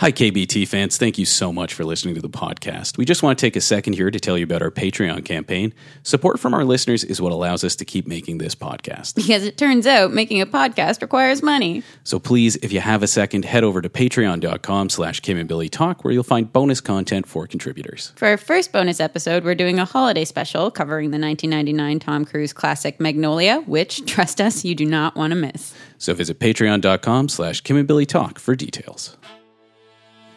[0.00, 0.98] Hi, KBT fans.
[0.98, 2.98] Thank you so much for listening to the podcast.
[2.98, 5.72] We just want to take a second here to tell you about our Patreon campaign.
[6.02, 9.14] Support from our listeners is what allows us to keep making this podcast.
[9.14, 11.82] Because it turns out making a podcast requires money.
[12.04, 15.70] So please, if you have a second, head over to patreon.com slash Kim and Billy
[15.70, 18.12] Talk, where you'll find bonus content for contributors.
[18.16, 22.52] For our first bonus episode, we're doing a holiday special covering the 1999 Tom Cruise
[22.52, 25.74] classic Magnolia, which, trust us, you do not want to miss.
[25.96, 29.16] So visit patreon.com slash Kim and Billy Talk for details.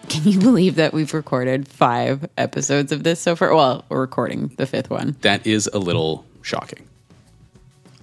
[0.07, 3.53] Can you believe that we've recorded five episodes of this so far?
[3.53, 5.15] Well, we're recording the fifth one.
[5.21, 6.87] That is a little shocking.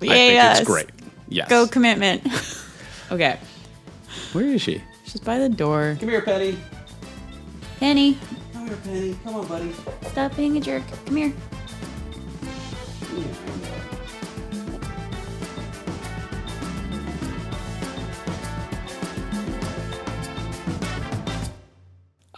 [0.03, 0.61] I Yes.
[0.61, 0.87] it's great.
[1.29, 1.49] Yes.
[1.49, 2.23] Go commitment.
[3.11, 3.39] okay.
[4.33, 4.83] Where is she?
[5.07, 5.97] She's by the door.
[5.99, 6.57] Come here, Penny.
[7.81, 8.17] Penny,
[8.53, 9.17] Come here, Penny.
[9.25, 9.73] Come on, buddy.
[10.11, 10.83] stop being a jerk.
[11.07, 11.33] Come here.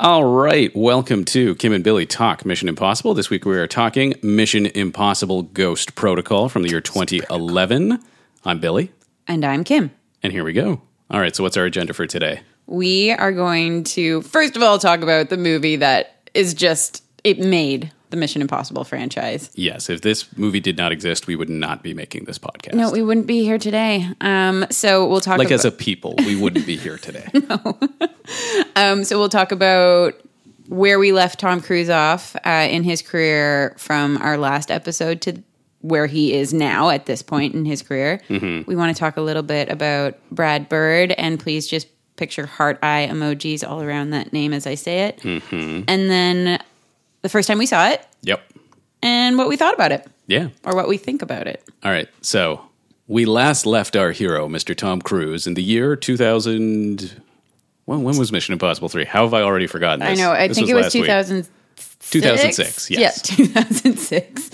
[0.01, 3.15] All right, welcome to Kim and Billy Talk Mission Impossible.
[3.15, 7.99] This week we are talking Mission Impossible Ghost Protocol from the year 2011.
[8.45, 8.93] I'm Billy,
[9.27, 9.91] And I'm Kim.
[10.23, 10.83] and here we go.
[11.11, 12.43] All right, so what's our agenda for today?
[12.67, 17.41] We are going to, first of all, talk about the movie that is just, it
[17.41, 19.51] made the Mission Impossible franchise.
[19.55, 22.75] Yes, if this movie did not exist, we would not be making this podcast.
[22.75, 24.09] No, we wouldn't be here today.
[24.21, 27.29] Um, so we'll talk like about, as a people, we wouldn't be here today.
[28.77, 30.15] um, so we'll talk about
[30.69, 35.43] where we left Tom Cruise off uh, in his career from our last episode to
[35.81, 38.21] where he is now at this point in his career.
[38.29, 42.79] We want to talk a little bit about Brad Bird, and please just picture heart
[42.83, 45.25] eye emojis all around that name as I say it.
[45.25, 46.63] And then
[47.23, 48.43] the first time we saw it yep.
[49.03, 50.49] and what we thought about it Yeah.
[50.65, 51.63] or what we think about it.
[51.85, 52.61] All right, so
[53.07, 54.77] we last left our hero, Mr.
[54.77, 57.23] Tom Cruise, in the year 2000.
[57.87, 59.05] Well, when was Mission Impossible 3?
[59.07, 60.19] How have I already forgotten this?
[60.19, 60.31] I know.
[60.33, 61.05] I This think it was last week.
[61.05, 61.49] 2000.
[62.01, 63.39] 2006, yes.
[63.39, 64.51] Yeah, 2006.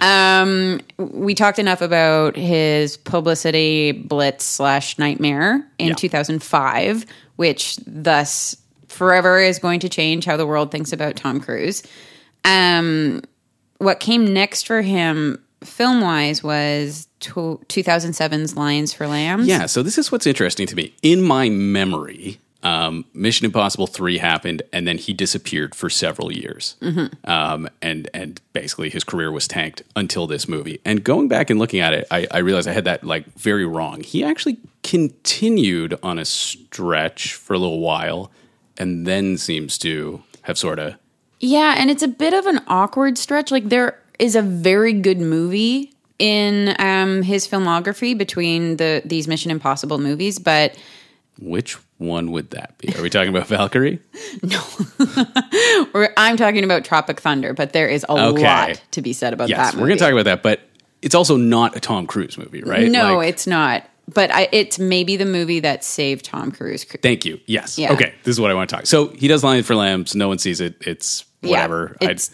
[0.00, 5.94] Um, we talked enough about his publicity blitz slash nightmare in Yeah.
[5.94, 7.06] 2005,
[7.36, 8.56] which thus
[8.88, 11.82] forever is going to change how the world thinks about Tom Cruise.
[12.44, 13.22] Um,
[13.78, 19.46] what came next for him film wise was to 2007's Lions for Lambs.
[19.46, 20.94] Yeah, so this is what's interesting to me.
[21.02, 26.76] In my memory, um, Mission Impossible 3 happened, and then he disappeared for several years.
[27.24, 30.80] Um, and, and basically, his career was tanked until this movie.
[30.84, 33.66] And going back and looking at it, I, I realized I had that like very
[33.66, 34.02] wrong.
[34.02, 38.30] He actually continued on a stretch for a little while,
[38.78, 40.94] and then seems to have sort of
[41.40, 43.50] Yeah, and it's a bit of an awkward stretch.
[43.50, 49.50] Like there is a very good movie in um, his filmography between the these Mission
[49.50, 50.76] Impossible movies, but
[51.38, 52.94] which one would that be?
[52.96, 54.00] Are we talking about Valkyrie?
[55.92, 57.52] we're, I'm talking about Tropic Thunder.
[57.54, 58.42] But there is a Okay.
[58.42, 59.80] lot to be said about Yes, that.
[59.80, 60.60] we're going to talk about that, but
[61.02, 62.90] it's also not a Tom Cruise movie, right?
[62.90, 63.84] No, Like- it's not.
[64.12, 66.84] But I, it's maybe the movie that saved Tom Cruise.
[66.84, 67.40] Thank you.
[67.46, 67.78] Yes.
[67.78, 67.92] Yeah.
[67.92, 68.14] Okay.
[68.22, 68.86] This is what I want to talk.
[68.86, 70.14] So he does Lion for Lambs.
[70.14, 70.76] No one sees it.
[70.80, 71.96] It's whatever.
[72.00, 72.30] Yeah, it's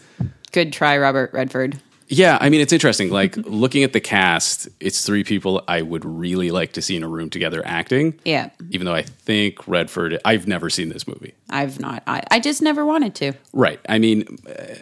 [0.51, 1.79] good try, Robert Redford.
[2.07, 2.37] yeah.
[2.39, 3.09] I mean, it's interesting.
[3.13, 7.01] Like looking at the cast, it's three people I would really like to see in
[7.03, 8.19] a room together acting.
[8.23, 11.33] Yeah, Even though I think Redford, I've never seen this movie.
[11.49, 12.03] I've not.
[12.05, 13.33] I, I just never wanted to.
[13.51, 13.79] Right.
[13.89, 14.75] I mean, uh,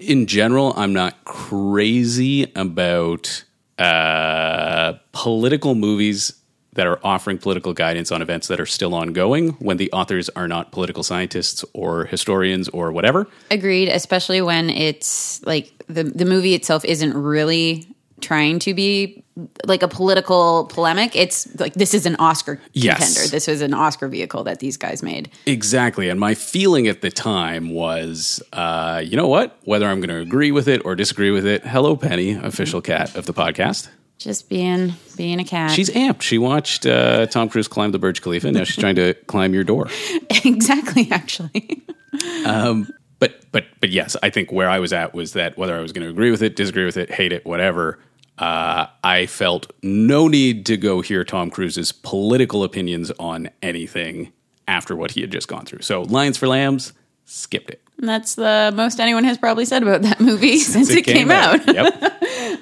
[0.00, 3.44] in general, I'm not crazy about
[3.78, 6.32] uh, political movies
[6.76, 10.46] that are offering political guidance on events that are still ongoing when the authors are
[10.46, 13.26] not political scientists or historians or whatever.
[13.50, 17.86] Agreed, especially when it's like the the movie itself isn't really
[18.20, 19.22] trying to be
[19.66, 21.14] like a political polemic.
[21.14, 22.98] It's like this is an Oscar Yes.
[22.98, 23.28] contender.
[23.30, 25.30] This was an Oscar vehicle that these guys made.
[25.44, 26.08] Exactly.
[26.08, 29.58] And my feeling at the time was, uh, you know what?
[29.64, 33.14] Whether I'm going to agree with it or disagree with it, hello, Penny, official cat
[33.16, 33.88] of the podcast.
[34.18, 35.70] Just being being a cat.
[35.72, 36.22] She's amped.
[36.22, 38.50] She watched uh, Tom Cruise climb the Burj Khalifa.
[38.50, 39.88] Now she's trying to climb your door.
[40.44, 41.84] exactly actually.
[42.46, 45.80] um, But but but yes, I think where I was at was that whether I
[45.80, 47.98] was going to agree with it, disagree with it, hate it, whatever,
[48.38, 54.32] uh, I felt no need to go hear Tom Cruise's political opinions on anything
[54.68, 55.82] after what he had just gone through.
[55.82, 56.92] So Lions for Lambs,
[57.24, 57.82] skipped it.
[57.98, 61.66] And that's the most anyone has probably said about that movie since, it, came, out.
[61.66, 62.12] yep.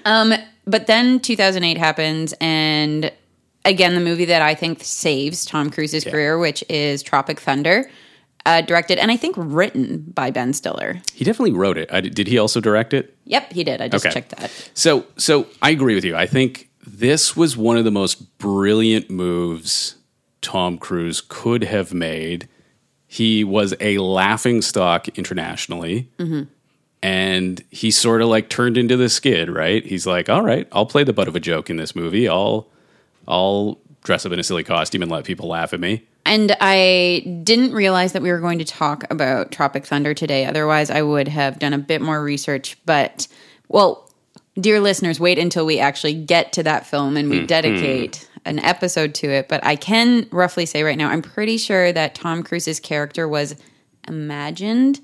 [0.66, 3.12] But then 2008 happens, and
[3.64, 7.90] again, the movie that I think saves Tom Cruise's career, which is Tropic Thunder,
[8.46, 11.00] uh, directed and I think written by Ben Stiller.
[11.14, 11.90] He definitely wrote it.
[11.92, 13.16] I, did he also direct it?
[13.24, 13.80] Yep, he did.
[13.80, 14.12] I just Okay.
[14.12, 14.50] checked that.
[14.74, 16.14] So, so I agree with you.
[16.16, 19.96] I think this was one of the most brilliant moves
[20.42, 22.48] Tom Cruise could have made.
[23.06, 26.10] he was a laughing stock internationally.
[27.02, 29.84] And he sort of like turned into the skid, right?
[29.84, 32.28] He's like, all right, I'll play the butt of a joke in this movie.
[32.28, 32.66] I'll,
[33.28, 36.06] I'll dress up in a silly costume and let people laugh at me.
[36.26, 40.46] And I didn't realize that we were going to talk about Tropic Thunder today.
[40.46, 42.78] Otherwise, I would have done a bit more research.
[42.86, 43.28] But,
[43.68, 44.10] well,
[44.58, 47.46] dear listeners, wait until we actually get to that film and we hmm, hmm.
[47.46, 49.48] dedicate an episode to it.
[49.48, 53.56] But I can roughly say right now, I'm pretty sure that Tom Cruise's character was
[54.08, 55.00] imagined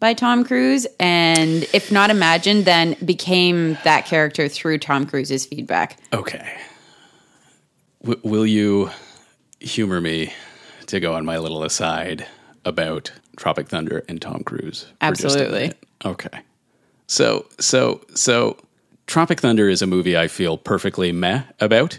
[0.00, 0.86] by Tom Cruise.
[0.98, 5.98] And if not imagined, then became that character through Tom Cruise's feedback.
[6.12, 6.58] Okay.
[8.02, 8.90] W- will you
[9.60, 10.32] humor me
[10.92, 12.26] to go on my little aside
[12.64, 14.82] about Tropic Thunder and Tom Cruise?
[14.82, 15.72] for just a Absolutely.
[16.04, 16.40] Okay.
[17.06, 18.56] So, so, so
[19.06, 21.98] Tropic Thunder is a movie I feel perfectly meh about,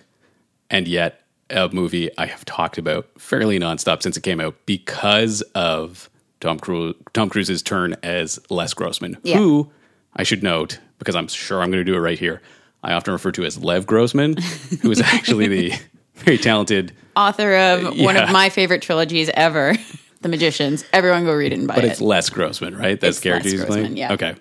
[0.69, 5.41] and yet a movie I have talked about fairly nonstop since it came out because
[5.55, 6.09] of
[6.39, 9.37] Tom Cruise, Tom Cruise's turn as Les Grossman, Yeah.
[9.37, 9.71] who
[10.15, 12.41] I should note because I'm sure I'm going to do it right here.
[12.83, 14.35] I often refer to as Lev Grossman,
[14.81, 15.73] who is actually the
[16.15, 18.24] very talented, Author of one Yeah.
[18.24, 19.75] of my favorite trilogies ever,
[20.21, 20.83] The Magicians.
[20.94, 21.77] Everyone go read it and buy it.
[21.77, 21.92] but it.
[21.92, 23.00] it's Les Grossman, right?
[23.00, 23.98] That's the character he's playing.
[23.98, 24.13] Yeah.
[24.13, 24.36] Okay.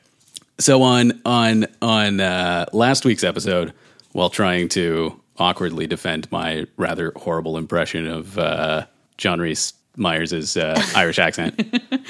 [0.59, 3.73] So on on on uh, last week's episode,
[4.13, 8.87] while trying to awkwardly defend my rather horrible impression of uh,
[9.19, 11.55] John Rhys Meyers' uh, Irish accent,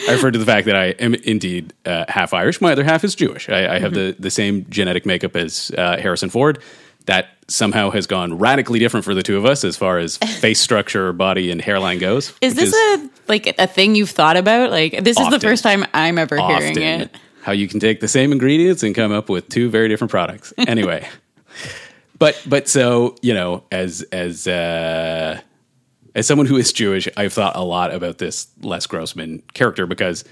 [0.06, 2.60] I referred to the fact that I am indeed uh, half Irish.
[2.60, 3.48] My other half is Jewish.
[3.48, 6.58] I, I have the the same genetic makeup as uh, Harrison Ford.
[7.06, 10.60] That somehow has gone radically different for the two of us as far as face
[10.60, 12.32] structure, body, and hairline goes.
[12.40, 14.70] Is this a like a thing you've thought about?
[14.70, 17.16] Like this is the first time I'm ever hearing it.
[17.42, 20.52] how you can take the same ingredients and come up with two very different products.
[20.58, 21.08] Anyway,
[22.18, 25.40] but but so you know, as as uh,
[26.14, 30.24] as someone who is Jewish, I've thought a lot about this Les Grossman character because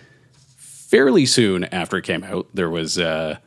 [0.56, 3.38] fairly soon after it came out, there was uh,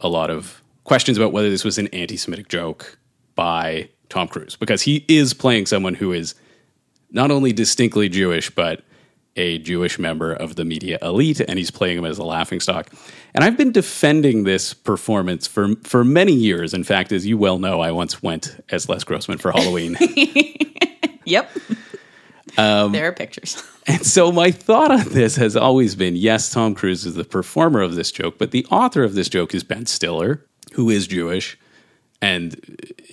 [0.00, 2.98] a lot of questions about whether this was an anti-Semitic joke
[3.34, 6.34] by Tom Cruise because he is playing someone who is
[7.10, 8.82] not only distinctly Jewish, but
[9.36, 12.90] a Jewish member of the media elite, and he's playing him as a laughingstock.
[13.34, 16.72] And I've been defending this performance for for many years.
[16.72, 19.96] In fact, as you well know, I once went as Les Grossman for Halloween.
[21.26, 21.50] Yep.
[22.56, 23.62] Um, there are pictures.
[23.86, 27.82] and so my thought on this has always been yes, Tom Cruise is the performer
[27.82, 30.46] of this joke, but the author of this joke is Ben Stiller,
[30.76, 31.58] who is Jewish.
[32.20, 32.54] And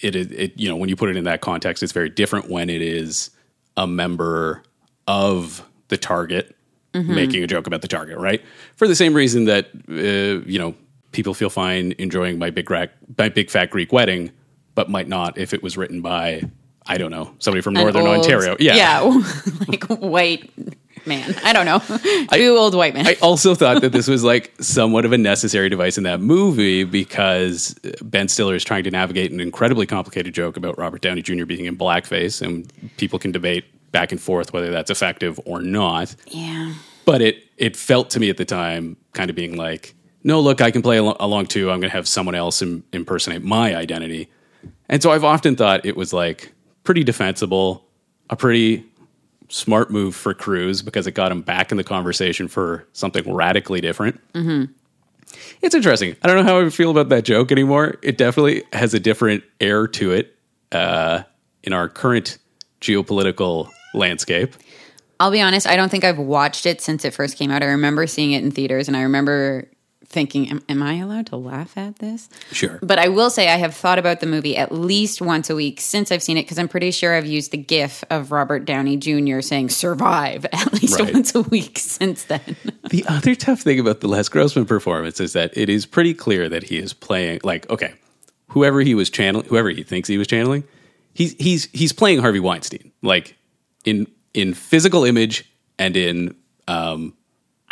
[0.01, 2.50] it is, it, you know, when you put it in that context, it's very different
[2.50, 3.30] when it is
[3.77, 4.63] a member
[5.07, 6.56] of the target
[6.94, 8.44] making a joke about the target, right?
[8.75, 10.75] For the same reason that, uh, you know,
[11.12, 14.31] people feel fine enjoying my big, rack, my big fat Greek wedding,
[14.75, 16.44] but might not if it was written by,
[16.86, 18.56] I don't know, somebody from An Northern old- Ontario.
[18.60, 18.75] Yeah.
[18.75, 19.21] Yeah.
[19.68, 20.51] like white
[21.05, 21.35] man.
[21.44, 21.79] I don't know.
[22.31, 23.07] Two old white men.
[23.07, 26.83] I also thought that this was like somewhat of a necessary device in that movie
[26.83, 31.45] because Ben Stiller is trying to navigate an incredibly complicated joke about Robert Downey Jr.
[31.45, 36.15] being in blackface, and people can debate back and forth whether that's effective or not.
[36.27, 36.73] yeah.
[37.05, 40.61] But it it felt to me at the time kind of being like, no, look,
[40.61, 41.69] I can play al- along too.
[41.69, 44.29] I'm going to have someone else Im- impersonate my identity,
[44.88, 46.53] and so I've often thought it was like
[46.85, 47.85] pretty defensible,
[48.29, 48.85] a pretty
[49.53, 53.81] smart move for Cruise because it got him back in the conversation for something radically
[53.81, 54.19] different.
[55.62, 56.15] It's interesting.
[56.24, 57.95] I don't know how I feel about that joke anymore.
[58.01, 60.36] It definitely has a different air to it
[60.72, 61.24] uh,
[61.63, 62.39] in our current
[62.81, 64.55] geopolitical landscape.
[65.19, 67.62] I'll be honest, I don't think I've watched it since it first came out.
[67.62, 69.69] I remember seeing it in theaters and I remember
[70.13, 72.29] thinking, am, am I allowed to laugh at this?
[72.53, 72.79] Sure.
[72.82, 75.82] But I will say I have thought about the movie at least once a week
[75.82, 78.96] since I've seen it because I'm pretty sure I've used the gif of Robert Downey
[78.96, 79.41] Jr.
[79.41, 81.13] saying survive at least Right.
[81.13, 82.55] once a week since then.
[82.89, 86.48] The other tough thing about the Les Grossman performance is that it is pretty clear
[86.50, 87.93] that he is playing like okay,
[88.50, 90.63] whoever he was channeling, whoever he thinks he was channeling,
[91.13, 93.36] he's he's he's playing Harvey Weinstein, like
[93.84, 94.05] in
[94.36, 96.36] in physical image and in
[96.67, 97.15] um,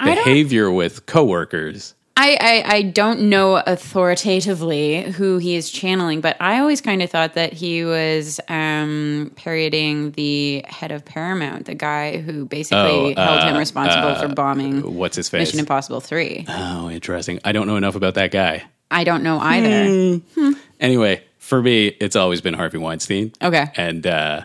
[0.03, 1.93] behavior with coworkers.
[2.23, 7.09] I, I, I don't know authoritatively who he is channeling, but I always kind of
[7.09, 13.21] thought that he was um, parodying the head of Paramount, the guy who basically Oh,
[13.21, 15.47] held him uh, responsible for bombing What's his face?
[15.47, 16.45] Mission Impossible 3.
[16.47, 17.39] Oh, interesting.
[17.43, 18.65] I don't know enough about that guy.
[18.91, 20.21] I don't know either.
[20.79, 23.33] Anyway, for me, it's always been Harvey Weinstein.
[23.41, 23.71] Okay.
[23.75, 24.41] and uh,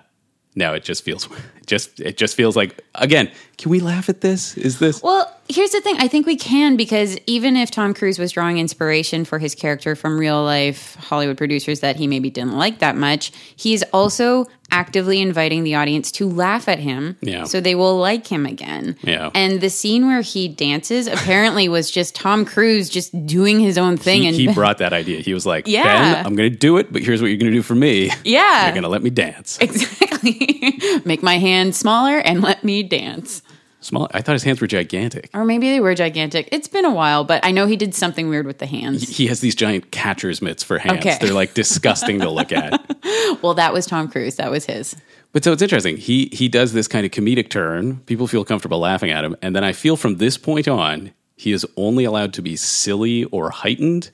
[0.54, 1.32] now it just feels it
[1.66, 3.30] just it just feels like again.
[3.58, 4.56] Can we laugh at this?
[4.58, 5.96] Is this Well, here's the thing.
[5.98, 9.96] I think we can because even if Tom Cruise was drawing inspiration for his character
[9.96, 15.20] from real life Hollywood producers that he maybe didn't like that much, he's also actively
[15.20, 17.44] inviting the audience to laugh at him Yeah.
[17.44, 18.96] so they will like him again.
[19.02, 19.30] Yeah.
[19.32, 23.96] And the scene where he dances apparently was just Tom Cruise just doing his own
[23.96, 25.20] thing He, and he brought that idea.
[25.20, 26.16] He was like, Yeah.
[26.16, 28.10] Ben, I'm going to do it, but here's what you're going to do for me.
[28.24, 28.64] Yeah.
[28.64, 29.56] You're going to let me dance.
[29.62, 33.42] exactly make my hand smaller and let me dance.
[33.86, 34.08] Small.
[34.12, 35.30] I thought his hands were gigantic.
[35.32, 36.48] Or maybe they were gigantic.
[36.50, 39.08] It's been a while, but I know he did something weird with the hands.
[39.16, 41.06] He has these giant catcher's mitts for hands.
[41.06, 41.16] Okay.
[41.20, 42.80] They're like disgusting to look at.
[43.42, 44.36] Well, that was Tom Cruise.
[44.36, 44.96] That was his.
[45.32, 45.96] But so it's interesting.
[45.96, 47.98] He he does this kind of comedic turn.
[48.00, 51.52] People feel comfortable laughing at him, and then I feel from this point on, he
[51.52, 54.10] is only allowed to be silly or heightened.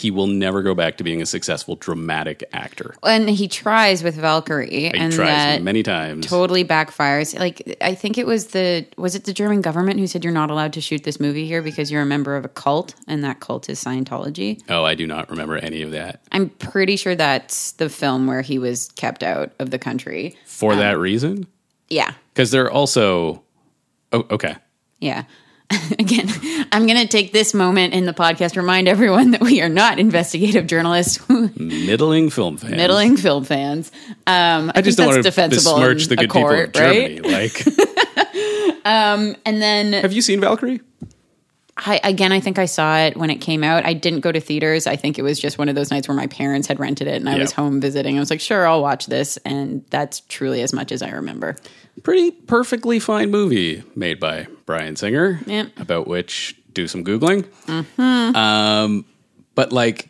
[0.00, 2.94] He will never go back to being a successful dramatic actor.
[3.02, 6.26] And he tries with Valkyrie, He and tries many times.
[6.26, 7.38] totally backfires.
[7.38, 10.50] Like I think it was the was it the German government who said you're not
[10.50, 13.40] allowed to shoot this movie here because you're a member of a cult, and that
[13.40, 14.62] cult is Scientology.
[14.70, 16.22] Oh, I do not remember any of that.
[16.32, 20.34] I'm pretty sure that's the film where he was kept out of the country.
[20.46, 21.46] For um, that reason,
[21.90, 23.42] Yeah, because they're also.
[24.12, 24.56] Oh, okay.
[24.98, 25.24] Yeah.
[25.98, 26.28] Again,
[26.72, 29.98] I'm going to take this moment in the podcast remind everyone that we are not
[29.98, 31.20] investigative journalists,
[31.56, 32.72] Middling film fans.
[32.74, 33.92] middling film fans.
[34.26, 37.20] Um, I, I just don't want to defensible besmirch the good people of court, Germany.
[37.20, 37.30] right?
[37.30, 40.80] Like, And then have you seen Valkyrie?
[41.86, 43.84] I, again, I think I saw it when it came out.
[43.86, 44.86] I didn't go to theaters.
[44.86, 47.14] I think it was just one of those nights where my parents had rented it
[47.16, 47.42] and I Yeah.
[47.42, 48.16] was home visiting.
[48.16, 49.36] I was like, sure, I'll watch this.
[49.38, 51.56] And that's truly as much as I remember.
[52.02, 55.78] Pretty perfectly fine movie made by Bryan Singer, Yep.
[55.80, 57.44] about which do some googling.
[57.98, 59.04] Um,
[59.54, 60.08] but like,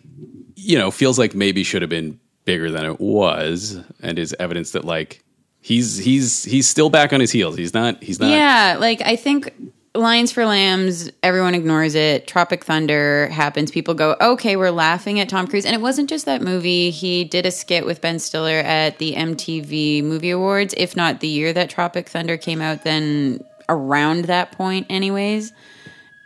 [0.56, 4.72] you know, feels like maybe should have been bigger than it was, and is evidence
[4.72, 5.22] that like
[5.60, 7.56] he's he's he's still back on his heels.
[7.56, 8.30] He's not he's not.
[8.30, 9.52] Yeah, like I think
[9.94, 12.28] Lions for Lambs, everyone ignores it.
[12.28, 13.72] Tropic Thunder happens.
[13.72, 15.64] People go, okay, we're laughing at Tom Cruise.
[15.64, 16.90] And it wasn't just that movie.
[16.90, 21.26] He did a skit with Ben Stiller at the MTV Movie Awards, if not the
[21.26, 25.52] year that Tropic Thunder came out, then around that point, anyways.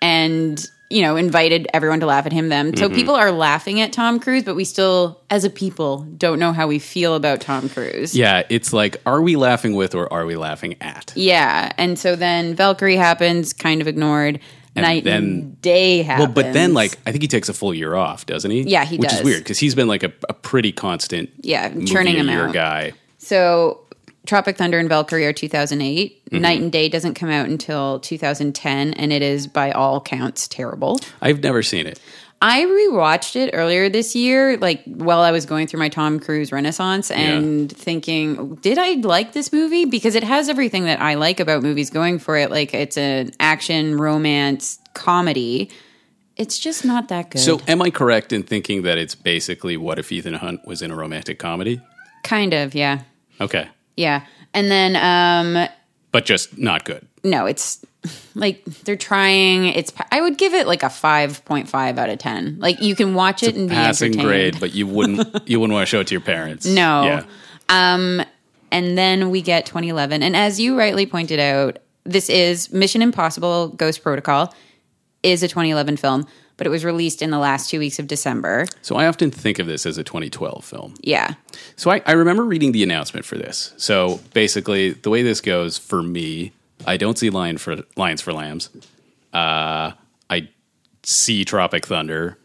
[0.02, 2.76] And, you know, invited everyone to laugh at him then.
[2.76, 2.94] So mm-hmm.
[2.94, 6.66] people are laughing at Tom Cruise, but we still, as a people, don't know how
[6.66, 8.14] we feel about Tom Cruise.
[8.14, 11.12] Yeah, it's like, are we laughing with or are we laughing at?
[11.16, 14.40] Yeah, and so then Valkyrie happens, kind of ignored.
[14.76, 16.26] Knight then- and day happens.
[16.26, 18.62] Well, but then like I think he takes a full year off, doesn't he?
[18.62, 19.20] Yeah, he Which does.
[19.20, 22.54] is weird because he's been like a, a pretty constant yeah, churning him year out.
[22.54, 22.92] guy.
[23.18, 23.83] So
[24.26, 26.24] Tropic Thunder and Valkyrie are 2008.
[26.24, 26.40] Mm-hmm.
[26.40, 30.98] Knight and Day doesn't come out until 2010, and it is by all counts terrible.
[31.20, 32.00] I've never seen it.
[32.42, 36.52] I rewatched it earlier this year, like while I was going through my Tom Cruise
[36.52, 39.86] renaissance and thinking, did I like this movie?
[39.86, 42.50] Because it has everything that I like about movies going for it.
[42.50, 45.70] Like it's an action, romance, comedy.
[46.36, 47.38] It's just not that good.
[47.38, 50.90] So, am I correct in thinking that it's basically what if Ethan Hunt was in
[50.90, 51.80] a romantic comedy?
[52.24, 53.02] kind of, yeah.
[53.40, 54.24] Okay, Yeah.
[54.52, 55.68] And then um
[56.12, 57.06] but just not good.
[57.22, 57.84] no, it's
[58.34, 62.58] like they're trying it's I would give it like a 5.5 out of 10.
[62.60, 65.86] Like you can watch it and be Passing grade, but you wouldn't you wouldn't want
[65.86, 66.66] to show it to your parents.
[66.66, 67.04] No.
[67.04, 67.24] Yeah.
[67.68, 68.22] Um
[68.70, 70.22] And then we get 2011.
[70.22, 74.52] And as you rightly pointed out, this is Mission Impossible Ghost Protocol
[75.22, 78.66] is a 2011 film, but it was released in the last 2 weeks of December.
[78.82, 80.94] So I often think of this as a 2012 film.
[81.00, 81.34] Yeah.
[81.76, 83.72] So I, I remember reading the announcement for this.
[83.76, 86.52] So basically, the way this goes for me,
[86.86, 88.70] I don't see Lion for Lions for Lambs.
[89.32, 89.92] Uh,
[90.30, 90.48] I
[91.02, 92.38] see Tropic Thunder.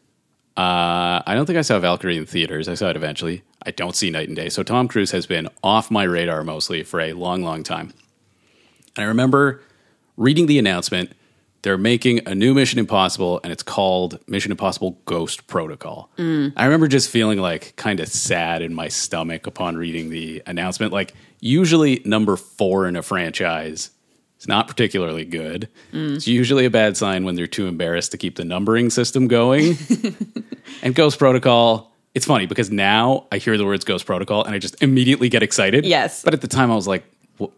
[0.58, 2.68] Uh, I don't think I saw Valkyrie in theaters.
[2.68, 3.44] I saw it eventually.
[3.66, 4.50] I don't see Knight and Day.
[4.50, 7.94] So Tom Cruise has been off my radar mostly for a long, long time.
[8.96, 9.62] And I remember
[10.18, 11.14] reading the announcement.
[11.62, 16.10] They're making a new Mission Impossible, and it's called Mission Impossible Ghost Protocol.
[16.56, 20.94] I remember just feeling like kind of sad in my stomach upon reading the announcement.
[20.94, 23.92] Like, usually, number four in a franchise
[24.40, 25.68] is not particularly good.
[25.92, 26.16] Mm.
[26.16, 29.78] It's usually a bad sign when they're too embarrassed to keep the numbering system going.
[30.82, 34.60] and Ghost Protocol, it's funny because now I hear the words Ghost Protocol and I
[34.60, 35.86] just immediately get excited.
[35.86, 36.24] Yes.
[36.24, 37.04] But at the time, I was like,
[37.38, 37.52] well,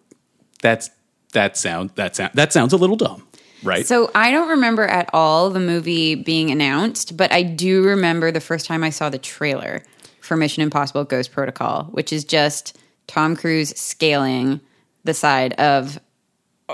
[0.62, 0.90] that's
[1.34, 3.26] that sound that sound that sounds a little dumb,
[3.64, 3.86] right?
[3.86, 8.42] So I don't remember at all the movie being announced, but I do remember the
[8.42, 9.84] first time I saw the trailer
[10.22, 12.78] for Mission Impossible Ghost Protocol, which is just
[13.08, 14.62] Tom Cruise scaling
[15.04, 16.00] the side of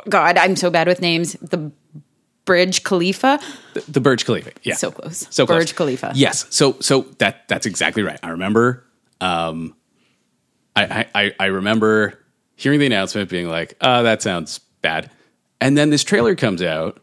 [0.10, 1.34] God, I'm so bad with names.
[1.34, 1.72] The
[2.46, 3.40] Bridge Khalifa.
[3.90, 5.26] the Burj Khalifa, yeah, So close.
[5.30, 5.60] so close.
[5.66, 6.12] Burj Khalifa.
[6.16, 8.20] Yes, so so that that's exactly right.
[8.24, 8.86] I remember,
[9.22, 9.76] um,
[10.76, 12.20] I I- I I remember
[12.56, 15.10] hearing the announcement, being like, "Oh, that sounds bad,"
[15.60, 17.00] and then this trailer comes out,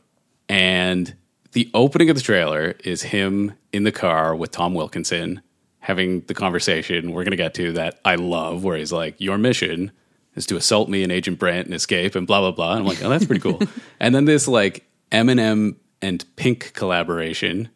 [0.48, 1.14] And
[1.52, 5.42] the opening of the trailer is him in the car with Tom Wilkinson
[5.80, 9.38] having the conversation we're going to get to that I love, where he's like, Your
[9.38, 9.92] mission
[10.34, 12.72] is to assault me and Agent Brandt and escape and blah, blah, blah.
[12.72, 13.60] And I'm like, Oh, that's pretty cool.
[14.00, 17.68] and then this like Eminem and Pink collaboration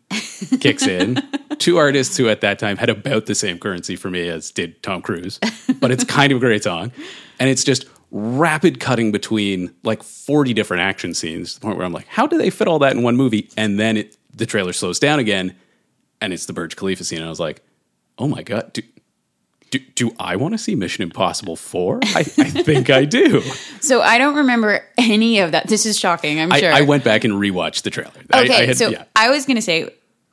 [0.61, 1.23] kicks in.
[1.59, 4.83] Two artists who at that time had about the same currency for me as did
[4.83, 5.41] Tom Cruise,
[5.81, 6.93] but it's kind of a great song.
[7.41, 11.87] And it's just rapid cutting between like 40 different action scenes to the point where
[11.87, 13.51] I'm like, how do they fit all that in one movie?
[13.57, 15.55] And then it, the trailer slows down again
[16.21, 17.19] and it's the Burj Khalifa scene.
[17.19, 17.63] And I was like,
[18.19, 18.83] oh my God, do,
[19.71, 22.01] do, do I want to see Mission Impossible 4?
[22.03, 23.43] I, I think I do.
[23.81, 25.69] So I don't remember any of that.
[25.69, 26.73] This is shocking, I'm I, sure.
[26.73, 28.11] I went back and rewatched the trailer.
[28.33, 29.05] I- Okay, I had- so yeah.
[29.15, 29.89] I was going to say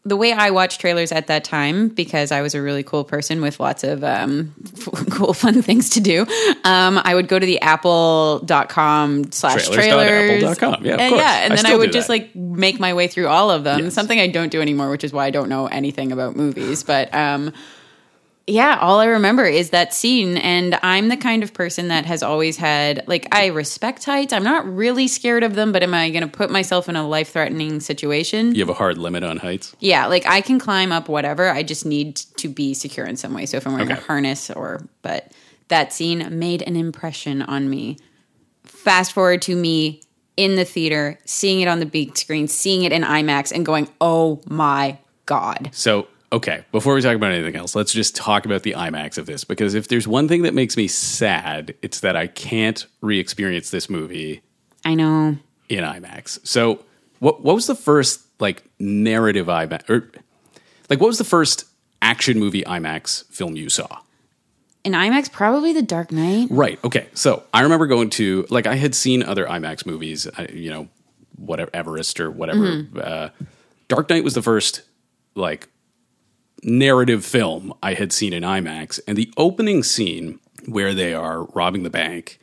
[0.06, 3.42] the way I watched trailers at that time because I was a really cool person
[3.42, 6.22] with lots of um, f- cool, fun things to do.
[6.64, 9.86] Um, I would go to the apple.com slash trailers.
[9.86, 10.86] Trailers.apple.com.
[10.86, 11.22] Yeah, of and, course.
[11.22, 13.86] yeah, and I then I would just like make my way through all of them.
[13.86, 13.96] Yes.
[13.96, 16.84] Something I don't do anymore, which is why I don't know anything about movies.
[16.84, 17.52] But um,
[18.48, 20.38] yeah, all I remember is that scene.
[20.38, 24.34] And I'm the kind of person that has always had, like, I respect heights.
[24.34, 27.08] I'm not really scared of them, but am I going to put myself in a
[27.08, 28.54] life threatening situation?
[28.54, 29.76] You have a hard limit on heights.
[29.80, 31.50] Yeah, like I can climb up whatever.
[31.50, 33.48] I just need to be secure in some way.
[33.48, 35.32] So if I'm wearing a harness or, but
[35.70, 37.98] that scene made an impression on me.
[38.64, 40.02] Fast forward to me
[40.38, 43.90] in the theater, seeing it on the big screen, seeing it in IMAX, and going,
[44.02, 45.70] oh my God.
[45.72, 49.26] So, okay, before we talk about anything else, let's just talk about the IMAX of
[49.26, 53.70] this because if there's one thing that makes me sad, it's that I can't re-experience
[53.72, 54.42] this movie
[54.84, 55.38] I know.
[55.70, 56.46] in IMAX.
[56.46, 56.84] So,
[57.20, 60.12] what what was the first like narrative IMAX or
[60.90, 61.66] like what was the first
[62.02, 64.00] action movie IMAX film you saw?
[64.84, 66.48] In IMAX, probably The Dark Knight.
[66.52, 66.78] Right.
[66.84, 67.08] Okay.
[67.16, 70.88] So I remember going to like I had seen other IMAX movies, I- you know,
[71.38, 72.86] whatever Everest or whatever.
[72.96, 73.30] Uh,
[73.88, 74.84] Dark Knight was the first
[75.34, 75.68] like
[76.66, 81.84] narrative film I had seen in IMAX, and the opening scene where they are robbing
[81.84, 82.40] the bank.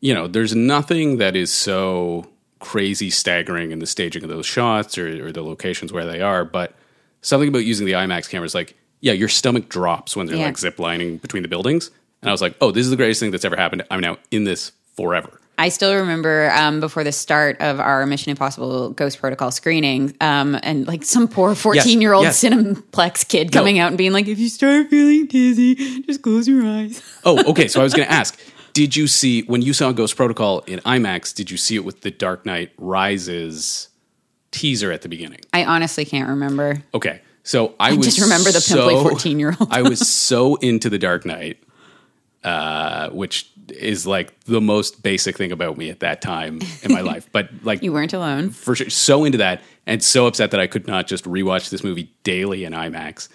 [0.00, 2.26] You know, there's nothing that is so
[2.60, 6.44] crazy staggering in the staging of those shots or, or the locations where they are,
[6.44, 6.74] but
[7.20, 10.46] something about using the IMAX cameras, like, yeah, your stomach drops when they're Yeah.
[10.46, 11.90] like ziplining between the buildings.
[12.22, 13.84] And I was like, oh, this is the greatest thing that's ever happened.
[13.90, 15.40] I'm now in this forever.
[15.58, 20.56] I still remember um, before the start of our Mission Impossible Ghost Protocol screening, um,
[20.62, 22.42] and like some poor 14 year old yes.
[22.42, 23.82] Cineplex kid coming No.
[23.84, 27.02] out and being like, if you start feeling dizzy, just close your eyes.
[27.24, 27.66] Oh, okay.
[27.66, 28.38] So I was going to ask,
[28.72, 31.34] did you see when you saw Ghost Protocol in IMAX?
[31.34, 33.88] Did you see it with the Dark Knight Rises
[34.52, 35.40] teaser at the beginning?
[35.52, 36.84] I honestly can't remember.
[36.94, 39.72] Okay, so I, was just remember the pimply so- 14-year-old.
[39.72, 41.58] I was so into the Dark Knight,
[42.44, 47.00] uh, which is like the most basic thing about me at that time in my
[47.12, 47.28] life.
[47.32, 48.50] But like You weren't alone.
[48.50, 51.84] for sure, so into that, and so upset that I could not just rewatch this
[51.84, 53.28] movie daily in IMAX.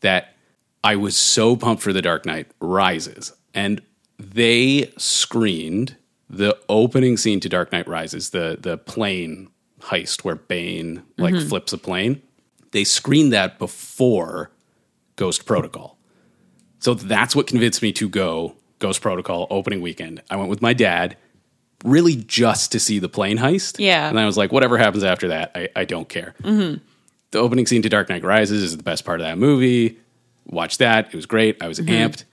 [0.00, 0.34] That
[0.82, 3.80] I was so pumped for The Dark Knight Rises, and
[4.18, 5.96] they screened
[6.28, 9.48] the opening scene to Dark Knight Rises, the the plane
[9.80, 11.48] heist where Bane like mm-hmm.
[11.48, 12.22] flips a plane.
[12.72, 14.50] They screened that before
[15.16, 15.98] Ghost Protocol.
[16.80, 20.22] So that's what convinced me to go Ghost Protocol opening weekend.
[20.30, 21.16] I went with my dad,
[21.84, 23.78] really just to see the plane heist.
[23.78, 24.08] Yeah.
[24.08, 26.34] And I was like, whatever happens after that, I, I don't care.
[26.42, 26.82] Mm-hmm.
[27.30, 29.98] The opening scene to Dark Knight Rises is the best part of that movie.
[30.46, 31.08] Watch that.
[31.08, 31.62] It was great.
[31.62, 31.90] I was mm-hmm.
[31.90, 32.24] amped.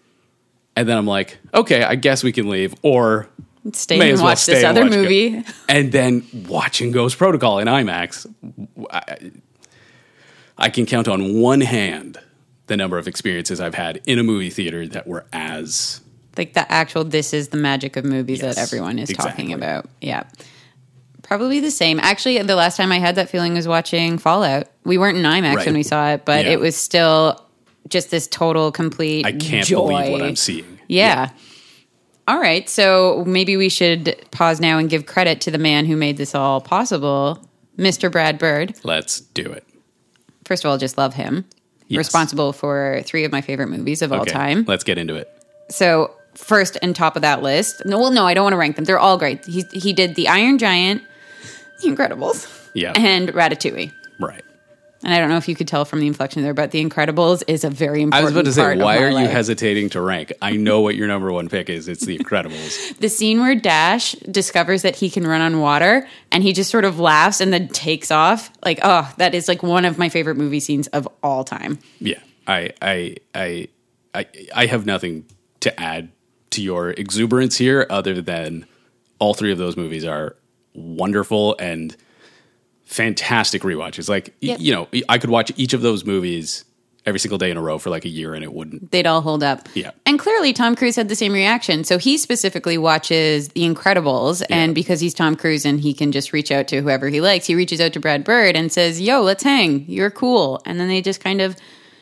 [0.75, 2.75] And then I'm like, okay, I guess we can leave.
[2.81, 3.27] Or
[3.73, 5.43] Stay may and well watch stay this and other watch Go- movie.
[5.69, 8.31] and then watching Ghost Protocol in IMAX,
[8.89, 9.31] I,
[10.57, 12.19] I can count on one hand
[12.67, 16.01] the number of experiences I've had in a movie theater that were as
[16.37, 19.31] Like the actual, this is the magic of movies Yes, that everyone is exactly.
[19.31, 19.85] talking about.
[19.99, 20.23] Yeah.
[21.23, 21.99] Probably the same.
[21.99, 24.67] Actually, the last time I had that feeling was watching Fallout.
[24.83, 25.65] We weren't in IMAX Right.
[25.65, 26.51] when we saw it, but Yeah.
[26.51, 27.39] it was still
[27.87, 29.25] just this total, complete.
[29.25, 29.87] I can't joy.
[29.89, 30.79] believe what I'm seeing.
[30.87, 31.29] Yeah.
[32.27, 32.67] All right.
[32.69, 36.33] So maybe we should pause now and give credit to the man who made this
[36.35, 37.39] all possible,
[37.77, 38.11] Mr.
[38.11, 38.75] Brad Bird.
[38.83, 39.65] Let's do it.
[40.45, 41.45] First of all, just love him.
[41.87, 41.97] Yes.
[41.97, 44.63] Responsible for three of my favorite movies of all time.
[44.67, 45.29] Let's get into it.
[45.69, 47.83] So first and top of that list.
[47.85, 48.85] No, well, no, I don't want to rank them.
[48.85, 49.45] They're all great.
[49.45, 51.03] He he did The Iron Giant,
[51.81, 52.93] The Incredibles, Yeah.
[52.95, 53.91] and Ratatouille.
[54.19, 54.43] right.
[55.03, 57.41] And I don't know if you could tell from the inflection there, but The Incredibles
[57.47, 58.21] is a very important.
[58.21, 59.31] I was about to say, why are you life.
[59.31, 60.31] hesitating to rank?
[60.43, 61.87] I know what your number one pick is.
[61.87, 62.95] It's The Incredibles.
[62.99, 66.85] the scene where Dash discovers that he can run on water and he just sort
[66.85, 68.51] of laughs and then takes off.
[68.63, 71.79] Like, oh, that is like one of my favorite movie scenes of all time.
[71.99, 72.19] yeah.
[72.47, 73.67] I, I, I,
[74.13, 75.25] I, I have nothing
[75.61, 76.11] to add
[76.51, 78.65] to your exuberance here other than
[79.19, 80.35] all three of those movies are
[80.73, 81.95] wonderful and
[82.83, 84.09] fantastic rewatches.
[84.09, 84.59] Like y- Yep.
[84.59, 86.65] you know, I could watch each of those movies
[87.05, 88.91] every single day in a row for like a year, and it wouldn't.
[88.91, 89.67] they'd all hold up.
[89.73, 89.89] Yeah.
[90.05, 91.83] And clearly Tom Cruise had the same reaction.
[91.83, 96.31] So he specifically watches The Incredibles and because he's Tom Cruise and he can just
[96.31, 99.21] reach out to whoever he likes, he reaches out to Brad Bird and says, "Yo,
[99.21, 99.85] let's hang.
[99.87, 101.55] You're cool." And then they just kind of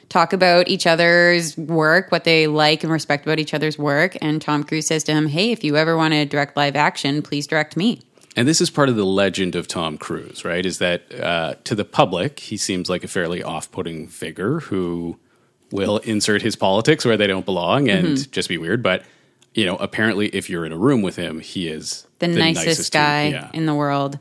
[0.10, 4.42] talk about each other's work, what they like and respect about each other's work, and
[4.42, 7.48] Tom Cruise says to him, "Hey, if you ever want to direct live action, please
[7.48, 8.02] direct me."
[8.36, 10.66] And this is part of the legend of Tom Cruise, right?
[10.66, 15.18] Is that uh, to the public, he seems like a fairly off-putting figure who
[15.72, 18.32] will insert his politics where they don't belong and Mm-hmm.
[18.32, 18.82] just be weird.
[18.82, 19.04] But
[19.56, 23.26] you know, apparently, if you're in a room with him, he is The, nicest, guy
[23.30, 23.50] human- yeah.
[23.54, 24.18] in the world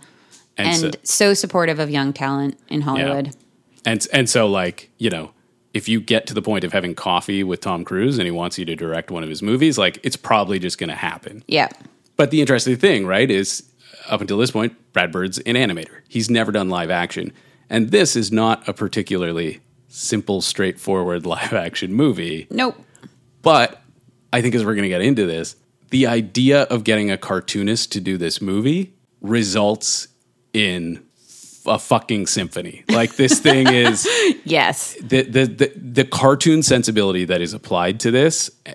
[0.57, 3.35] and, and so, so supportive of young talent in Hollywood.
[3.85, 5.31] and and so like you know,
[5.74, 8.59] if you get to the point of having coffee with Tom Cruise and he wants
[8.59, 11.44] you to direct one of his movies, like it's probably just going to happen.
[11.46, 11.68] Yeah.
[12.16, 13.62] But the interesting thing, right, is
[14.09, 16.00] up until this point, Brad Bird's an animator.
[16.09, 17.33] He's never done live action.
[17.70, 22.46] And this is not a particularly simple, straightforward live action movie.
[22.50, 22.76] Nope.
[23.42, 23.83] But
[24.33, 25.57] I think as we're going to get into this,
[25.90, 30.09] the idea of getting a cartoonist to do this movie results
[30.52, 31.02] in
[31.68, 32.85] a fucking symphony.
[32.88, 34.07] Like this thing is
[34.44, 34.94] Yes.
[35.02, 38.50] the, the the the cartoon sensibility that is applied to this.
[38.66, 38.72] uh,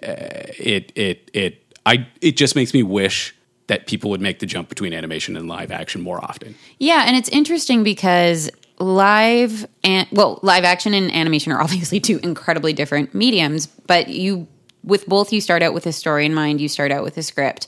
[0.58, 3.36] It it it I it just makes me wish
[3.68, 6.56] that people would make the jump between animation and live action more often.
[6.80, 12.20] Yeah, and it's interesting because live and well, live action and animation are obviously two
[12.24, 14.48] incredibly different mediums, but you
[14.84, 17.24] with both you start out with a story in mind, you start out with a
[17.24, 17.68] script.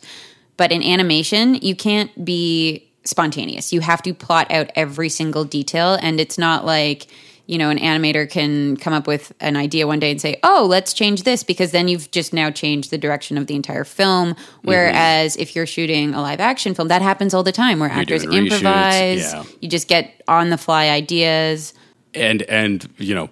[0.57, 3.71] But in animation, you can't be spontaneous.
[3.71, 7.07] You have to plot out every single detail and it's not like
[7.47, 10.65] you know, an animator can come up with an idea one day and say, "Oh,
[10.67, 14.33] let's change this," because then you've just now changed the direction of the entire film.
[14.33, 14.67] Mm-hmm.
[14.67, 18.23] Whereas if you're shooting a live action film, that happens all the time, where actors
[18.23, 19.33] doing reshoots, improvise.
[19.33, 19.43] yeah.
[19.61, 21.73] You just get on the fly ideas.
[22.15, 23.29] And and you know,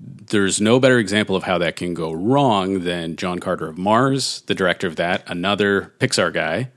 [0.00, 4.42] there's no better example of how that can go wrong than John Carter of Mars,
[4.42, 6.70] the director of that, another Pixar guy.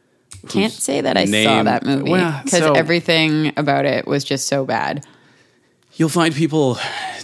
[0.48, 4.48] Can't say that I saw that movie Well, because so- everything about it was just
[4.48, 5.06] so bad.
[5.96, 6.78] You'll find people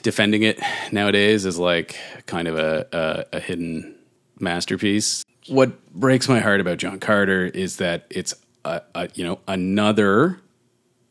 [0.03, 0.59] defending it
[0.91, 3.95] nowadays as like kind of a, a, a hidden
[4.39, 5.23] masterpiece.
[5.47, 8.33] What breaks my heart about John Carter is that it's
[8.65, 10.39] a, a you know another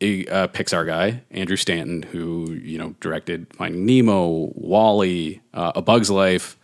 [0.01, 5.83] a, a Pixar guy, Andrew Stanton, who you know directed Finding Nemo, WALL-E, uh, A
[5.83, 6.59] Bug's Life,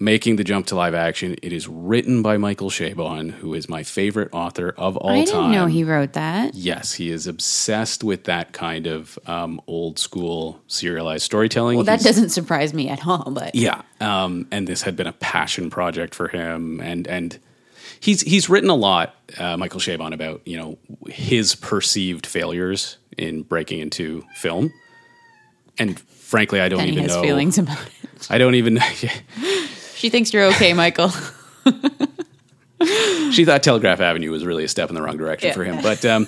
[0.00, 1.36] making the jump to live action.
[1.42, 5.16] It is written by Michael Chabon, who is my favorite author of all time.
[5.20, 5.52] I didn't time.
[5.52, 6.54] know he wrote that.
[6.54, 11.76] Yes, he is obsessed with that kind of um, old school serialized storytelling.
[11.76, 13.30] Well, that He's- doesn't surprise me at all.
[13.30, 17.38] But yeah, um, and this had been a passion project for him, and and
[18.00, 20.78] he's he's written a lot, uh, Michael Chabon, about you know
[21.08, 24.72] his perceived failures in breaking into film,
[25.78, 27.22] and frankly, I don't even know.
[27.22, 28.26] feelings about it.
[28.28, 28.78] I don't even.
[30.04, 31.08] She thinks you're okay, Michael.
[33.30, 35.54] she thought Telegraph Avenue was really a step in the wrong direction Yeah.
[35.54, 35.80] for him.
[35.82, 36.26] But um,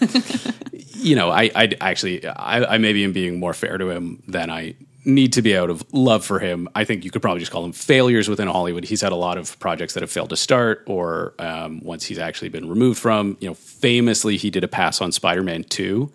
[0.95, 4.49] you know, I, I actually, I, I maybe am being more fair to him than
[4.51, 6.71] I need to be out of love for him.
[6.75, 8.85] I think you could probably just call him failures within Hollywood.
[8.85, 12.19] He's had a lot of projects that have failed to start, or um, once he's
[12.19, 13.37] actually been removed from.
[13.41, 16.11] You know, famously, he did a pass on Spider Man Two.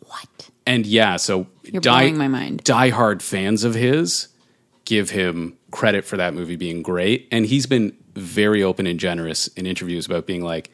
[0.00, 0.50] what?
[0.66, 2.64] And yeah, so You're blowing my mind.
[2.64, 4.28] diehard fans of his
[4.92, 7.26] give him credit for that movie being great.
[7.32, 10.70] And he's been very open and generous in interviews about being like,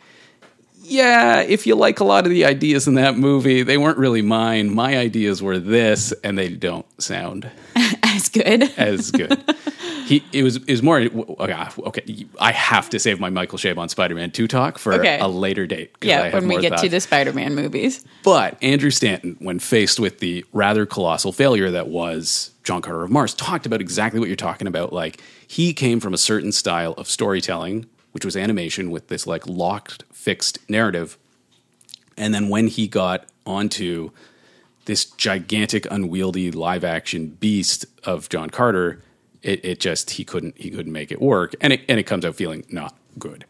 [0.82, 4.22] yeah, if you like a lot of the ideas in that movie, they weren't really
[4.22, 4.74] mine.
[4.74, 7.48] My ideas were this, and they don't sound
[8.16, 8.62] As good.
[8.78, 9.42] as good.
[10.06, 11.68] he it was it was more okay.
[11.78, 15.18] okay, I have to save my Michael Chabon Spider Man two talk for Okay.
[15.18, 15.92] a later date.
[16.00, 18.04] Yeah, when we get to the Spider-Man movies.
[18.24, 23.10] But Andrew Stanton, when faced with the rather colossal failure that was John Carter of
[23.10, 24.92] Mars, talked about exactly what you're talking about.
[24.92, 29.46] Like he came from a certain style of storytelling, which was animation with this like
[29.46, 31.18] locked, fixed narrative.
[32.16, 34.10] And then when he got onto
[34.88, 39.02] this gigantic, unwieldy live action beast of John Carter,
[39.42, 41.54] it, it just he couldn't he couldn't make it work.
[41.60, 43.44] And it and it comes out feeling not good.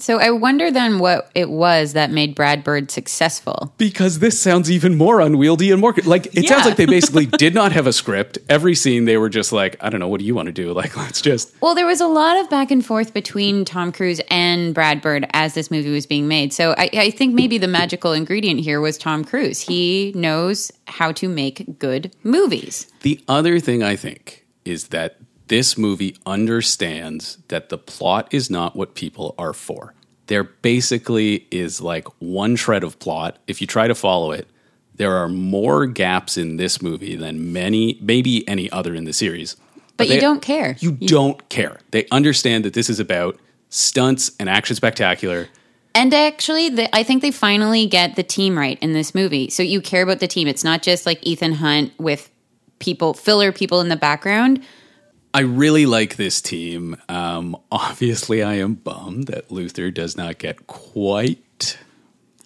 [0.00, 3.72] So I wonder then what it was that made Brad Bird successful.
[3.78, 7.54] because this sounds even more unwieldy and more like it sounds like they basically did
[7.54, 8.38] not have a script.
[8.48, 10.68] Every scene they were just like, I don't know, what do you want to do?
[10.78, 14.20] Like, let's just Well, there was a lot of back and forth between Tom Cruise
[14.30, 16.52] and Brad Bird as this movie was being made.
[16.52, 19.58] So I, I think maybe the magical ingredient here was Tom Cruise.
[19.60, 22.86] He knows how to make good movies.
[23.02, 25.17] The other thing I think is that
[25.48, 29.94] this movie understands that the plot is not what people are for.
[30.26, 33.38] There basically is like one shred of plot.
[33.46, 34.46] If you try to follow it,
[34.94, 39.56] there are more gaps in this movie than many, maybe any other in the series.
[39.96, 40.76] But, you they- don't care.
[40.80, 41.78] You don't care.
[41.90, 43.38] They understand that this is about
[43.70, 45.48] stunts and action spectacular.
[45.94, 49.50] And actually, the, I think they finally get the team right in this movie.
[49.50, 50.46] So you care about the team.
[50.46, 52.30] It's not just like Ethan Hunt with
[52.78, 54.62] people, filler people in the background.
[55.34, 56.96] I really like this team.
[57.08, 61.78] Um, obviously, I am bummed that Luther does not get quite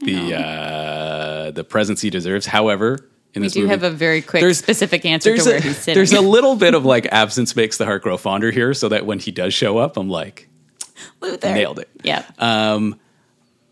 [0.01, 2.47] the uh, the presence he deserves.
[2.47, 5.47] However, in We this do movie, have a very quick, There's- specific answer to there's
[5.47, 5.95] where a, he's sitting.
[5.95, 9.07] there's a little bit of like absence makes the heart grow fonder here, so that
[9.07, 10.49] when he does show up, I'm like,
[11.21, 11.53] Luther.
[11.55, 11.89] nailed it.
[12.03, 12.25] Yeah.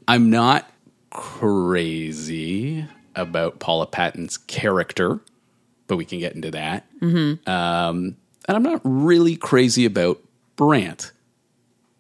[0.09, 0.69] I'm not
[1.11, 5.21] crazy about Paula Patton's character,
[5.89, 6.87] but we can get into that.
[7.01, 7.49] Mm-hmm.
[7.51, 8.17] Um,
[8.51, 10.21] and I'm not really crazy about
[10.57, 11.13] Brandt,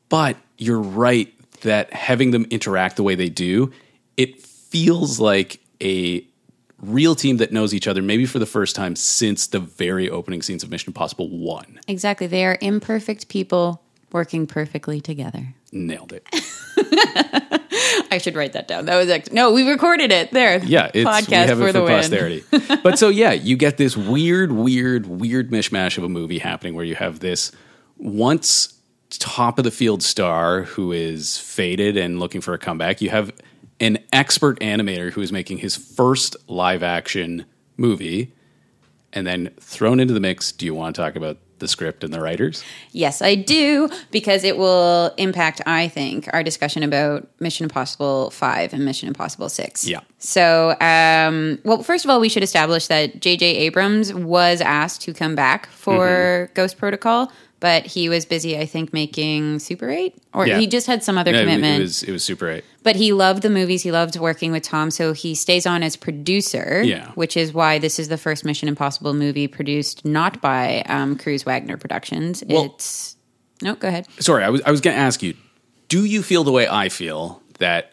[0.08, 3.70] but you're right that having them interact the way they do,
[4.16, 6.26] it feels like a
[6.82, 10.42] real team that knows each other, maybe for the first time since the very opening
[10.42, 11.82] scenes of Mission Impossible 1.
[11.86, 12.26] exactly.
[12.26, 15.54] They are imperfect people working perfectly together.
[15.72, 16.26] Nailed it.
[18.11, 18.87] I should write that down.
[18.87, 20.59] That was ex- no, we recorded it there.
[20.64, 22.00] Yeah, it's podcast we have for it the for win.
[22.00, 22.44] posterity.
[22.83, 26.85] but so yeah, you get this weird, weird, weird mishmash of a movie happening where
[26.85, 27.52] you have this
[27.98, 28.76] once
[29.11, 33.00] top of the field star who is faded and looking for a comeback.
[33.00, 33.33] You have
[33.78, 37.44] an expert animator who is making his first live action
[37.76, 38.33] movie,
[39.12, 40.52] and then thrown into the mix.
[40.52, 42.64] Do you want to talk about the script and the writers?
[42.92, 48.73] Yes, I do, because it will impact, I think, our discussion about Mission Impossible 5
[48.75, 49.87] and Mission Impossible 6.
[49.87, 50.01] Yeah.
[50.18, 53.46] So, um, well, first of all, we should establish that J.J.
[53.46, 56.55] Abrams was asked to come back for Mm-hmm.
[56.55, 60.59] Ghost Protocol, but he was busy, I think, making Super 8, or Yeah.
[60.59, 61.79] he just had some other No, commitment.
[61.79, 62.64] It was it was super eight.
[62.83, 63.83] but he loved the movies.
[63.83, 66.83] He loved working with Tom, so he stays on as producer.
[66.85, 67.09] Yeah.
[67.14, 71.44] which is why this is the first Mission Impossible movie produced not by um, Cruise
[71.44, 72.42] Wagner Productions.
[72.46, 73.16] Well- it's
[73.62, 74.07] no, go ahead.
[74.20, 75.35] sorry, I was I was going to ask you,
[75.88, 77.92] do you feel the way I feel that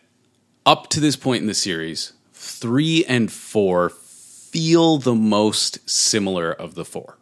[0.65, 6.75] up to this point in the series, 3 and 4 feel the most similar of
[6.75, 7.16] the four?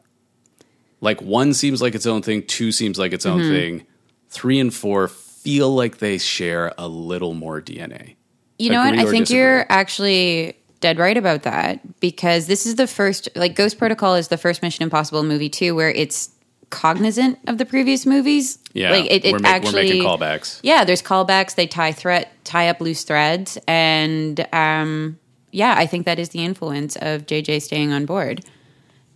[1.02, 3.50] Like 1 seems like its own thing, 2 seems like its own Mm-hmm.
[3.52, 3.86] thing.
[4.30, 8.16] 3 and 4 feel like they share a little more DNA.
[8.58, 8.94] You know what?
[8.94, 9.38] I think disagree?
[9.40, 14.30] you're actually dead right about that because this is the first, like, Ghost Protocol is
[14.30, 16.30] the first Mission Impossible movie too, where it's
[16.70, 18.58] cognizant of the previous movies.
[18.74, 20.60] Yeah, like it, it we're, ma- actually we're making callbacks.
[20.64, 21.56] Yeah, there's callbacks.
[21.56, 25.20] They tie threat, tie up loose threads, and um,
[25.52, 28.44] yeah, I think that is the influence of JJ staying on board,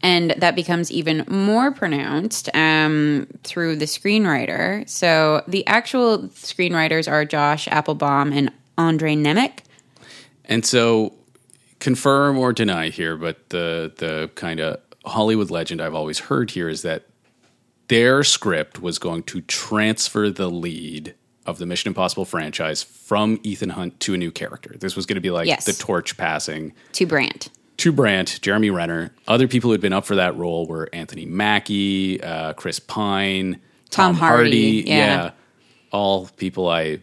[0.02, 4.88] and that becomes even more pronounced um, through the screenwriter.
[4.88, 9.60] So the actual screenwriters are Josh Appelbaum and Andre Nemec.
[10.46, 11.14] And so,
[11.80, 16.70] confirm or deny here, but the the kind of Hollywood legend I've always heard here
[16.70, 17.06] is that
[17.88, 23.70] their script was going to transfer the lead of the Mission Impossible franchise from Ethan
[23.70, 24.76] Hunt to a new character.
[24.80, 25.66] This was going to be like Yes.
[25.66, 27.50] the torch passing To Brandt.
[27.80, 29.12] To Brandt, Jeremy Renner.
[29.28, 33.60] Other people who had been up for that role were Anthony Mackie, uh, Chris Pine,
[33.90, 35.32] Tom Hardy, yeah.
[35.92, 37.02] all people I,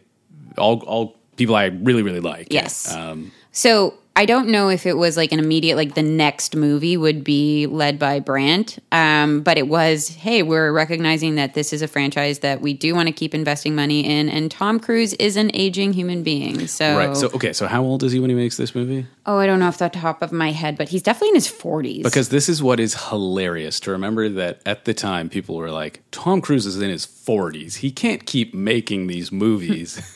[0.56, 2.48] all all people I really really like.
[2.50, 2.94] Yes.
[2.94, 6.96] Um, So I don't know if it was like an immediate, like the next movie
[6.96, 11.82] would be led by Brandt, um, but it was, hey, we're recognizing that this is
[11.82, 15.36] a franchise that we do want to keep investing money in, and Tom Cruise is
[15.36, 16.66] an aging human being.
[16.66, 17.14] So, Right.
[17.14, 17.52] So okay.
[17.52, 19.06] So how old is he when he makes this movie?
[19.26, 21.48] oh, I don't know off the top of my head, but he's definitely in his
[21.48, 22.04] forties.
[22.04, 26.02] Because this is what is hilarious to remember that at the time people were like,
[26.10, 27.76] Tom Cruise is in his forties.
[27.76, 30.00] He can't keep making these movies.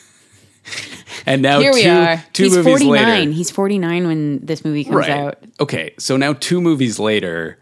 [1.25, 2.23] and now here we two, are.
[2.33, 3.19] two he's movies forty nine.
[3.19, 3.31] later.
[3.31, 5.39] He's forty nine when this movie comes out.
[5.59, 5.93] Okay.
[5.97, 7.57] So now two movies later,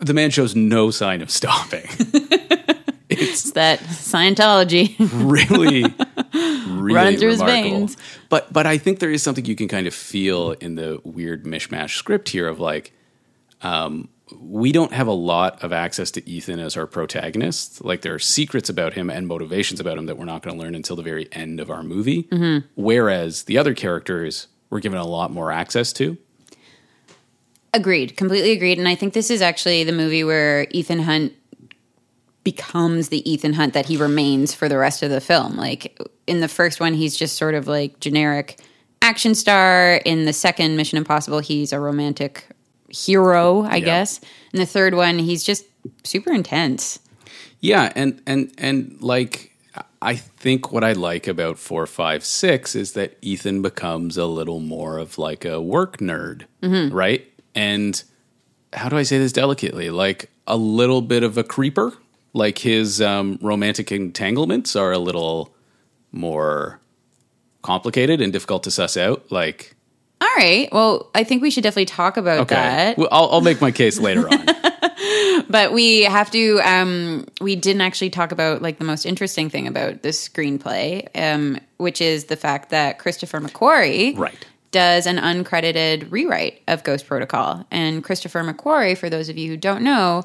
[0.00, 1.86] the man shows no sign of stopping.
[3.08, 4.96] It's that Scientology.
[4.98, 5.84] really,
[6.68, 7.76] really Running through his remarkable.
[7.78, 7.96] veins.
[8.28, 11.44] But but I think there is something you can kind of feel in the weird
[11.44, 12.92] mishmash script here of like,
[13.62, 17.84] um, we don't have a lot of access to Ethan as our protagonist.
[17.84, 20.62] Like there are secrets about him and motivations about him that we're not going to
[20.62, 22.24] learn until the very end of our movie.
[22.24, 22.66] Mm-hmm.
[22.74, 26.18] Whereas the other characters we're given a lot more access to.
[27.72, 28.78] Agreed, completely agreed.
[28.78, 31.32] And I think this is actually the movie where Ethan Hunt
[32.42, 35.56] becomes the Ethan Hunt that he remains for the rest of the film.
[35.56, 38.60] Like in the first one, he's just sort of like generic
[39.02, 39.96] action star.
[40.04, 42.46] In the second Mission Impossible, he's a romantic
[42.88, 43.84] hero, I Yeah.
[43.84, 44.20] guess.
[44.52, 45.64] And the third one, he's just
[46.04, 46.98] super intense.
[47.60, 49.52] Yeah, and and and like
[50.02, 54.60] I think what I like about four, five, six is that Ethan becomes a little
[54.60, 56.44] more of like a work nerd,
[56.92, 57.26] right?
[57.54, 58.02] And
[58.72, 59.90] how do I say this delicately?
[59.90, 61.92] Like a little bit of a creeper.
[62.34, 65.54] Like his um, romantic entanglements are a little
[66.12, 66.80] more
[67.62, 69.30] complicated and difficult to suss out.
[69.32, 69.74] Like,
[70.20, 70.68] All right.
[70.72, 72.98] Well, I think we should definitely talk about okay, that.
[72.98, 74.46] well, I'll, I'll make my case later on.
[75.48, 76.60] But we have to.
[76.64, 81.58] Um, we didn't actually talk about like the most interesting thing about this screenplay, um,
[81.76, 84.34] which is the fact that Christopher McQuarrie Right.
[84.72, 87.64] does an uncredited rewrite of Ghost Protocol.
[87.70, 90.24] And Christopher McQuarrie, for those of you who don't know,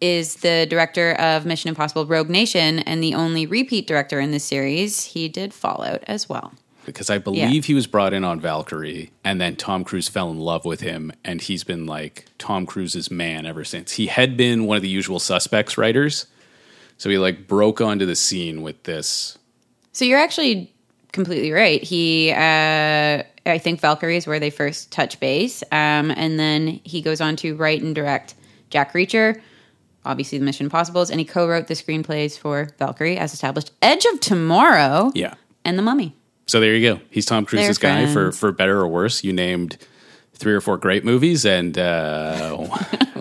[0.00, 4.44] is the director of Mission Impossible: Rogue Nation and the only repeat director in this
[4.44, 5.04] series.
[5.04, 6.54] He did Fallout as well.
[6.84, 10.38] Because I believe he was brought in on Valkyrie, and then Tom Cruise fell in
[10.38, 13.92] love with him, and he's been like Tom Cruise's man ever since.
[13.92, 16.26] He had been one of the usual suspects writers,
[16.98, 19.38] so he like broke onto the scene with this.
[19.92, 20.72] So you're actually
[21.12, 21.82] completely right.
[21.82, 27.02] He, uh, I think Valkyrie is where they first touch base, um, and then he
[27.02, 28.34] goes on to write and direct
[28.70, 29.40] Jack Reacher,
[30.04, 34.20] obviously the Mission Impossibles, and he co-wrote the screenplays for Valkyrie, as established, Edge of
[34.20, 35.34] Tomorrow, Yeah.
[35.64, 36.16] and The Mummy.
[36.46, 37.00] So there you go.
[37.10, 38.38] He's Tom Cruise's They're guy for friends.
[38.38, 39.24] for better or worse.
[39.24, 39.78] You named
[40.34, 42.66] three or four great movies and uh,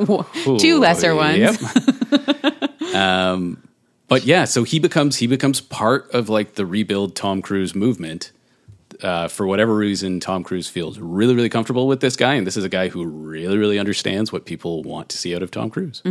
[0.59, 1.37] Two lesser ones.
[1.37, 2.95] Yep.
[2.95, 3.61] um,
[4.07, 8.31] but yeah, so he becomes he becomes part of like the rebuild Tom Cruise movement.
[9.01, 12.55] Uh, for whatever reason, Tom Cruise feels really, really comfortable with this guy, and this
[12.57, 15.69] is a guy who really, really understands what people want to see out of Tom
[15.71, 16.01] Cruise.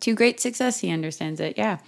[0.00, 0.78] to great success.
[0.78, 1.56] He understands it.
[1.56, 1.78] Yeah.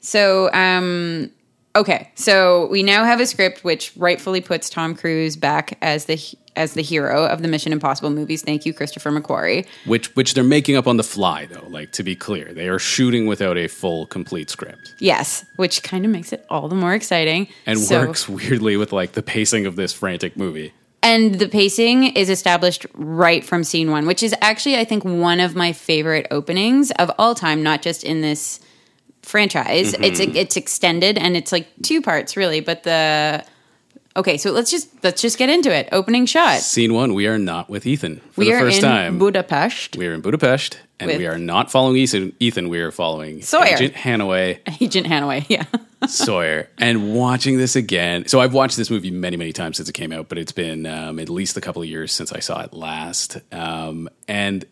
[0.00, 1.30] So, um,
[1.76, 2.10] okay.
[2.14, 6.18] So we now have a script which rightfully puts Tom Cruise back as the
[6.56, 8.42] as the hero of the Mission Impossible movies.
[8.42, 9.66] Thank you, Christopher McQuarrie.
[9.86, 11.66] Which, which they're making up on the fly, though.
[11.68, 14.94] Like to be clear, they are shooting without a full, complete script.
[15.00, 18.92] Yes, which kind of makes it all the more exciting and So- works weirdly with
[18.92, 20.72] like the pacing of this frantic movie.
[21.02, 25.38] And the pacing is established right from scene one, which is actually, I think, one
[25.38, 28.58] of my favorite openings of all time, not just in this
[29.24, 29.92] franchise.
[29.92, 30.04] Mm-hmm.
[30.04, 33.44] It's it's extended and it's like two parts really, but the
[34.16, 34.36] okay.
[34.36, 35.88] So let's just let's just get into it.
[35.92, 36.60] Opening shot.
[36.60, 39.18] Scene one: We are not with Ethan for we the are first in time.
[39.18, 39.96] Budapest.
[39.96, 42.32] we are in Budapest, and we are not following Ethan.
[42.40, 43.74] Ethan, we are following Sawyer.
[43.74, 45.46] Agent Hanaway Agent Hanaway.
[45.48, 45.64] Yeah.
[46.06, 46.68] Sawyer.
[46.76, 50.12] And watching this again, so I've watched this movie many, many times since it came
[50.12, 52.74] out, but it's been um, at least a couple of years since I saw it
[52.74, 54.66] last, um, and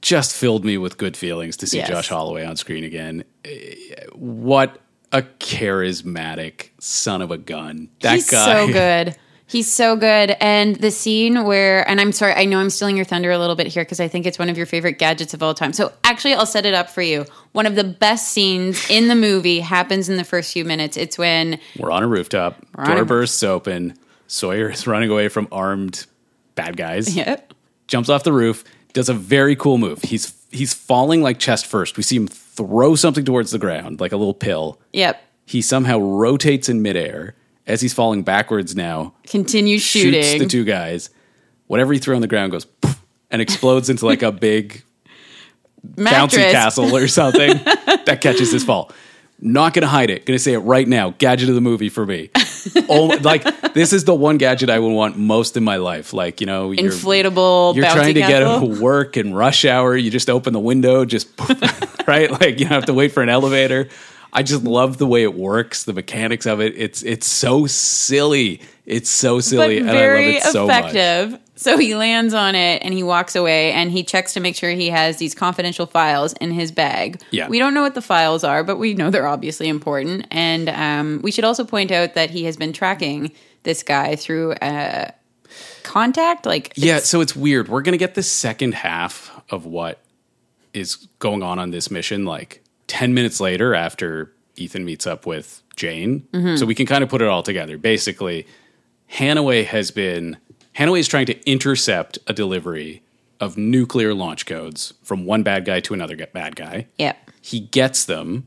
[0.00, 1.88] just filled me with good feelings to see Yes.
[1.88, 3.24] Josh Holloway on screen again.
[3.44, 3.74] Eh,
[4.14, 4.80] What
[5.12, 7.88] a charismatic son of a gun!
[8.00, 9.16] That He's guy, so good.
[9.46, 10.34] He's so good.
[10.40, 13.54] And the scene where, and I'm sorry, I know I'm stealing your thunder a little
[13.56, 15.74] bit here because I think it's one of your favorite gadgets of all time.
[15.74, 17.26] So actually, I'll set it up for you.
[17.52, 20.96] One of the best scenes in the movie happens in the first few minutes.
[20.96, 22.64] It's when We're on a rooftop.
[22.76, 23.94] on Door a- bursts open.
[24.26, 26.06] Sawyer is running away from armed
[26.54, 27.14] bad guys.
[27.14, 27.52] Yep.
[27.88, 28.64] Jumps off the roof.
[28.92, 30.02] Does a very cool move.
[30.02, 31.96] He's he's falling like chest first.
[31.96, 34.78] We see him throw something towards the ground, like a little pill.
[34.92, 35.22] Yep.
[35.46, 37.34] He somehow rotates in midair
[37.66, 39.14] as he's falling backwards now.
[39.26, 40.38] Continue Shoots shooting.
[40.40, 41.10] the two guys.
[41.68, 42.66] Whatever he threw on the ground goes
[43.30, 44.82] and explodes into like a big
[45.96, 46.40] Mattress.
[46.42, 47.48] bouncy castle or something
[48.04, 48.92] that catches his fall.
[49.40, 50.26] Not gonna hide it.
[50.26, 51.10] Gonna say it right now.
[51.18, 52.30] Gadget of the movie for me.
[52.88, 56.12] Oh, like this is the one gadget I would want most in my life.
[56.12, 58.68] Like you know, you're, Inflatable You're trying to castle.
[58.68, 59.96] get to work in rush hour.
[59.96, 61.28] You just open the window, just
[62.06, 62.30] right.
[62.30, 63.88] Like you don't have to wait for an elevator.
[64.32, 66.74] I just love the way it works, the mechanics of it.
[66.76, 68.62] It's it's so silly.
[68.86, 70.94] It's so but silly, and I love it so much.
[71.62, 74.70] So he lands on it and he walks away and he checks to make sure
[74.70, 77.20] he has these confidential files in his bag.
[77.30, 77.48] Yeah.
[77.48, 80.26] We don't know what the files are, but we know they're obviously important.
[80.30, 84.54] And um, we should also point out that he has been tracking this guy through
[84.54, 85.12] uh,
[85.84, 86.46] contact.
[86.46, 87.68] Like, Yeah, so it's weird.
[87.68, 90.00] We're going to get the second half of what
[90.72, 95.62] is going on on this mission like 10 minutes later after Ethan meets up with
[95.76, 96.26] Jane.
[96.56, 97.78] So we can kind of put it all together.
[97.78, 98.46] Basically,
[99.10, 100.36] Hanaway has been
[100.76, 103.02] Hanaway is trying to intercept a delivery
[103.40, 106.86] of nuclear launch codes from one bad guy to another bad guy.
[106.98, 107.16] yep.
[107.40, 108.46] He gets them.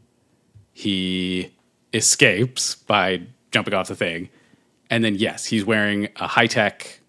[0.71, 1.51] He
[1.93, 3.21] escapes by
[3.51, 4.30] jumping off the thing.
[4.89, 7.01] And then yes, he's wearing a high-tech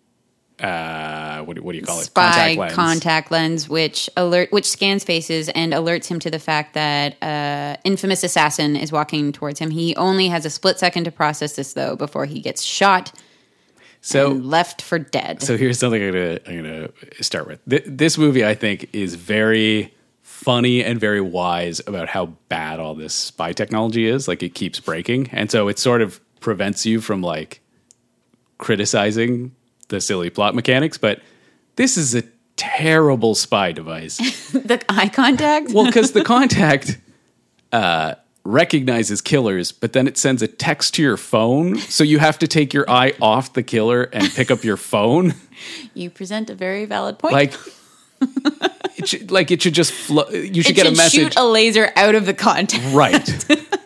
[0.59, 2.05] uh what, do- what do you call it?
[2.05, 2.73] Spy lens.
[2.73, 7.77] contact lens, which alert, which scans faces and alerts him to the fact that uh,
[7.85, 9.71] infamous assassin is walking towards him.
[9.71, 13.13] He only has a split second to process this, though, before he gets shot
[14.07, 15.43] So left for dead.
[15.43, 16.89] So here's something I'm gonna I'm gonna
[17.21, 17.61] start with.
[17.69, 19.93] Th- this movie, I think, is very
[20.23, 24.29] funny and very wise about how bad all this spy technology is.
[24.29, 27.61] Like it keeps breaking, and so it sort of prevents you from like
[28.59, 29.57] criticizing
[29.89, 30.99] the silly plot mechanics.
[30.99, 31.21] But
[31.75, 32.23] this is a
[32.55, 34.19] terrible spy device.
[34.53, 35.73] the eye contact.
[35.73, 36.97] Well, because the contact
[37.73, 38.15] uh,
[38.47, 42.49] recognizes killers, but then it sends a text to your phone, so you have to
[42.49, 45.35] take your eye off the killer and pick up your phone.
[45.95, 47.35] you present a very valid point.
[47.35, 47.55] Like,
[48.97, 50.29] it should, like it should just flow.
[50.29, 52.83] You should it get should a message, shoot a laser out of the contact.
[52.95, 53.45] right?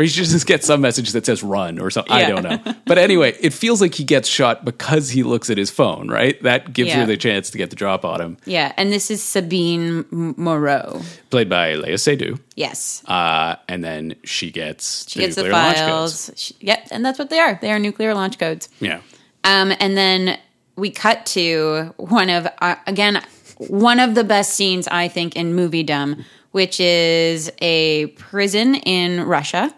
[0.00, 2.12] or should just get some message that says "run" or something.
[2.12, 2.74] I don't know.
[2.86, 6.08] But anyway, it feels like he gets shot because he looks at his phone.
[6.08, 6.42] Right?
[6.42, 7.00] That gives Yeah.
[7.00, 8.36] you the chance to get the drop on him.
[8.46, 11.02] Yeah, and this is Sabine Moreau.
[11.30, 12.40] Played by Léa Seydoux.
[12.56, 13.02] Yes.
[13.06, 15.86] Uh, and then she gets She gets the launch codes.
[15.86, 16.30] files.
[16.36, 17.58] She, yep, and that's what they are.
[17.60, 18.68] They are nuclear launch codes.
[18.80, 19.00] Yeah.
[19.44, 20.38] Um, and then
[20.76, 23.22] we cut to one of uh, again
[23.68, 29.72] one of the best scenes I think in moviedom, which is a prison in Russia,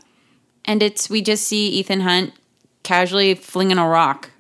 [0.64, 2.32] and it's we just see Ethan Hunt
[2.82, 4.30] casually flinging a rock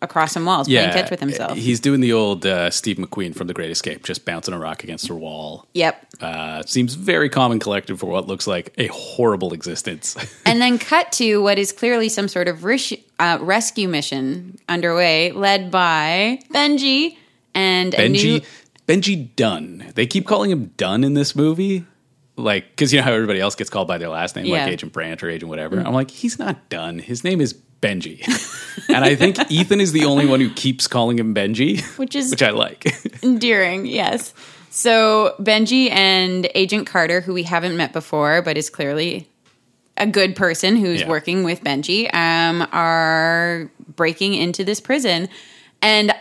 [0.00, 1.58] across some walls, playing catch with himself.
[1.58, 4.84] He's doing the old uh, Steve McQueen from The Great Escape, just bouncing a rock
[4.84, 5.66] against a wall.
[5.74, 6.06] yep.
[6.20, 10.16] Uh, seems very calm and collected for what looks like a horrible existence.
[10.46, 15.32] and then cut to what is clearly some sort of res- uh, rescue mission underway,
[15.32, 17.16] led by Benji
[17.54, 18.40] and a Benji, new
[18.86, 19.92] Benji Dunn.
[19.94, 21.84] They keep calling him Dunn in this movie.
[22.38, 24.64] Like, because you know how everybody else gets called by their last name, Yeah.
[24.64, 25.78] like Agent Branch or Agent whatever.
[25.80, 26.98] I'm like, he's not done.
[27.00, 28.22] His name is Benji.
[28.88, 32.30] and I think Ethan is the only one who keeps calling him Benji, Which is-
[32.32, 32.86] which I like.
[33.22, 33.86] endearing.
[33.86, 34.32] Yes.
[34.70, 39.28] So Benji and Agent Carter, who we haven't met before, but is clearly
[39.96, 41.08] a good person who's Yeah.
[41.08, 45.28] working with Benji, um, are breaking into this prison.
[45.82, 46.12] And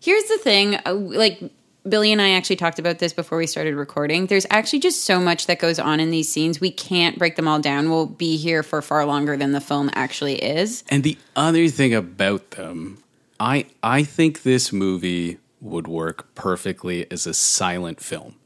[0.00, 1.42] here's the thing, uh, like.
[1.88, 4.26] Billy and I actually talked about this before we started recording.
[4.26, 6.60] There's actually just so much that goes on in these scenes.
[6.60, 7.90] We can't break them all down.
[7.90, 10.84] We'll be here for far longer than the film actually is.
[10.88, 13.02] And the other thing about them,
[13.40, 18.36] I I think this movie would work perfectly as a silent film.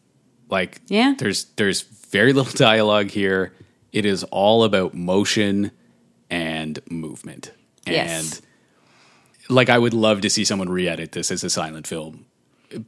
[0.48, 1.14] Like Yeah.
[1.18, 3.52] there's there's very little dialogue here.
[3.92, 5.72] It is all about motion
[6.30, 7.52] and movement.
[7.86, 8.40] Yes.
[8.40, 8.46] And
[9.56, 12.25] like I would love to see someone re-edit this as a silent film.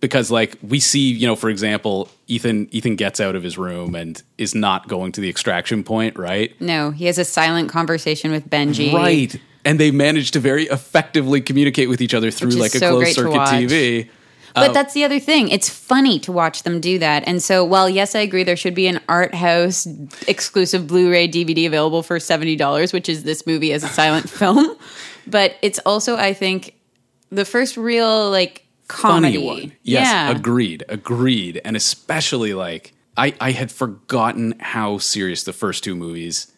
[0.01, 3.95] Because like we see, you know, for example, Ethan Ethan gets out of his room
[3.95, 6.59] and is not going to the extraction point, right?
[6.61, 8.93] No, he has a silent conversation with Benji.
[8.93, 9.41] Right.
[9.65, 13.15] And they manage to very effectively communicate with each other through like a so closed
[13.15, 13.39] circuit.
[13.39, 14.09] TV.
[14.55, 15.49] But uh, that's the other thing.
[15.49, 17.25] It's funny to watch them do that.
[17.27, 19.87] And so, while yes, I agree, there should be an art house
[20.27, 24.77] exclusive Blu ray DVD available for $70, which is this movie as a silent film.
[25.27, 26.75] But it's also, I think,
[27.31, 29.35] the first real like comedy.
[29.37, 29.73] Funny one.
[29.83, 30.31] Yes, yeah.
[30.31, 31.61] agreed, agreed.
[31.65, 36.53] And especially like I, I had forgotten how serious the first two movies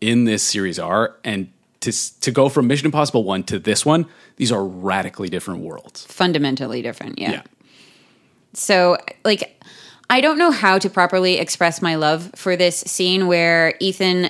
[0.00, 1.16] in this series are.
[1.24, 4.06] And to to go from Mission Impossible 1 to this one,
[4.36, 6.04] these are radically different worlds.
[6.06, 7.18] Fundamentally different.
[7.18, 7.32] Yeah.
[7.32, 7.42] Yeah.
[8.54, 9.62] So, like,
[10.10, 14.28] I don't know how to properly express my love for this scene where Ethan,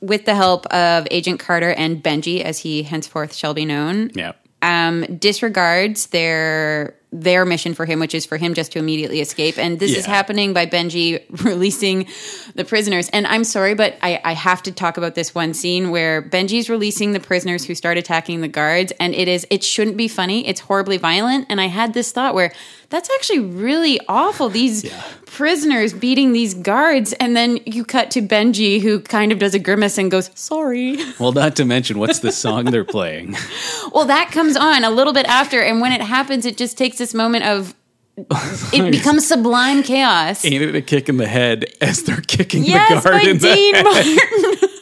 [0.00, 4.32] with the help of Agent Carter and Benji, as he henceforth shall be known, Yeah.
[4.62, 9.58] Um, disregards their their mission for him, which is for him just to immediately escape.
[9.58, 12.06] And this is happening by Benji releasing
[12.54, 13.08] the prisoners.
[13.10, 16.68] And I'm sorry, but I, I have to talk about this one scene where Benji's
[16.68, 20.46] releasing the prisoners who start attacking the guards, and it is it shouldn't be funny.
[20.46, 21.46] It's horribly violent.
[21.48, 22.52] And I had this thought where
[22.90, 24.48] that's actually really awful.
[24.48, 24.92] These
[25.26, 29.58] prisoners beating these guards, and then you cut to Benji who kind of does a
[29.58, 33.36] grimace and goes, "Sorry." Well, not to mention what's the song they're playing?
[33.92, 36.96] Well, that comes on a little bit after, and when it happens, it just takes
[36.96, 37.74] this moment of
[38.16, 40.44] it becomes sublime chaos.
[40.44, 43.54] Ain't it a kick in the head as they're kicking Yes, the guard in the
[43.54, 43.84] Dean head?
[43.84, 44.68] Martin.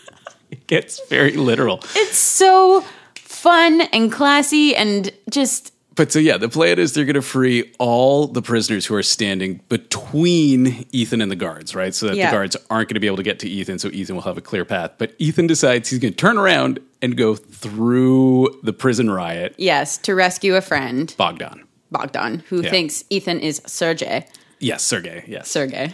[0.51, 1.81] It gets very literal.
[1.95, 7.15] It's so fun and classy, and just But so yeah, the plan is they're going
[7.15, 11.95] to free all the prisoners who are standing between Ethan and the guards, right?
[11.95, 12.31] So that Yeah.
[12.31, 14.39] the guards aren't going to be able to get to Ethan, so Ethan will have
[14.39, 14.93] a clear path.
[14.99, 19.55] But Ethan decides he's going to turn around and go through the prison riot.
[19.57, 21.65] yes, to rescue a friend, Bogdan.
[21.91, 22.71] Bogdan, who Yeah.
[22.71, 24.27] thinks Ethan is Sergey.
[24.59, 25.25] Yes, Sergey.
[25.27, 25.49] Yes.
[25.51, 25.93] Sergey.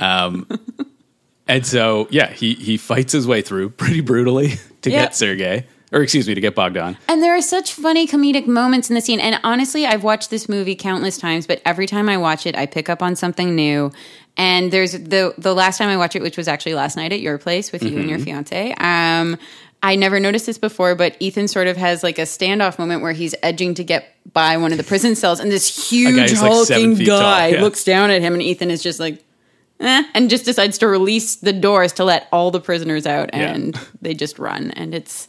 [0.00, 0.46] Um,
[1.48, 5.02] And so yeah, he he fights his way through pretty brutally to Yeah.
[5.02, 6.96] get Sergey, or excuse me, to get Bogdan.
[7.08, 9.20] And there are such funny comedic moments in the scene.
[9.20, 12.66] And honestly, I've watched this movie countless times, but every time I watch it, I
[12.66, 13.92] pick up on something new.
[14.36, 17.20] And there's the the last time I watched it, which was actually last night at
[17.20, 18.74] your place with you and your fiance.
[18.78, 19.38] Um,
[19.86, 23.12] I never noticed this before, but Ethan sort of has like a standoff moment where
[23.12, 26.50] he's edging to get by one of the prison cells, and this huge like seven
[26.50, 27.60] hulking tall, guy yeah.
[27.62, 29.22] looks down at him, and Ethan is just like,
[29.78, 33.54] eh, and just decides to release the doors to let all the prisoners out, Yeah.
[33.54, 35.28] and they just run, and it's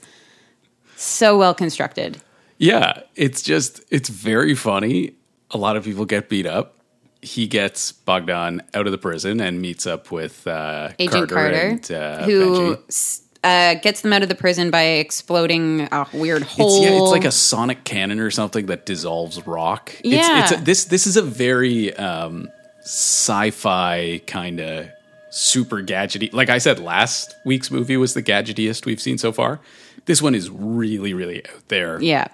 [0.95, 2.17] so well constructed.
[2.57, 5.13] Yeah, it's just it's very funny.
[5.51, 6.73] A lot of people get beat up.
[7.21, 11.91] He gets Bogdan out of the prison and meets up with uh, Agent Carter, and,
[11.91, 16.51] uh, who s- uh, gets them out of the prison by exploding a weird It's,
[16.51, 16.83] hole.
[16.83, 19.91] yeah, it's like a sonic cannon or something that dissolves rock.
[20.03, 20.43] Yeah.
[20.43, 22.49] it's, it's a, this this is a very um,
[22.81, 24.89] sci-fi kind of
[25.29, 26.31] super gadgety.
[26.33, 29.59] Like I said, last week's movie was the gadgetiest we've seen so far.
[30.05, 32.01] This one is really, really out there.
[32.01, 32.27] yeah,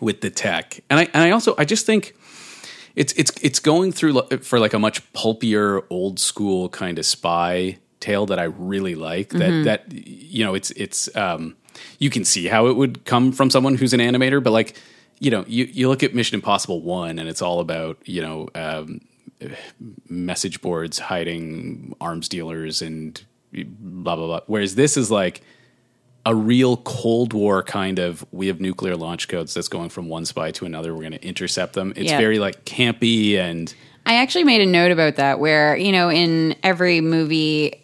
[0.00, 0.80] with the tech.
[0.90, 2.14] And I and I also I just think
[2.96, 7.78] it's it's it's going through for like a much pulpier old school kind of spy
[8.00, 11.56] tale that I really like that that you know it's it's um
[11.98, 14.76] you can see how it would come from someone who's an animator but like
[15.18, 18.48] you know you you look at Mission Impossible 1 and it's all about you know
[18.54, 19.00] um
[20.08, 23.22] message boards hiding arms dealers and
[23.52, 25.42] blah blah blah whereas this is like
[26.26, 30.26] a real Cold War kind of we have nuclear launch codes that's going from one
[30.26, 30.92] spy to another.
[30.92, 31.94] We're going to intercept them.
[31.96, 32.18] It's Yeah.
[32.18, 33.74] very like campy and
[34.04, 37.82] I actually made a note about that where, you know, in every movie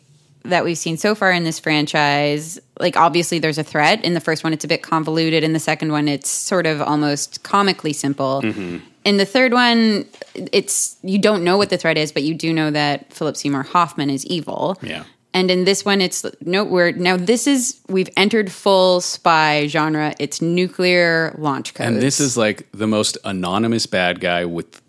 [0.50, 4.04] that we've seen so far in this franchise, like obviously there's a threat.
[4.04, 5.42] In the first one, it's a bit convoluted.
[5.44, 8.42] In the second one, it's sort of almost comically simple.
[8.42, 8.78] Mm-hmm.
[9.04, 12.52] In the third one, it's you don't know what the threat is, but you do
[12.52, 14.76] know that Philip Seymour Hoffman is evil.
[14.82, 15.04] Yeah.
[15.32, 20.14] And in this one, it's no, we're now this is we've entered full spy genre.
[20.18, 21.88] It's nuclear launch codes.
[21.88, 24.80] and this is like the most anonymous bad guy with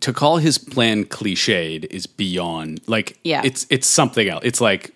[0.00, 3.42] to call his plan cliched is beyond like Yeah.
[3.44, 4.42] it's it's something else.
[4.44, 4.94] It's like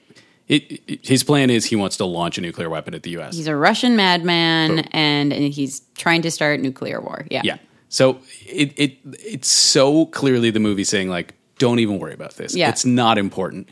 [0.49, 3.37] it, it- his plan is he wants to launch a nuclear weapon at the US.
[3.37, 7.27] He's a Russian madman, and, and he's trying to start nuclear war.
[7.31, 7.43] Yeah.
[7.45, 7.59] Yeah.
[7.89, 12.55] So it it it's so clearly the movie saying like, don't even worry about this.
[12.55, 12.69] Yeah.
[12.69, 13.69] It's not important.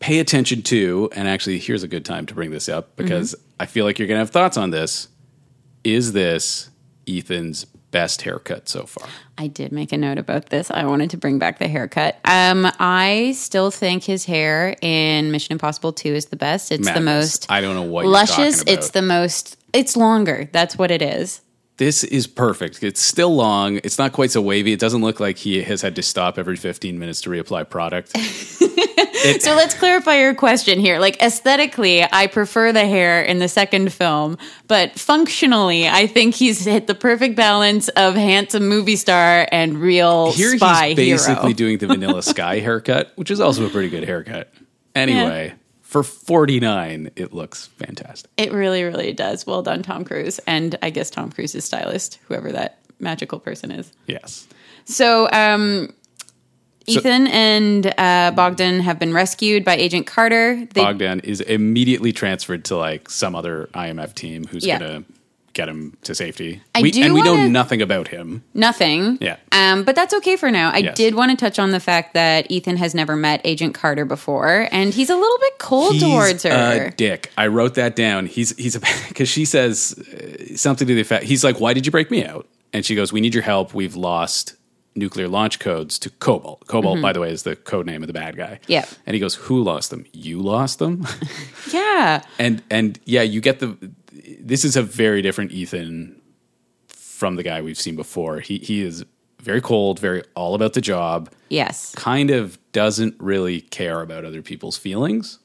[0.00, 3.56] Pay attention to, and actually, here's a good time to bring this up because mm-hmm.
[3.60, 5.08] I feel like you're gonna have thoughts on this.
[5.82, 6.70] Is this
[7.08, 9.08] Ethan's best haircut so far?
[9.36, 10.70] I did make a note about this.
[10.70, 12.18] I wanted to bring back the haircut.
[12.24, 16.72] Um, I still think his hair in Mission Impossible 2 is the best.
[16.72, 18.62] It's the most I don't know what luscious.
[18.66, 19.56] It's the most.
[19.72, 20.48] It's longer.
[20.52, 21.40] That's what it is.
[21.78, 22.82] This is perfect.
[22.82, 23.76] It's still long.
[23.84, 24.72] It's not quite so wavy.
[24.72, 28.12] It doesn't look like he has had to stop every 15 minutes to reapply product.
[28.14, 31.00] It- So let's clarify your question here.
[31.00, 36.64] Like aesthetically, I prefer the hair in the second film, but functionally, I think he's
[36.64, 41.52] hit the perfect balance of handsome movie star and real Here spy he's basically hero.
[41.56, 44.52] doing the Vanilla Sky haircut, which is also a pretty good haircut.
[44.94, 45.54] Anyway,
[45.88, 48.30] for 49, it looks fantastic.
[48.36, 49.46] It really, really does.
[49.46, 53.90] Well done, Tom Cruise, and I guess Tom Cruise's stylist, whoever that magical person is.
[54.06, 54.46] Yes.
[54.84, 55.94] So, um,
[56.86, 60.66] Ethan and uh, Bogdan have been rescued by Agent Carter.
[60.74, 64.78] They, Bogdan is immediately transferred to like some other IMF team who's Yeah.
[64.78, 65.12] going to
[65.58, 66.62] get him to safety.
[66.72, 68.44] I we, do and we know nothing about him.
[68.54, 69.18] nothing.
[69.20, 69.38] Yeah.
[69.50, 70.70] Um, but that's okay for now.
[70.72, 70.96] I Yes.
[70.96, 74.68] did want to touch on the fact that Ethan has never met Agent Carter before,
[74.70, 76.90] and he's a little bit cold towards her.
[76.96, 77.32] dick.
[77.36, 78.26] I wrote that down.
[78.26, 81.24] He's he's a because she says uh, something to the effect.
[81.24, 83.74] He's like, "Why did you break me out?" And she goes, "We need your help.
[83.74, 84.54] We've lost
[84.94, 86.66] nuclear launch codes to Cobalt.
[86.66, 88.58] Cobalt, by the way, is the code name of the bad guy.
[88.62, 88.72] Mm-hmm.
[88.72, 88.84] Yeah.
[89.06, 90.06] And he goes, "Who lost them?
[90.12, 91.06] You lost them."
[91.72, 92.22] yeah.
[92.38, 93.76] and and yeah, you get the.
[94.40, 96.20] This is a very different Ethan
[96.88, 98.40] from the guy we've seen before.
[98.40, 99.04] He he is
[99.40, 101.30] very cold, very all about the job.
[101.48, 101.94] Yes.
[101.94, 105.38] Kind of doesn't really care about other people's feelings.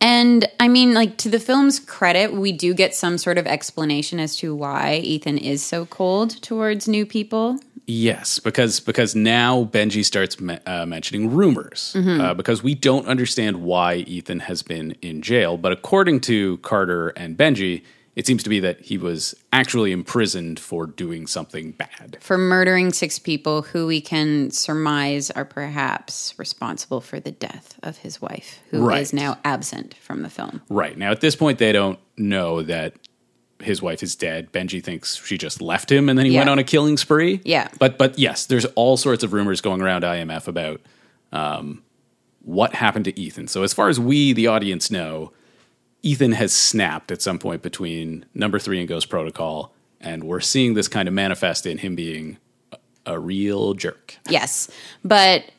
[0.00, 4.20] And I mean, like to the film's credit, we do get some sort of explanation
[4.20, 7.58] as to why Ethan is so cold towards new people.
[7.86, 13.62] Yes, because because now Benji starts me- uh, mentioning rumors uh, because we don't understand
[13.62, 15.58] why Ethan has been in jail.
[15.58, 17.82] But according to Carter and Benji,
[18.16, 22.16] it seems to be that he was actually imprisoned for doing something bad.
[22.20, 27.98] for murdering six people who we can surmise are perhaps responsible for the death of
[27.98, 29.12] his wife, who is Right.
[29.12, 30.62] now absent from the film.
[30.68, 32.94] Right now, at this point, they don't know that
[33.60, 34.52] his wife is dead.
[34.52, 36.40] Benji thinks she just left him, and then he Yeah.
[36.40, 37.40] went on a killing spree.
[37.44, 37.68] Yeah.
[37.78, 40.80] but but yes, there's all sorts of rumors going around IMF about
[41.32, 41.82] um,
[42.42, 43.48] what happened to Ethan.
[43.48, 45.32] So as far as we, the audience, know,
[46.04, 50.74] Ethan has snapped at some point between number three and Ghost Protocol, and we're seeing
[50.74, 52.36] this kind of manifest in him being
[53.06, 54.18] a, real jerk.
[54.28, 54.70] Yes,
[55.02, 55.50] but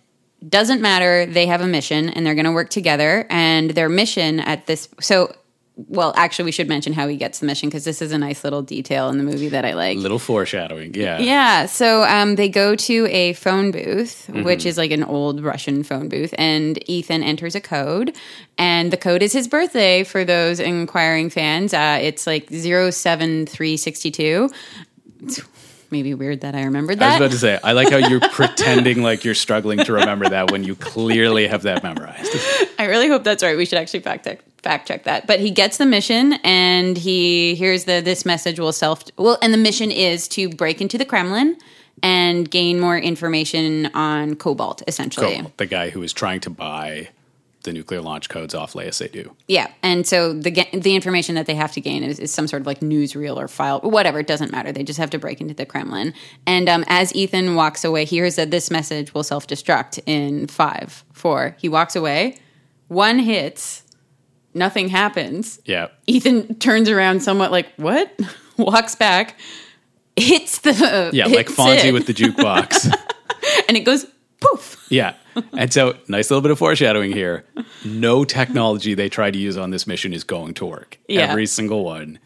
[0.47, 1.25] doesn't matter.
[1.25, 3.25] They have a mission and they're going to work together.
[3.29, 5.33] And their mission at this, so
[5.78, 8.45] well, actually, we should mention how he gets the mission because this is a nice
[8.45, 9.97] little detail in the movie that I like.
[9.97, 10.93] Little foreshadowing.
[10.93, 11.19] Yeah.
[11.19, 11.65] Yeah.
[11.65, 16.07] So um, they go to a phone booth, which is like an old Russian phone
[16.07, 18.15] booth, and Ethan enters a code.
[18.57, 21.73] And the code is his birthday for those inquiring fans.
[21.73, 24.49] Uh, it's like 07362.
[25.23, 25.41] It's
[25.91, 27.05] maybe weird that I remembered that.
[27.05, 30.30] I was about to say, I like how you're pretending like you're struggling to remember
[30.30, 32.36] that when you clearly have that memorized.
[32.80, 33.57] I really hope that's right.
[33.57, 35.28] We should actually fact check, fact check that.
[35.28, 39.53] But he gets the mission, and he hears the this message will self well, and
[39.53, 41.55] the mission is to break into the Kremlin
[42.03, 45.38] and gain more information on Cobalt, essentially.
[45.38, 45.53] Cool.
[45.57, 47.09] The guy who is trying to buy
[47.66, 49.32] the nuclear launch codes off Léa Seydoux.
[49.47, 52.61] Yeah, and so the the information that they have to gain is, is some sort
[52.61, 54.20] of like newsreel or file, whatever.
[54.20, 54.72] It doesn't matter.
[54.72, 56.13] They just have to break into the Kremlin.
[56.47, 60.47] And um, as Ethan walks away, he hears that this message will self destruct in
[60.47, 61.55] five, four.
[61.59, 62.38] He walks away.
[62.88, 63.84] One hits.
[64.56, 65.60] Nothing happens.
[65.66, 65.89] Yeah.
[66.08, 68.18] Ethan turns around, somewhat like what?
[68.58, 69.38] Walks back,
[70.16, 72.86] hits the Yeah, like Fonzie it, with the jukebox.
[73.68, 74.06] and it goes
[74.39, 74.86] poof.
[74.89, 75.16] yeah.
[75.51, 77.43] And so, nice little bit of foreshadowing here.
[77.84, 80.97] No technology they try to use on this mission is going to work.
[81.10, 81.24] Yeah.
[81.24, 82.20] Every single one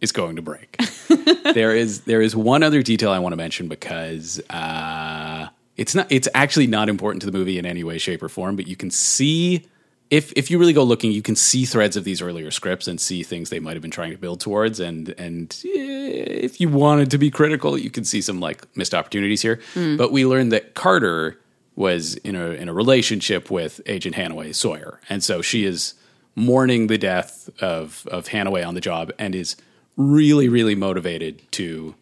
[0.00, 0.78] is going to break.
[1.54, 6.06] there is there is one other detail I want to mention because uh, it's not
[6.10, 8.56] it's actually not important to the movie in any way, shape, or form.
[8.56, 9.66] But you can see
[10.10, 13.00] if if you really go looking, you can see threads of these earlier scripts and
[13.00, 14.78] see things they might have been trying to build towards.
[14.78, 18.94] And and eh, if you wanted to be critical, you can see some like missed
[18.94, 19.60] opportunities here.
[19.74, 21.40] But we learned that Carter
[21.74, 25.94] was in a in a relationship with Agent Hanaway Sawyer, and so she is
[26.36, 29.56] mourning the death of of Hanaway on the job and is
[29.96, 31.94] really really motivated to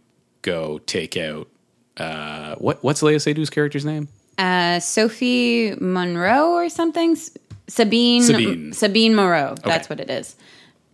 [0.42, 1.48] go take out
[1.96, 4.08] uh, what what's Léa Seydoux's character's name?
[4.38, 7.16] uh, Sophie Monroe or something.
[7.68, 8.72] Sabine Sabine.
[8.72, 9.54] Sabine Moreau.
[9.64, 9.94] That's Okay.
[9.94, 10.36] what it is.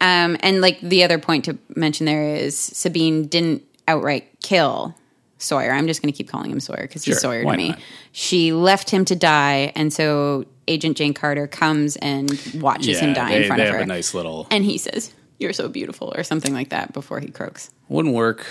[0.00, 4.94] Um, and like the other point to mention there is Sabine didn't outright kill
[5.38, 5.72] Sawyer.
[5.72, 7.68] I'm just going to keep calling him Sawyer because he's Sawyer to me.
[7.70, 7.78] not?
[8.12, 13.30] She left him to die, and so Agent Jane Carter comes and watches him die
[13.30, 14.46] they, in front of her, a nice little.
[14.50, 17.70] and he says, "You're so beautiful," or something like that before he croaks.
[17.88, 18.46] Wouldn't work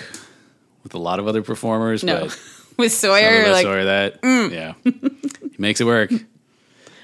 [0.84, 2.40] with a lot of other performers, No, but
[2.78, 3.86] with Sawyer, like mm.
[3.86, 4.52] that.
[4.52, 6.12] Yeah, he makes it work.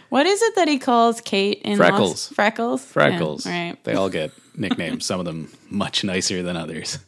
[0.10, 2.10] What is it that he calls Kate in Freckles.
[2.10, 2.34] Lost?
[2.34, 2.86] Freckles.
[2.86, 3.46] Freckles.
[3.46, 3.84] Yeah, right.
[3.84, 5.06] They all get nicknames.
[5.06, 7.00] Some of them much nicer than others.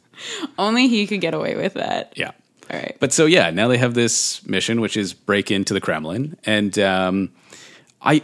[0.57, 2.13] Only he could get away with that.
[2.15, 2.31] Yeah.
[2.69, 2.97] All right.
[2.99, 6.77] But so yeah, now they have this mission, which is break into the Kremlin, and
[6.79, 7.31] um,
[8.01, 8.23] I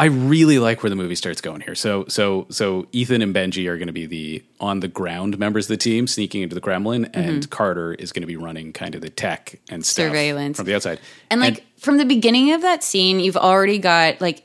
[0.00, 1.74] I really like where the movie starts going here.
[1.74, 5.66] So so so Ethan and Benji are going to be the on the ground members
[5.66, 7.50] of the team sneaking into the Kremlin, and mm-hmm.
[7.50, 10.56] Carter is going to be running kind of the tech and stuff Surveillance.
[10.56, 11.00] from the outside.
[11.30, 14.42] And like from the beginning of that scene, you've already got like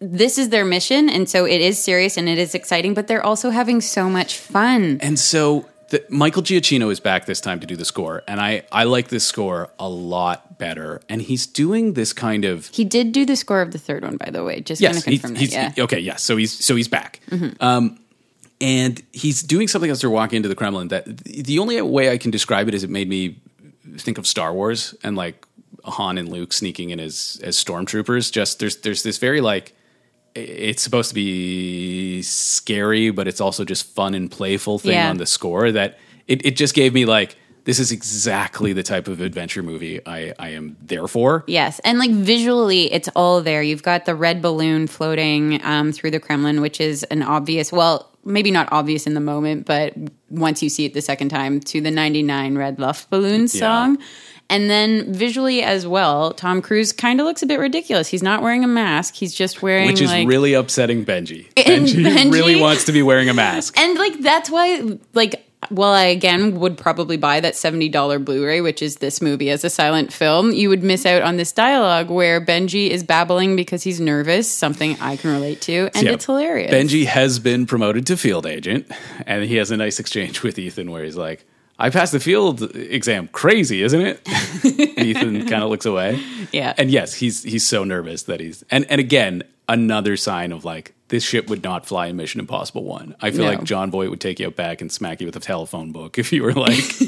[0.00, 3.24] this is their mission, and so it is serious and it is exciting, but they're
[3.24, 4.98] also having so much fun.
[5.00, 8.64] And so the, Michael Giacchino is back this time to do the score, and I
[8.72, 11.00] I like this score a lot better.
[11.08, 14.16] And he's doing this kind of He did do the score of the third one,
[14.16, 14.60] by the way.
[14.60, 15.40] Just yes, to he's, confirm that.
[15.40, 15.70] he's Yeah.
[15.70, 15.82] Mm-hmm.
[15.82, 16.00] okay.
[16.00, 17.20] Yes, so he's so he's back,
[17.60, 17.98] um,
[18.60, 20.88] and he's doing something as they're walking into the Kremlin.
[20.88, 23.40] That the only way I can describe it is it made me
[23.98, 25.46] think of Star Wars and like
[25.84, 28.32] Han and Luke sneaking in as as stormtroopers.
[28.32, 29.75] Just there's there's this very like
[30.36, 35.10] it's supposed to be scary, but it's also just fun and playful thing Yeah.
[35.10, 39.08] on the score that it, it just gave me like this is exactly the type
[39.08, 41.42] of adventure movie I, I am there for.
[41.48, 43.60] Yes, and like visually, it's all there.
[43.60, 47.72] You've got the red balloon floating um, through the Kremlin, which is an obvious.
[47.72, 49.94] Well, maybe not obvious in the moment, but
[50.30, 53.94] once you see it the second time, to the '99 Red Luft Balloons Yeah.
[54.48, 58.06] And then visually as well, Tom Cruise kind of looks a bit ridiculous.
[58.08, 59.14] He's not wearing a mask.
[59.14, 61.52] He's just wearing Which is like, really upsetting Benji.
[61.54, 63.78] Benji, Benji- really wants to be wearing a mask.
[63.78, 68.82] and like that's why like well i again would probably buy that $70 blu-ray which
[68.82, 72.40] is this movie as a silent film you would miss out on this dialogue where
[72.40, 76.12] benji is babbling because he's nervous something i can relate to and Yeah.
[76.12, 78.86] it's hilarious Benji has been promoted to field agent,
[79.26, 81.44] and he has a nice exchange with Ethan where he's like,
[81.78, 83.28] I passed the field exam.
[83.28, 84.20] Crazy, isn't it?
[84.98, 86.22] Ethan kind of looks away.
[86.52, 86.72] Yeah.
[86.78, 90.94] And yes, he's he's so nervous that he's and and again, another sign of like
[91.08, 93.14] this ship would not fly in Mission Impossible One.
[93.20, 93.50] I feel No.
[93.50, 96.18] like Jon Voight would take you out back and smack you with a telephone book
[96.18, 97.00] if you were like,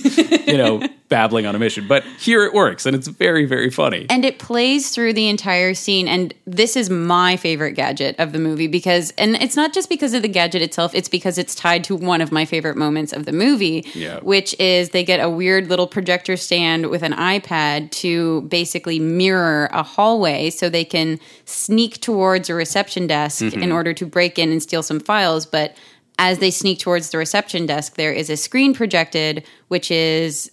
[0.46, 1.88] you know, babbling on a mission.
[1.88, 4.07] But here it works, and it's very very funny.
[4.11, 8.38] and it plays through the entire scene and this is my favorite gadget of the
[8.38, 11.82] movie because and it's not just because of the gadget itself it's because it's tied
[11.84, 14.20] to one of my favorite moments of the movie Yeah.
[14.20, 19.68] which is they get a weird little projector stand with an ipad to basically mirror
[19.72, 23.62] a hallway so they can sneak towards a reception desk mm-hmm.
[23.62, 25.76] in order to break in and steal some files but
[26.18, 30.51] as they sneak towards the reception desk, there is a screen projected, which is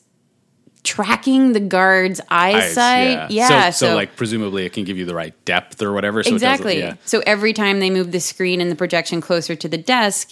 [0.84, 3.32] tracking the guard's Eyes, eyesight.
[3.32, 6.22] Yeah, So, so, like presumably it can give you the right depth or whatever.
[6.22, 6.78] So exactly.
[6.78, 6.96] Yeah.
[7.06, 10.30] So every time they move the screen and the projection closer to the desk,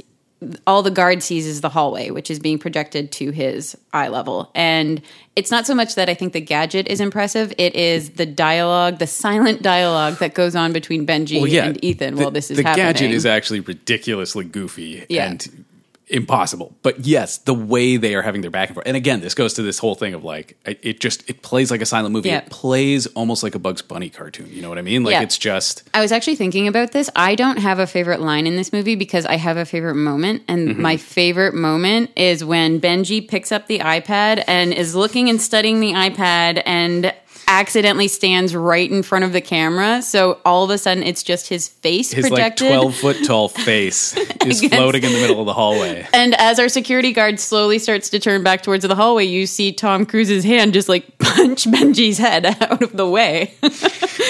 [0.67, 4.51] all the guard sees is the hallway, which is being projected to his eye level.
[4.55, 5.01] And
[5.35, 8.99] it's not so much that I think the gadget is impressive; it is the dialogue,
[8.99, 12.51] the silent dialogue that goes on between Benji Well, yeah, and Ethan the, while this
[12.51, 12.87] is the happening.
[12.87, 15.29] The gadget is actually ridiculously goofy Yeah.
[15.31, 15.65] and
[16.07, 16.75] impossible.
[16.83, 19.53] But yes, the way they are having their back and forth, and again, this goes
[19.55, 22.29] to this whole thing of like it just it plays like a silent movie.
[22.29, 22.39] Yeah.
[22.39, 24.49] It plays almost like a Bugs Bunny cartoon.
[24.51, 25.03] You know what I mean?
[25.03, 25.21] Like Yeah.
[25.23, 27.09] it's just I was actually thinking about this.
[27.15, 30.43] I don't have a favorite line in this movie because I have a favorite moment.
[30.47, 30.81] And Mm-hmm.
[30.81, 35.79] my favorite moment is when Benji picks up the iPad and is looking and studying
[35.81, 37.13] the iPad and
[37.53, 40.01] accidentally stands right in front of the camera.
[40.01, 42.69] So all of a sudden it's just his face his projected.
[42.69, 46.07] like twelve foot tall face is floating in the middle of the hallway.
[46.13, 49.71] and as our security guard slowly starts to turn back towards the hallway, you see
[49.71, 53.53] Tom Cruise's hand just like punch Benji's head out of the way.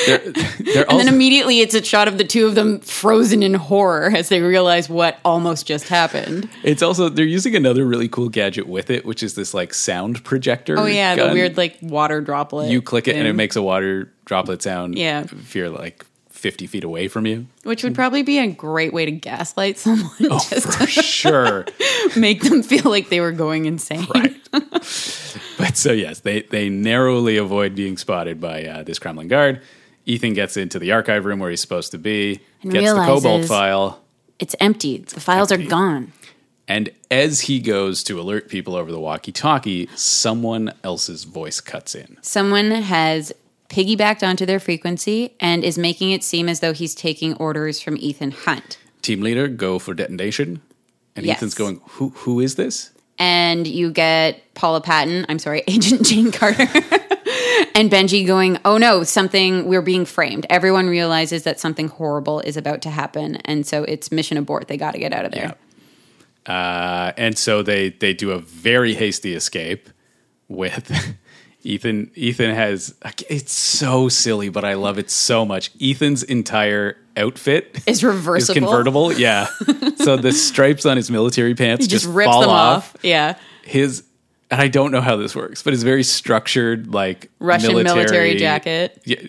[0.05, 0.19] They're,
[0.59, 4.11] they're And then immediately it's a shot of the two of them frozen in horror
[4.13, 6.49] as they realize what almost just happened.
[6.63, 10.23] it's also they're using another really cool gadget with it, which is this like sound
[10.23, 10.77] projector.
[10.77, 11.29] Oh yeah, gun.
[11.29, 12.71] the weird like water droplet.
[12.71, 14.97] You click it and it makes a water droplet sound.
[14.97, 15.21] Yeah.
[15.23, 17.47] if you're like fifty feet away from you.
[17.63, 21.65] which would probably be a great way to gaslight someone, Oh, just for sure.
[22.17, 24.05] make them feel like they were going insane.
[24.13, 24.35] right.
[25.57, 29.61] but so yes, they they narrowly avoid being spotted by uh, this Kremlin guard.
[30.05, 33.45] Ethan gets into the archive room where he's supposed to be, And gets the cobalt
[33.45, 34.01] file,
[34.37, 34.97] It's empty.
[34.97, 35.65] The files empty.
[35.67, 36.11] are gone.
[36.67, 42.17] And as he goes to alert people over the walkie-talkie, someone else's voice cuts in.
[42.21, 43.33] Someone has
[43.69, 47.97] piggybacked onto their frequency and is making it seem as though he's taking orders from
[47.97, 48.77] Ethan Hunt.
[49.01, 50.61] Team leader, go for detonation.
[51.15, 51.37] And Yes.
[51.37, 56.31] Ethan's going, "Who who is this?" and you get Paula Patton, I'm sorry, Agent Jane
[56.31, 56.63] Carter,
[57.75, 60.45] and Benji going, Oh no, something, we're being framed.
[60.49, 63.37] Everyone realizes that something horrible is about to happen.
[63.37, 64.67] And so it's mission abort.
[64.67, 65.55] They got to get out of there.
[66.45, 69.89] Uh, and so they they do a very hasty escape
[70.47, 71.15] with
[71.63, 72.11] Ethan.
[72.15, 72.95] Ethan has
[73.29, 75.71] it's so silly, but I love it so much.
[75.81, 78.57] Ethan's entire outfit Is reversible.
[78.57, 79.13] is convertible.
[79.13, 79.47] Yeah,
[79.97, 82.95] so the stripes on his military pants He just, just, fall them off.
[82.95, 83.03] off.
[83.03, 83.37] Yeah.
[83.63, 84.03] His
[84.51, 89.01] and I don't know how this works, but it's very structured, like Russian military jacket.
[89.05, 89.21] Yeah,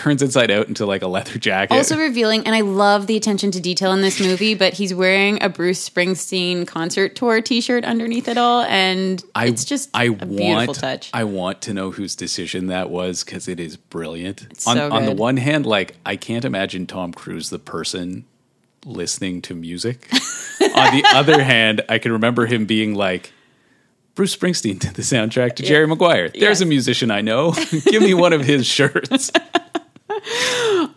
[0.00, 1.74] turns inside out into like a leather jacket.
[1.74, 5.42] Also revealing, and I love the attention to detail in this movie, but he's wearing
[5.42, 8.62] a Bruce Springsteen concert tour t shirt underneath it all.
[8.62, 11.10] And I, it's just I a want, beautiful touch.
[11.12, 14.46] I want to know whose decision that was because it is brilliant.
[14.66, 18.24] on, so on the one hand, like I can't imagine Tom Cruise the person
[18.86, 20.08] listening to music.
[20.74, 23.32] on the other hand, I can remember him being like.
[24.16, 26.28] Bruce Springsteen did the soundtrack to Jerry Maguire.
[26.28, 26.60] There's Yes.
[26.60, 27.52] a musician I know.
[27.86, 29.30] Give me one of his shirts.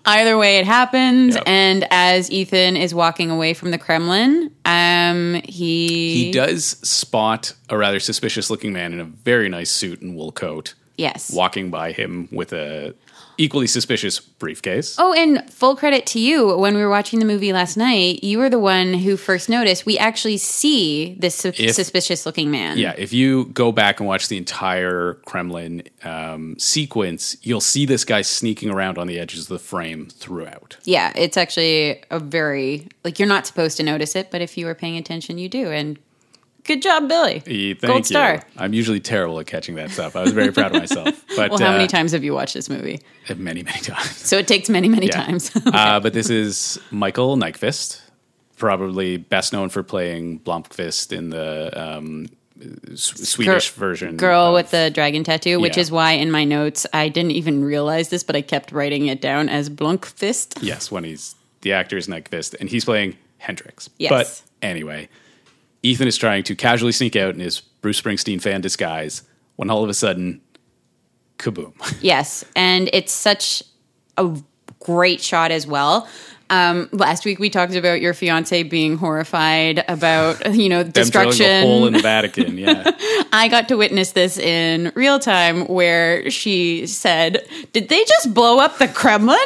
[0.06, 1.36] Either way, it happens.
[1.36, 1.44] Yep.
[1.46, 7.78] And as Ethan is walking away from the Kremlin, um, he He does spot a
[7.78, 11.34] rather suspicious looking man in a very nice suit and wool coat yes.
[11.34, 12.94] walking by him with a
[13.38, 14.96] equally suspicious briefcase.
[15.00, 16.58] Oh, and full credit to you.
[16.58, 19.86] When we were watching the movie last night, you were the one who first noticed
[19.86, 22.78] we actually see this su- suspicious looking man.
[22.78, 28.06] Yeah, if you go back and watch the entire Kremlin um, sequence, you'll see this
[28.06, 30.78] guy sneaking around on the edges of the frame throughout.
[30.84, 34.66] Yeah, it's actually a very like you're not supposed to notice it, but if you
[34.66, 35.72] were paying attention, you do.
[35.72, 35.98] And
[36.64, 37.44] good job, Billy.
[37.48, 38.04] E, thank Gold you.
[38.06, 38.42] star.
[38.58, 40.16] I'm usually terrible at catching that stuff.
[40.16, 41.24] I was very proud of myself.
[41.36, 43.00] But Well, how uh, many times have you watched this movie?
[43.36, 44.16] Many, many times.
[44.18, 45.24] So it takes many, many Yeah.
[45.26, 45.52] times.
[45.66, 48.00] uh, but this is Michael Nyqvist,
[48.58, 52.28] probably best known for playing Blomqvist in the um,
[52.92, 54.16] S- Swedish version.
[54.18, 55.82] Girl of- with the dragon tattoo, which Yeah.
[55.82, 59.22] is why in my notes I didn't even realize this, but I kept writing it
[59.22, 60.60] down as Blunkfist.
[60.62, 63.90] Yes, when he's the actor is Nyqvist, and he's playing Hendricks.
[63.98, 64.10] Yes.
[64.12, 65.10] But anyway,
[65.84, 69.24] Ethan is trying to casually sneak out in his Bruce Springsteen fan disguise
[69.58, 70.42] when all of a sudden,
[71.38, 71.74] kaboom.
[72.02, 73.62] Yes, and it's such
[74.18, 74.36] a
[74.80, 76.08] great shot as well.
[76.50, 81.46] Um, last week we talked about your fiance being horrified about you know destruction.
[81.46, 82.58] a hole in the Vatican.
[82.58, 82.92] Yeah.
[83.34, 88.60] I got to witness this in real time, where she said, "Did they just blow
[88.60, 89.38] up the Kremlin?"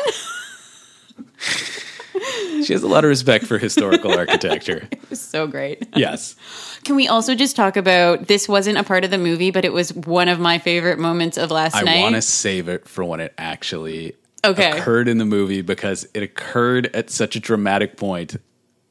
[2.63, 4.87] She has a lot of respect for historical architecture.
[4.91, 5.87] It was so great.
[5.95, 6.35] Yes.
[6.83, 8.47] Can we also just talk about this?
[8.47, 11.51] Wasn't a part of the movie, but it was one of my favorite moments of
[11.51, 11.97] last I night.
[11.99, 14.15] I want to save it for when it actually
[14.45, 14.71] Okay.
[14.71, 18.37] occurred in the movie because it occurred at such a dramatic point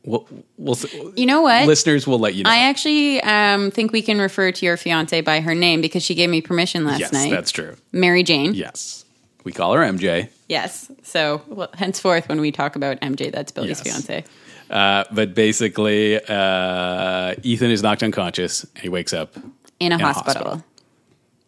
[0.07, 0.77] We'll, we'll,
[1.17, 1.67] You know what?
[1.67, 2.51] listeners will let you know.
[2.51, 6.15] I actually um, think we can refer to your fiance by her name because she
[6.15, 7.33] gave me permission last yes, night.
[7.33, 7.75] that's true.
[7.91, 8.55] Mary Jane.
[8.55, 9.05] Yes,
[9.47, 10.29] we call her MJ.
[10.49, 10.91] Yes.
[11.03, 14.05] So well, henceforth, when we talk about MJ, that's Billy's Yes.
[14.05, 14.25] fiance.
[14.69, 18.65] Uh, but basically, uh, Ethan is knocked unconscious.
[18.65, 19.37] And he wakes up.
[19.37, 20.43] in a, In a hospital.
[20.45, 20.65] hospital.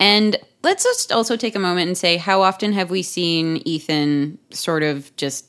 [0.01, 4.39] And let's just also take a moment and say how often have we seen Ethan
[4.51, 5.47] sort of just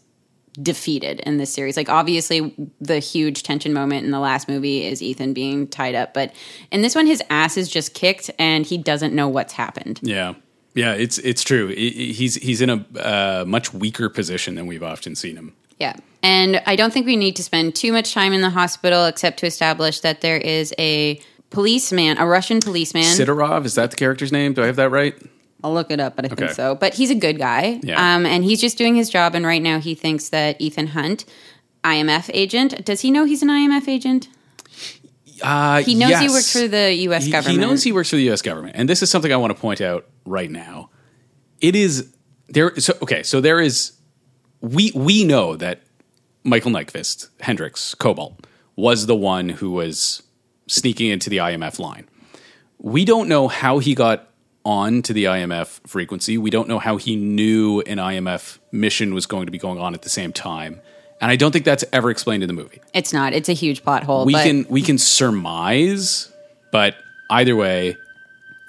[0.59, 1.77] defeated in this series?
[1.77, 6.15] Like obviously the huge tension moment in the last movie is Ethan being tied up,
[6.15, 6.33] but
[6.71, 9.99] in this one his ass is just kicked and he doesn't know what's happened.
[10.01, 10.33] Yeah,
[10.79, 11.67] yeah, it's it's true.
[11.67, 15.53] He's he's in a uh, much weaker position than we've often seen him.
[15.77, 15.95] Yeah.
[16.23, 19.39] And I don't think we need to spend too much time in the hospital except
[19.39, 23.03] to establish that there is a policeman, a Russian policeman.
[23.03, 24.53] Sidorov is that the character's name?
[24.53, 25.15] Do I have that right?
[25.63, 26.75] I'll look it up, but I think so.
[26.75, 27.81] But he's a good guy.
[27.83, 28.15] Yeah.
[28.15, 29.35] Um, and he's just doing his job.
[29.35, 31.25] And right now he thinks that Ethan Hunt,
[31.83, 34.29] IMF agent, does he know he's an IMF agent?
[35.41, 37.25] Uh, He knows he works for the U.S.
[37.25, 37.59] He- government.
[37.59, 38.41] He knows he works for the U.S.
[38.41, 40.89] government, and this is something I want to point out right now.
[41.61, 42.13] It is
[42.47, 42.77] there.
[42.79, 43.93] So okay, so there is.
[44.61, 45.81] We we know that
[46.43, 50.23] Michael Nyqvist, Hendricks, Cobalt, was the one who was
[50.67, 52.07] sneaking into the IMF line.
[52.77, 54.29] We don't know how he got
[54.65, 56.37] on to the IMF frequency.
[56.37, 59.93] We don't know how he knew an IMF mission was going to be going on
[59.93, 60.81] at the same time.
[61.21, 63.33] And I don't think that's ever explained in the movie It's not.
[63.33, 64.25] It's a huge plot hole.
[64.25, 66.31] we but can we can surmise,
[66.71, 66.95] but
[67.29, 67.97] either way,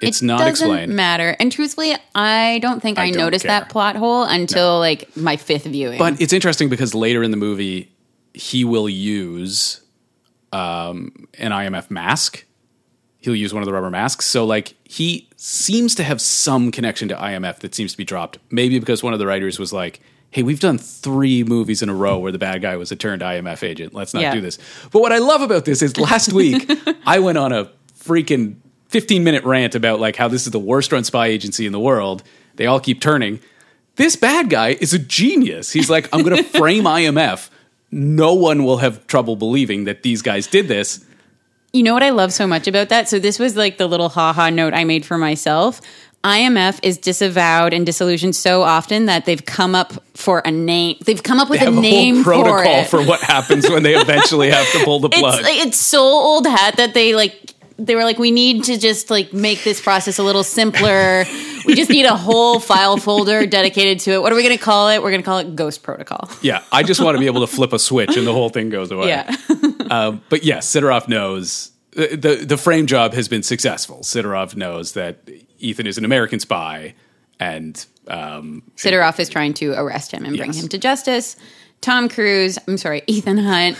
[0.01, 0.95] it's it not doesn't explained.
[0.95, 1.35] matter.
[1.39, 3.59] And truthfully, I don't think I I, don't noticed care.
[3.59, 5.97] that plot hole until like my fifth viewing.
[5.99, 7.91] but it's interesting because later in the movie,
[8.33, 9.81] he will use
[10.51, 12.45] um, an IMF mask.
[13.19, 14.25] He'll use one of the rubber masks.
[14.25, 18.39] So like he seems to have some connection to IMF that seems to be dropped.
[18.49, 19.99] Maybe because one of the writers was like,
[20.31, 23.21] "Hey, we've done three movies in a row where the bad guy was a turned
[23.21, 23.93] IMF agent.
[23.93, 24.33] Let's not Yeah.
[24.33, 24.57] do this."
[24.91, 26.69] But what I love about this is last week
[27.05, 27.69] I went on a
[28.03, 28.55] freaking
[28.89, 31.79] 15 minute rant about like how this is the worst run spy agency in the
[31.79, 32.23] world.
[32.55, 33.39] They all keep turning.
[33.97, 35.71] This bad guy is a genius.
[35.71, 37.49] He's like, I'm going to frame IMF.
[37.91, 41.03] No one will have trouble believing that these guys did this.
[41.73, 43.07] You know what I love so much about that?
[43.07, 45.79] So this was like the little haha note I made for myself.
[46.23, 50.97] IMF is disavowed and disillusioned so often that they've come up for a name.
[51.03, 52.87] They've come up with a name whole for protocol it.
[52.87, 55.39] for, what happens when they eventually have to pull the plug.
[55.39, 59.09] it's it's so old hat that they like they were like we need to just
[59.09, 61.25] like make this process a little simpler.
[61.65, 64.21] we just need a whole file folder dedicated to it.
[64.21, 65.01] What are we going to call it?
[65.01, 66.29] We're going to call it Ghost Protocol.
[66.43, 68.69] yeah, I just want to be able to flip a switch and the whole thing
[68.69, 69.07] goes away.
[69.07, 69.35] Yeah.
[69.91, 73.97] Um, but yes, Sidorov knows the, the the frame job has been successful.
[74.03, 75.17] Sidorov knows that
[75.61, 76.93] Ethan is an American spy,
[77.39, 81.35] and um, Sidorov is trying to arrest him and bring him to justice.
[81.81, 83.77] Tom Cruise, I'm sorry, Ethan Hunt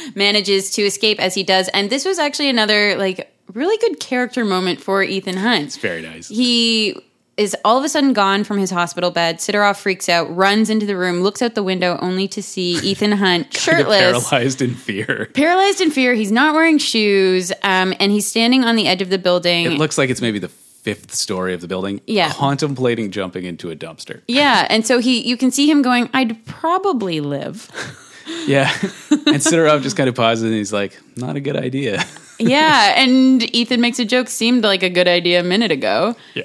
[0.16, 1.68] manages to escape as he does.
[1.68, 5.64] And this was actually another like really good character moment for Ethan Hunt.
[5.66, 6.28] it's very nice.
[6.28, 6.96] He
[7.36, 9.38] is all of a sudden gone from his hospital bed.
[9.38, 13.12] Sidorov freaks out, runs into the room, looks out the window only to see Ethan
[13.12, 14.28] Hunt shirtless.
[14.28, 15.30] paralyzed in fear.
[15.34, 19.08] Paralyzed in fear, he's not wearing shoes, um, and he's standing on the edge of
[19.08, 19.66] the building.
[19.66, 20.50] It looks like it's maybe the
[20.82, 22.00] fifth story of the building.
[22.06, 22.32] Yeah.
[22.32, 24.22] contemplating jumping into a dumpster.
[24.28, 27.70] yeah, and so he, you can see him going, "I'd probably live."
[28.46, 28.70] Yeah,
[29.10, 32.04] and Sidorov just kind of pauses and he's like, "Not a good idea."
[32.38, 36.14] yeah, and Ethan makes a joke seemed like a good idea a minute ago.
[36.34, 36.44] yeah,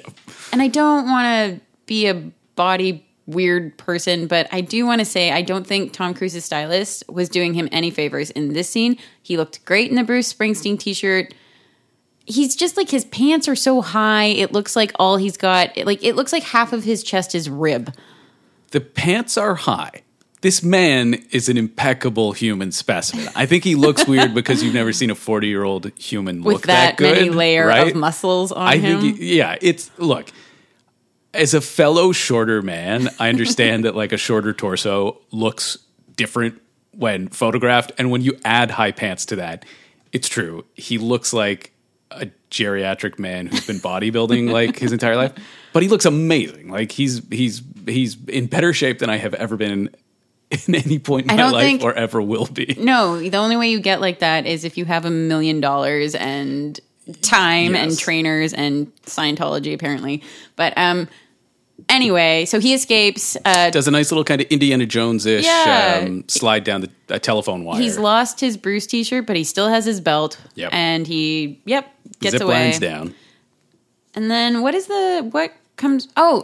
[0.52, 2.14] And I don't want to be a
[2.56, 7.04] body weird person, but I do want to say I don't think Tom Cruise's stylist
[7.08, 8.98] was doing him any favors in this scene.
[9.22, 11.34] He looked great in the Bruce Springsteen t-shirt.
[12.26, 14.24] He's just like his pants are so high.
[14.26, 17.48] It looks like all he's got like it looks like half of his chest is
[17.48, 17.94] rib.
[18.72, 20.02] the pants are high.
[20.42, 23.28] This man is an impeccable human specimen.
[23.34, 26.90] I think he looks weird because you've never seen a forty-year-old human With look that,
[26.90, 27.88] that, good, many layer right?
[27.88, 29.00] of muscles on I him.
[29.00, 30.26] think, he- yeah, it's look.
[31.32, 35.76] As a fellow shorter man, I understand that like a shorter torso looks
[36.16, 36.60] different
[36.92, 39.64] when photographed, and when you add high pants to that,
[40.12, 40.64] it's true.
[40.74, 41.72] He looks like
[42.20, 45.32] a geriatric man who's been bodybuilding like his entire life,
[45.72, 46.68] but he looks amazing.
[46.68, 49.90] Like he's he's he's in better shape than I have ever been
[50.50, 52.76] in any point in my life think- or ever will be.
[52.78, 56.14] No, the only way you get like that is if you have a million dollars
[56.14, 56.78] and
[57.22, 57.82] time Yes.
[57.90, 60.22] and trainers and Scientology apparently.
[60.56, 61.08] But um
[61.88, 66.04] anyway, so he escapes uh Does a nice little kind of Indiana Jones ish Yeah.
[66.06, 67.80] um, slide down the a telephone wire.
[67.80, 70.70] he's lost his Bruce t-shirt, but he still has his belt Yep.
[70.72, 71.86] and he yep,
[72.20, 72.64] gets Zip away.
[72.64, 73.14] lines down.
[74.14, 76.42] And then what is the what comes Oh,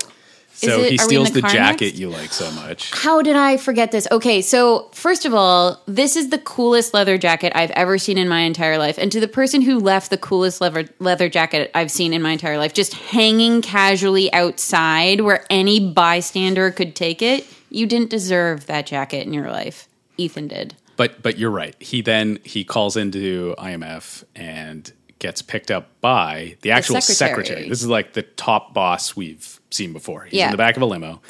[0.55, 1.99] So it- he are we in steals the the, jacket next?
[1.99, 2.91] you like so much.
[2.93, 4.07] How did I forget this?
[4.13, 8.29] Okay, so first of all, this is the coolest leather jacket I've ever seen in
[8.29, 8.99] my entire life.
[8.99, 12.33] And to the person who left the coolest leather leather jacket I've seen in my
[12.33, 18.67] entire life, just hanging casually outside where any bystander could take it, you didn't deserve
[18.67, 19.89] that jacket in your life.
[20.19, 20.75] Ethan did.
[20.99, 21.75] But but you're right.
[21.81, 24.93] He then he calls into IMF and
[25.23, 27.45] gets picked up by the actual secretary.
[27.47, 27.69] secretary.
[27.69, 30.25] This is like the top boss we've seen before.
[30.25, 30.47] He's Yeah.
[30.47, 31.23] in the back of a limo.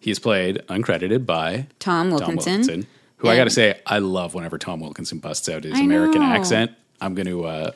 [0.00, 2.52] He's played uncredited by Tom Tom Wilkinson.
[2.52, 2.86] Wilkinson,
[3.18, 6.20] who I got to say I love whenever Tom Wilkinson busts out his I American
[6.20, 6.26] know.
[6.26, 6.72] accent.
[7.00, 7.70] I'm going to uh,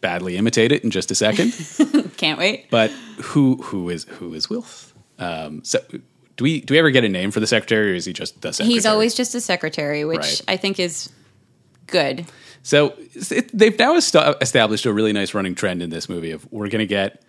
[0.00, 1.52] badly imitate it in just a second.
[2.16, 2.70] Can't wait.
[2.70, 2.90] but
[3.22, 4.94] who who is who is Wilf?
[5.18, 5.78] Um, so
[6.36, 8.40] do we do we ever get a name for the secretary, or is he just
[8.42, 8.74] the secretary?
[8.74, 10.40] He's always just a secretary, which Right.
[10.48, 11.10] I think is
[11.86, 12.26] good.
[12.64, 16.50] So it, they've now est- established a really nice running trend in this movie of
[16.50, 17.22] we're going to get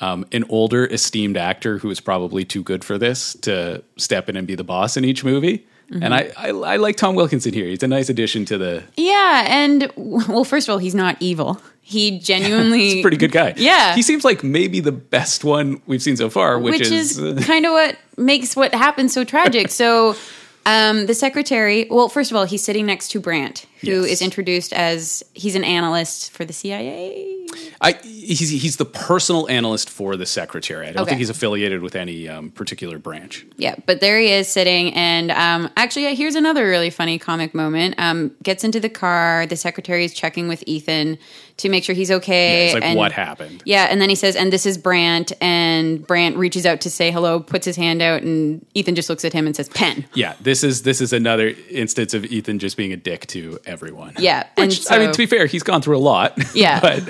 [0.00, 4.36] um, an older, esteemed actor who is probably too good for this to step in
[4.36, 5.66] and be the boss in each movie.
[5.90, 6.02] Mm-hmm.
[6.02, 7.66] And I, I, I like Tom Wilkinson here.
[7.66, 8.82] He's a nice addition to the.
[8.96, 11.60] Yeah, and well, first of all, he's not evil.
[11.80, 13.54] He genuinely He's a pretty good guy.
[13.56, 13.94] Yeah.
[13.94, 17.46] he seems like maybe the best one we've seen so far, which, which, is, is,
[17.46, 19.70] kind of what makes what happened so tragic.
[19.70, 20.16] so,
[20.66, 21.86] um, the secretary.
[21.90, 24.22] Well, first of all, he's sitting next to Brandt, who is Yes.
[24.22, 27.28] introduced as he's an analyst for the CIA.
[27.82, 30.86] I, he's he's the personal analyst for the secretary.
[30.86, 31.10] I don't Okay.
[31.10, 33.44] think he's affiliated with any um, particular branch.
[33.56, 37.54] Yeah, but there he is sitting, and um, actually, yeah, here's another really funny comic
[37.54, 37.96] moment.
[37.98, 39.44] Um, gets into the car.
[39.46, 41.18] The secretary is checking with Ethan
[41.58, 42.66] to make sure he's okay.
[42.66, 43.62] it's like and- what happened.
[43.66, 47.10] Yeah, and then he says, "And this is Brandt," and Brandt reaches out to say
[47.10, 50.34] hello, puts his hand out, and Ethan just looks at him and says, "Pen." Yeah,
[50.40, 54.14] this is this is another instance of Ethan just being a dick to everyone.
[54.18, 56.38] Yeah, and which I mean, to be fair, he's gone through a lot.
[56.54, 56.80] Yeah.
[56.80, 57.02] but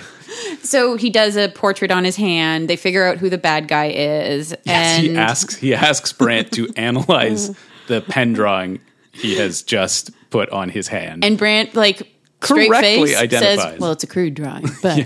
[0.62, 2.68] So he does a portrait on his hand.
[2.70, 6.52] They figure out who the bad guy is, yes, and he asks he asks Brandt
[6.52, 7.54] to analyze
[7.88, 8.80] the pen drawing
[9.12, 11.24] he has just put on his hand.
[11.24, 12.08] and Brandt like
[12.40, 13.62] Correctly face identifies.
[13.72, 14.96] says, "Well, it's a crude drawing, but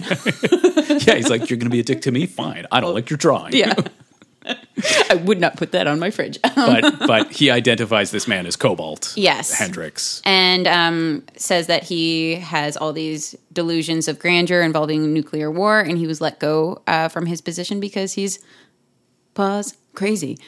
[1.06, 2.24] yeah, he's like, "You're going to be a dick to me?
[2.26, 2.66] Fine.
[2.72, 3.74] I don't like your drawing." yeah."
[5.10, 6.38] I would not put that on my fridge.
[6.54, 9.12] but but he identifies this man as Cobalt.
[9.16, 9.52] Yes.
[9.52, 10.22] Hendricks.
[10.24, 15.98] and um, says that he has all these delusions of grandeur involving nuclear war, and
[15.98, 18.38] he was let go uh, from his position because he's
[19.34, 20.38] pause crazy.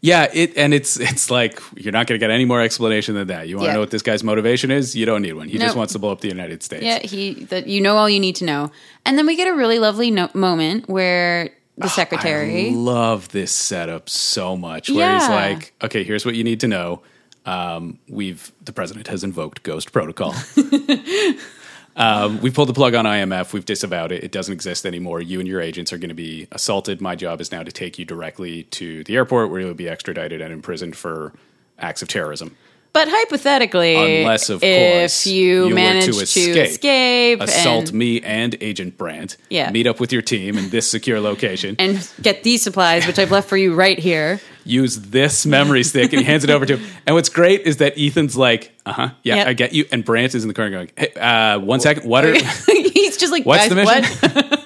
[0.00, 3.28] Yeah, it and it's it's like you're not going to get any more explanation than
[3.28, 3.48] that.
[3.48, 3.74] You want to Yeah.
[3.74, 4.94] know what this guy's motivation is?
[4.96, 5.48] You don't need one.
[5.48, 6.84] He just wants to blow up the United States.
[6.84, 8.70] Yeah, he that you know all you need to know,
[9.06, 12.68] and then we get a really lovely no- moment where the secretary.
[12.68, 14.90] I love this setup so much.
[14.90, 17.02] Where he's like, "Okay, here's what you need to know.
[17.46, 20.34] Um, we've the president has invoked Ghost Protocol.
[21.96, 23.52] um, we pulled the plug on IMF.
[23.52, 24.24] We've disavowed it.
[24.24, 25.20] It doesn't exist anymore.
[25.20, 27.00] You and your agents are going to be assaulted.
[27.00, 30.40] My job is now to take you directly to the airport, where you'll be extradited
[30.40, 31.32] and imprisoned for
[31.78, 32.56] acts of terrorism."
[32.94, 37.94] But hypothetically, Unless, of if course, you, were manage to to escape, escape, assault and,
[37.94, 39.36] me and Agent Brandt.
[39.50, 39.70] Yeah.
[39.72, 41.74] Meet up with your team in this secure location.
[41.80, 44.40] and get these supplies, which I've left for you right here.
[44.64, 46.86] use this memory stick and he hands it over to him.
[47.06, 49.46] And what's great is that Ethan's like, uh huh, yeah, Yep.
[49.48, 49.84] I get you.
[49.92, 52.32] And Brandt is in the corner going, hey, uh, one second, what are,
[52.68, 54.30] He's just like, what's the mission?
[54.30, 54.60] what?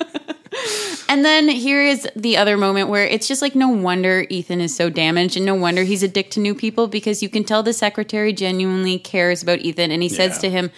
[1.08, 4.74] And then here is the other moment where it's just like, no wonder Ethan is
[4.76, 7.62] so damaged, and no wonder he's a dick to new people because you can tell
[7.62, 10.38] the secretary genuinely cares about Ethan, and he says Yeah.
[10.40, 10.70] to him.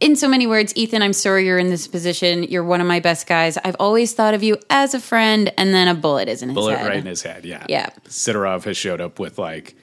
[0.00, 2.42] In so many words, Ethan, I'm sorry you're in this position.
[2.42, 3.56] You're one of my best guys.
[3.64, 6.54] I've always thought of you as a friend, and then a bullet is in his
[6.54, 6.88] Bullet head.
[6.88, 7.64] right in his head, yeah.
[7.68, 7.90] Yeah.
[8.08, 9.76] Sidorov has showed up with like,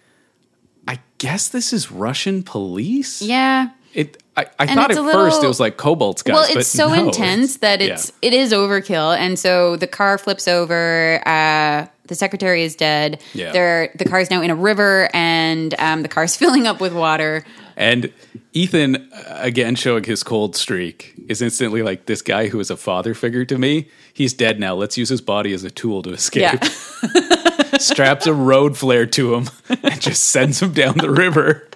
[0.88, 3.22] I guess this is Russian police?
[3.22, 6.34] Yeah, It, I, I thought at little- first it was like Cobalt's guys.
[6.34, 8.30] well it's so no, intense that it's yeah.
[8.30, 13.52] it is overkill and so the car flips over uh the secretary is dead Yeah.
[13.54, 17.44] They're, the car's now in a river and um, the car's filling up with water
[17.78, 18.12] And
[18.54, 22.76] Ethan, uh, again showing his cold streak, is instantly like this guy who is a
[22.76, 23.88] father figure to me.
[24.14, 24.76] He's dead now.
[24.76, 26.42] Let's use his body as a tool to escape.
[26.42, 26.58] yeah
[27.78, 29.50] Straps a road flare to him
[29.84, 31.68] and just sends him down the river.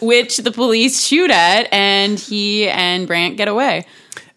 [0.00, 3.86] Which the police shoot at and he and Brandt get away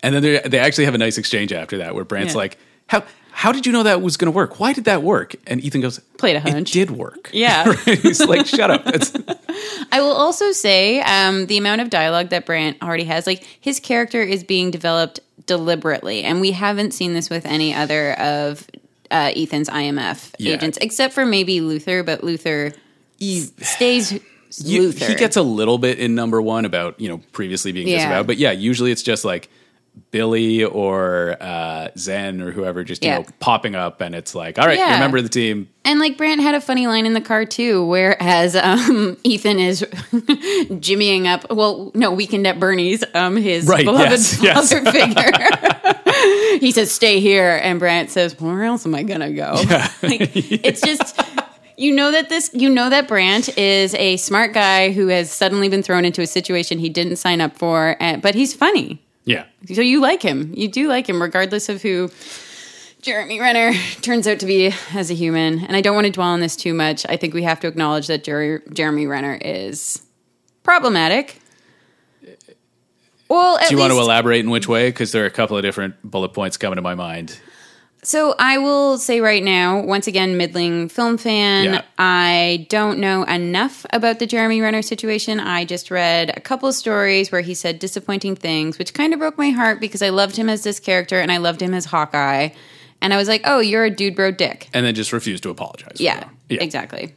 [0.03, 2.37] And then they they actually have a nice exchange after that, where Brandt's Yeah.
[2.39, 2.57] like,
[2.87, 4.59] "How how did you know that was going to work?
[4.59, 6.75] Why did that work?" And Ethan goes, Played a hunch.
[6.75, 7.73] It did work." Yeah.
[7.85, 9.11] He's like, "Shut up." It's,
[9.91, 13.79] I will also say um, the amount of dialogue that Brandt already has, like his
[13.79, 18.67] character is being developed deliberately, and we haven't seen this with any other of
[19.11, 20.53] uh, Ethan's IMF Yeah.
[20.53, 22.03] agents, except for maybe Luther.
[22.03, 22.71] But Luther
[23.61, 24.19] stays
[24.57, 25.05] you- Luther.
[25.07, 27.97] he gets a little bit in number one about you know previously being Yeah.
[27.97, 29.49] disavowed, but yeah, usually it's just like
[30.11, 33.19] Billy or uh, Zhen or whoever just you Yeah.
[33.19, 34.87] know popping up, and it's like, all right, Yeah.
[34.89, 35.67] you're a member of the team.
[35.83, 39.81] And like Brandt had a funny line in the car too, whereas um, Ethan is
[40.79, 41.51] jimmying up.
[41.51, 44.71] Well, no, weekend at Bernie's, um, his Right, beloved yes, yes.
[44.71, 46.59] father figure.
[46.59, 49.53] he says, "Stay here," and Brandt says, "Where else am I gonna go?"
[50.03, 51.19] Like, it's just.
[51.79, 52.51] You know that this.
[52.53, 56.27] You know that Brandt is a smart guy who has suddenly been thrown into a
[56.27, 59.01] situation he didn't sign up for, and, but he's funny.
[59.23, 60.51] Yeah, So you like him.
[60.55, 62.09] You do like him, regardless of who
[63.01, 65.59] Jeremy Renner turns out to be as a human.
[65.59, 67.05] And I don't want to dwell on this too much.
[67.07, 70.01] I think we have to acknowledge that Jer- Jeremy Renner is
[70.63, 71.39] problematic.
[73.29, 74.89] Well, at do you want to elaborate in which way?
[74.89, 77.39] Because there are a couple of different bullet points coming to my mind.
[78.01, 81.65] So I will say right now, once again, middling film fan.
[81.65, 81.81] Yeah.
[81.97, 85.39] I don't know enough about the Jeremy Renner situation.
[85.39, 89.37] I just read a couple stories where he said disappointing things, which kind of broke
[89.37, 92.49] my heart because I loved him as this character and I loved him as Hawkeye.
[93.01, 94.69] And I was like, oh, you're a dude bro dick.
[94.73, 95.99] And then just refused to apologize.
[95.99, 96.61] Yeah, yeah.
[96.61, 97.13] exactly.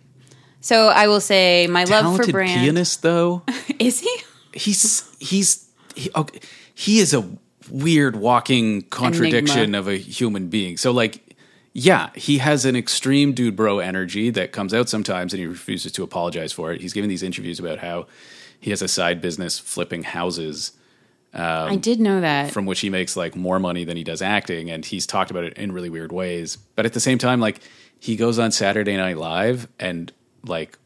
[0.60, 2.60] So I will say my love for Brandt.
[2.60, 3.42] pianist, though.
[3.78, 4.16] Is he?
[4.54, 6.40] he's he's he, okay,
[6.74, 7.28] he is a
[7.72, 9.78] weird walking contradiction Enigma.
[9.78, 10.76] of a human being.
[10.76, 11.36] So like
[11.74, 15.90] yeah, he has an extreme dude bro energy that comes out sometimes and he refuses
[15.92, 16.82] to apologize for it.
[16.82, 18.06] He's given these interviews about how
[18.60, 20.72] he has a side business flipping houses
[21.34, 22.50] I did know that.
[22.50, 25.44] from which he makes like more money than he does acting and he's talked about
[25.44, 26.56] it in really weird ways.
[26.56, 27.60] But at the same time like
[27.98, 30.12] he goes on Saturday Night Live and
[30.44, 30.78] like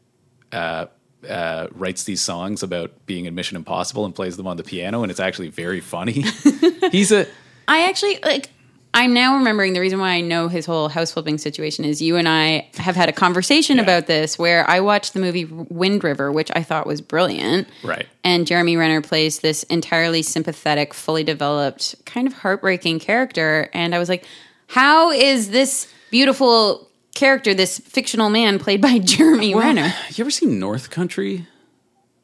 [0.53, 0.85] uh
[1.27, 5.01] uh, writes these songs about being in Mission Impossible and plays them on the piano,
[5.03, 6.23] and it's actually very funny.
[6.91, 7.27] He's a
[7.67, 8.49] I actually like.
[8.93, 12.15] I'm now remembering the reason why I know his whole house flipping situation is you
[12.15, 13.83] and I have had a conversation Yeah.
[13.83, 17.67] about this where I watched the movie Wind River, which I thought was brilliant.
[17.83, 18.07] right.
[18.23, 23.69] And Jeremy Renner plays this entirely sympathetic, fully developed, kind of heartbreaking character.
[23.71, 24.25] And I was like,
[24.67, 26.86] how is this beautiful
[27.17, 29.93] character, this fictional man played by Jeremy Renner?
[30.11, 31.47] You ever seen North Country?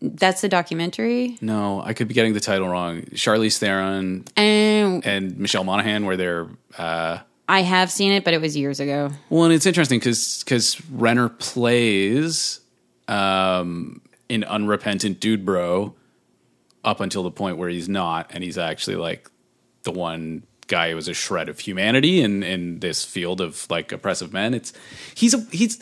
[0.02, 1.38] That's the documentary.
[1.42, 3.04] No, I could be getting the title wrong.
[3.14, 8.42] Charlize Theron And and Michelle Monaghan, where they're uh, I have seen it, but it
[8.42, 9.12] was years ago.
[9.30, 12.60] Well, and it's interesting because Renner plays
[13.08, 15.96] um, an unrepentant dude bro
[16.84, 19.30] up until the point where he's not, and he's actually like
[19.84, 20.44] the one
[20.78, 24.54] guy who was a shred of humanity in in this field of like oppressive men.
[24.54, 24.74] It's
[25.16, 25.80] he's a he's.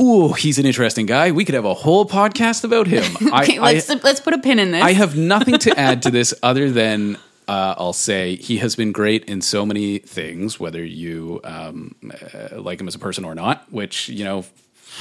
[0.00, 1.30] Ooh, he's an interesting guy.
[1.30, 3.04] We could have a whole podcast about him.
[3.42, 4.82] Okay, I, let's I, let's put a pin in this.
[4.82, 7.16] I have nothing to add to this other than
[7.46, 12.60] uh, I'll say he has been great in so many things, whether you um, uh,
[12.60, 13.70] like him as a person or not.
[13.70, 14.44] Which you know,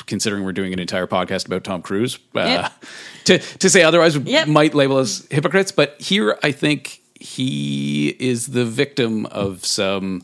[0.06, 2.72] considering we're doing an entire podcast about Tom Cruise, uh, Yep.
[3.26, 4.48] to to say otherwise Yep.
[4.48, 5.72] might label us hypocrites.
[5.72, 10.24] But here, I think he is the victim of some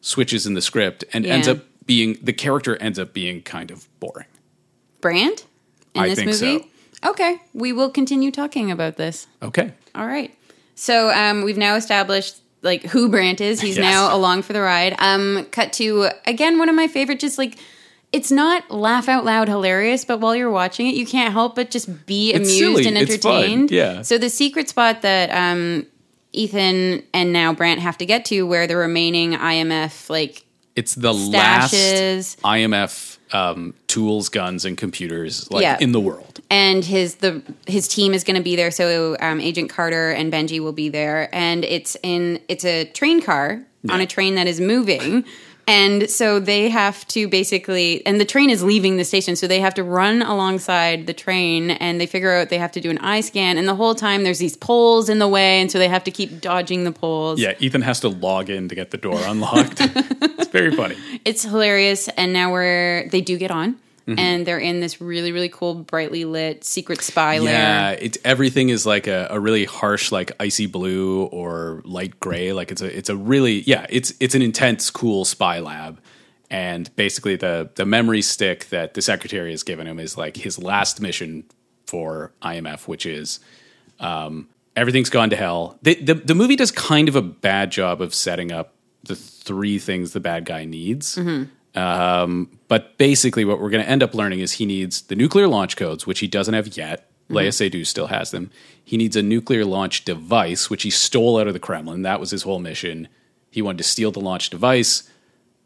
[0.00, 3.86] switches in the script and ends up being the character ends up being kind of
[4.00, 4.26] boring.
[5.00, 5.46] Brandt
[5.94, 6.70] in I this think movie.
[7.06, 9.26] Okay, we will continue talking about this.
[9.42, 9.72] Okay.
[9.94, 10.34] All right.
[10.74, 13.60] So um, we've now established like who Brandt is.
[13.60, 13.84] He's Yes.
[13.84, 14.94] now along for the ride.
[14.98, 17.20] Um, cut to again one of my favorite.
[17.20, 17.58] Just like
[18.12, 21.70] it's not laugh out loud hilarious, but while you're watching it, you can't help but
[21.70, 22.86] just be It's amused silly.
[22.88, 23.70] and entertained.
[23.70, 24.02] Yeah.
[24.02, 25.86] So the secret spot that um,
[26.32, 30.44] Ethan and now Brandt have to get to, where the remaining IMF like
[30.76, 31.32] It's the Stashes.
[31.32, 35.76] last IMF um, tools, guns, and computers like Yeah.
[35.80, 36.40] in the world.
[36.50, 38.70] and his the his team is going to be there.
[38.70, 43.20] So um, Agent Carter and Benji will be there, and it's in it's a train
[43.22, 45.24] car on a train that is moving.
[45.70, 49.60] And so they have to basically, and the train is leaving the station, so they
[49.60, 52.98] have to run alongside the train, and they figure out they have to do an
[52.98, 55.86] eye scan, and the whole time there's these poles in the way, and so they
[55.86, 57.38] have to keep dodging the poles.
[57.38, 59.80] Yeah, Ethan has to log in to get the door unlocked.
[59.80, 60.96] it's very funny.
[61.24, 63.76] it's hilarious and now we're they do get on
[64.10, 64.18] Mm-hmm.
[64.18, 67.44] and they're in this really really cool brightly lit secret spy lab.
[67.44, 72.18] Yeah, lair it's everything is like a, a really harsh, like icy blue or light
[72.18, 72.52] gray.
[72.52, 76.00] Like it's a it's a really yeah, it's it's an intense, cool spy lab.
[76.50, 80.58] And basically, the the memory stick that the secretary has given him is like his
[80.58, 81.44] last mission
[81.86, 83.38] for IMF, which is
[84.00, 85.78] um, everything's gone to hell.
[85.82, 88.74] The, the the movie does kind of a bad job of setting up
[89.04, 91.16] the three things the bad guy needs.
[91.74, 95.46] Um, but basically, what we're going to end up learning is he needs the nuclear
[95.46, 97.06] launch codes, which he doesn't have yet.
[97.30, 98.50] Léa Seydoux still has them.
[98.84, 102.02] He needs a nuclear launch device, which he stole out of the Kremlin.
[102.02, 103.06] That was his whole mission.
[103.52, 105.08] He wanted to steal the launch device,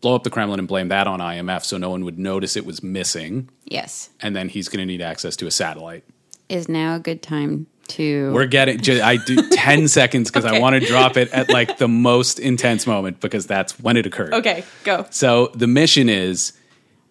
[0.03, 2.67] blow up the Kremlin, and blame that on IMF so no one would notice it
[2.67, 3.49] was missing.
[3.65, 6.05] yes And then he's going to need access to a satellite.
[6.51, 8.33] is now a good time Two.
[8.33, 8.79] We're getting.
[8.81, 12.39] ju- I do ten seconds because I want to drop it at like the most
[12.39, 14.35] intense moment because that's when it occurred.
[14.35, 15.07] okay, go.
[15.11, 16.53] So the mission is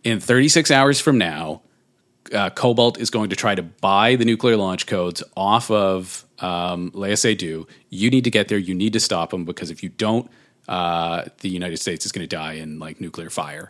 [0.03, 1.61] in 36 hours from now,
[2.33, 6.91] uh, Cobalt is going to try to buy the nuclear launch codes off of um,
[6.91, 7.67] Seydoux.
[7.89, 8.57] You need to get there.
[8.57, 10.29] You need to stop them because if you don't,
[10.67, 13.69] uh, the United States is going to die in like nuclear fire.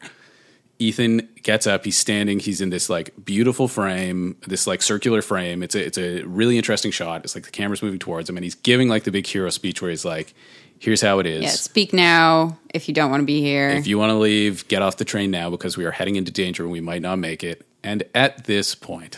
[0.83, 1.85] Ethan gets up.
[1.85, 2.39] He's standing.
[2.39, 5.63] He's in this like beautiful frame, this like circular frame.
[5.63, 7.23] It's a it's a really interesting shot.
[7.23, 9.81] It's like the camera's moving towards him, and he's giving like the big hero speech
[9.81, 10.33] where he's like,
[10.79, 11.43] "Here's how it is.
[11.43, 13.69] Yeah, speak now if you don't want to be here.
[13.69, 16.31] If you want to leave, get off the train now because we are heading into
[16.31, 17.65] danger and we might not make it.
[17.81, 19.17] And at this point,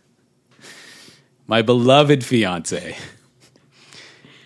[1.46, 2.96] my beloved fiance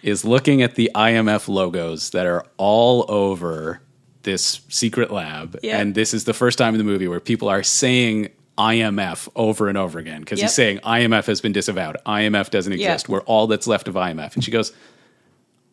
[0.02, 3.80] is looking at the IMF logos that are all over
[4.22, 5.58] this secret lab.
[5.62, 5.78] Yeah.
[5.78, 8.28] And this is the first time in the movie where people are saying
[8.58, 10.44] IMF over and over again because Yep.
[10.46, 11.96] he's saying IMF has been disavowed.
[12.06, 13.08] IMF doesn't exist.
[13.08, 14.34] We're all that's left of IMF.
[14.34, 14.72] And she goes,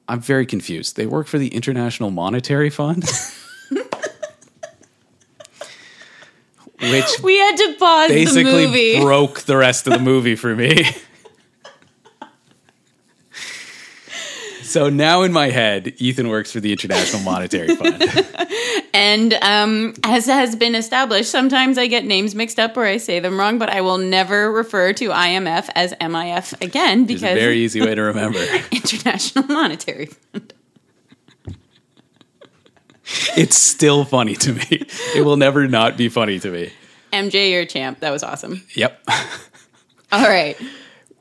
[0.07, 0.95] I'm very confused.
[0.95, 3.03] They work for the International Monetary Fund?
[6.81, 8.99] Which we had to pause the basically movie.
[9.01, 10.85] broke the rest of the movie for me.
[14.69, 18.03] so now in my head, Ethan works for the International Monetary Fund.
[18.93, 23.19] And um, as has been established, sometimes I get names mixed up or I say
[23.19, 27.35] them wrong, but I will never refer to IMF as MIF again because It's a
[27.35, 28.39] very easy way to remember.
[28.71, 30.53] International Monetary Fund.
[33.35, 34.85] It's still funny to me.
[35.15, 36.71] It will never not be funny to me.
[37.11, 38.01] MJ, you're a champ.
[38.01, 38.63] That was awesome.
[38.75, 39.01] Yep.
[40.11, 40.55] All right.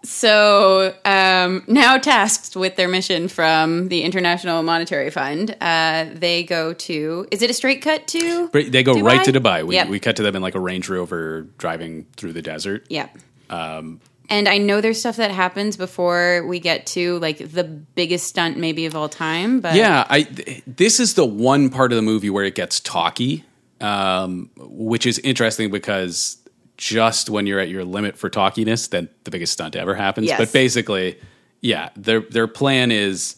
[0.09, 6.73] So um, now tasked with their mission from the International Monetary Fund, uh, they go
[6.73, 7.27] to.
[7.31, 8.49] Is it a straight cut to?
[8.49, 9.03] They go Dubai?
[9.03, 9.67] right to Dubai.
[9.67, 9.89] We, Yep.
[9.89, 12.87] we cut to them in like a Range Rover driving through the desert.
[12.89, 13.19] Yep.
[13.51, 18.57] and I know there's stuff that happens before we get to like the biggest stunt
[18.57, 22.03] maybe of all time, but Yeah, I th- this is the one part of the
[22.03, 23.45] movie where it gets talky,
[23.83, 26.38] um, which is interesting because
[26.79, 30.29] just when you're at your limit for talkiness, then the biggest stunt ever happens.
[30.29, 30.39] Yes.
[30.39, 31.19] But basically,
[31.61, 33.37] yeah, their their plan is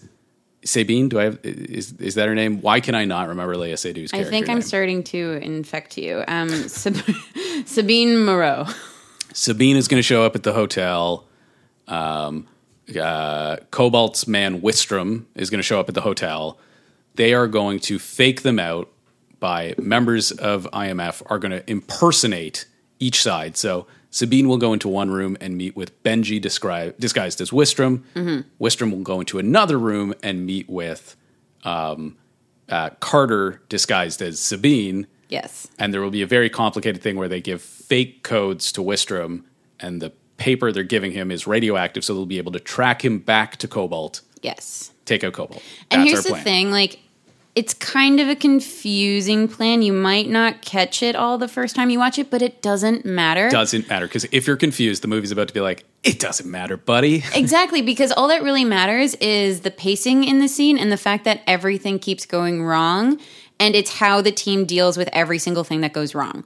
[0.64, 1.08] Sabine.
[1.08, 2.60] Do I have is is that her name?
[2.60, 4.62] Why can I not remember Léa Seydoux's I think I'm name?
[4.62, 6.22] starting to infect you.
[6.28, 7.02] Um, Sab-
[7.64, 8.66] Sabine Moreau.
[9.32, 11.26] Sabine is going to show up at the hotel.
[11.88, 12.46] Um,
[13.00, 16.58] uh, Cobalt's man Wistrom is going to show up at the hotel.
[17.14, 18.90] They are going to fake them out
[19.38, 22.66] by members of IMF are going to impersonate
[23.00, 23.56] each side.
[23.56, 28.02] So Sabine will go into one room and meet with Benji descri- disguised as Wistrom.
[28.60, 31.16] Wistrom will go into another room and meet with
[31.64, 32.16] um,
[32.68, 35.68] uh, Carter disguised as Sabine Yes.
[35.78, 39.44] and there will be a very complicated thing where they give fake codes to Wistrom,
[39.78, 43.18] and the paper they're giving him is radioactive, so they'll be able to track him
[43.20, 44.90] back to Cobalt, Yes.
[45.04, 45.62] take out Cobalt.
[45.90, 46.98] And That's here's our the thing, like
[47.54, 49.82] it's kind of a confusing plan.
[49.82, 53.04] You might not catch it all the first time you watch it, but it doesn't
[53.04, 53.50] matter.
[53.50, 56.76] Doesn't matter because if you're confused, the movie's about to be like, "It doesn't matter,
[56.76, 60.96] buddy." Exactly, because all that really matters is the pacing in the scene and the
[60.96, 63.18] fact that everything keeps going wrong,
[63.58, 66.44] and it's how the team deals with every single thing that goes wrong.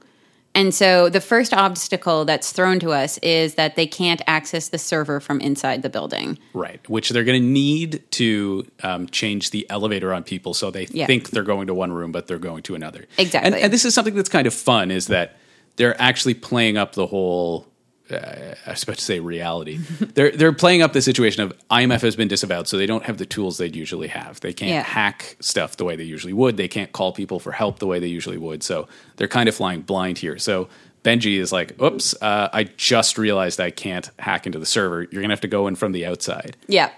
[0.55, 4.77] And so the first obstacle that's thrown to us is that they can't access the
[4.77, 6.39] server from inside the building.
[6.53, 10.87] Right, which they're going to need to um, change the elevator on people so they
[10.91, 11.05] Yeah.
[11.07, 13.05] think they're going to one room, but they're going to another.
[13.17, 13.51] Exactly.
[13.53, 15.35] And, and this is something that's kind of fun is that
[15.75, 17.67] they're actually playing up the whole.
[18.11, 19.77] Uh, I was about to say reality.
[19.99, 23.17] they're they're playing up the situation of IMF has been disavowed, so they don't have
[23.17, 24.39] the tools they'd usually have.
[24.41, 24.83] They can't Yeah.
[24.83, 26.57] hack stuff the way they usually would.
[26.57, 28.61] They can't call people for help the way they usually would.
[28.63, 30.37] So they're kind of flying blind here.
[30.37, 30.67] So
[31.03, 35.03] Benji is like, "Oops, uh, I just realized I can't hack into the server.
[35.11, 36.91] You're gonna have to go in from the outside." Yeah.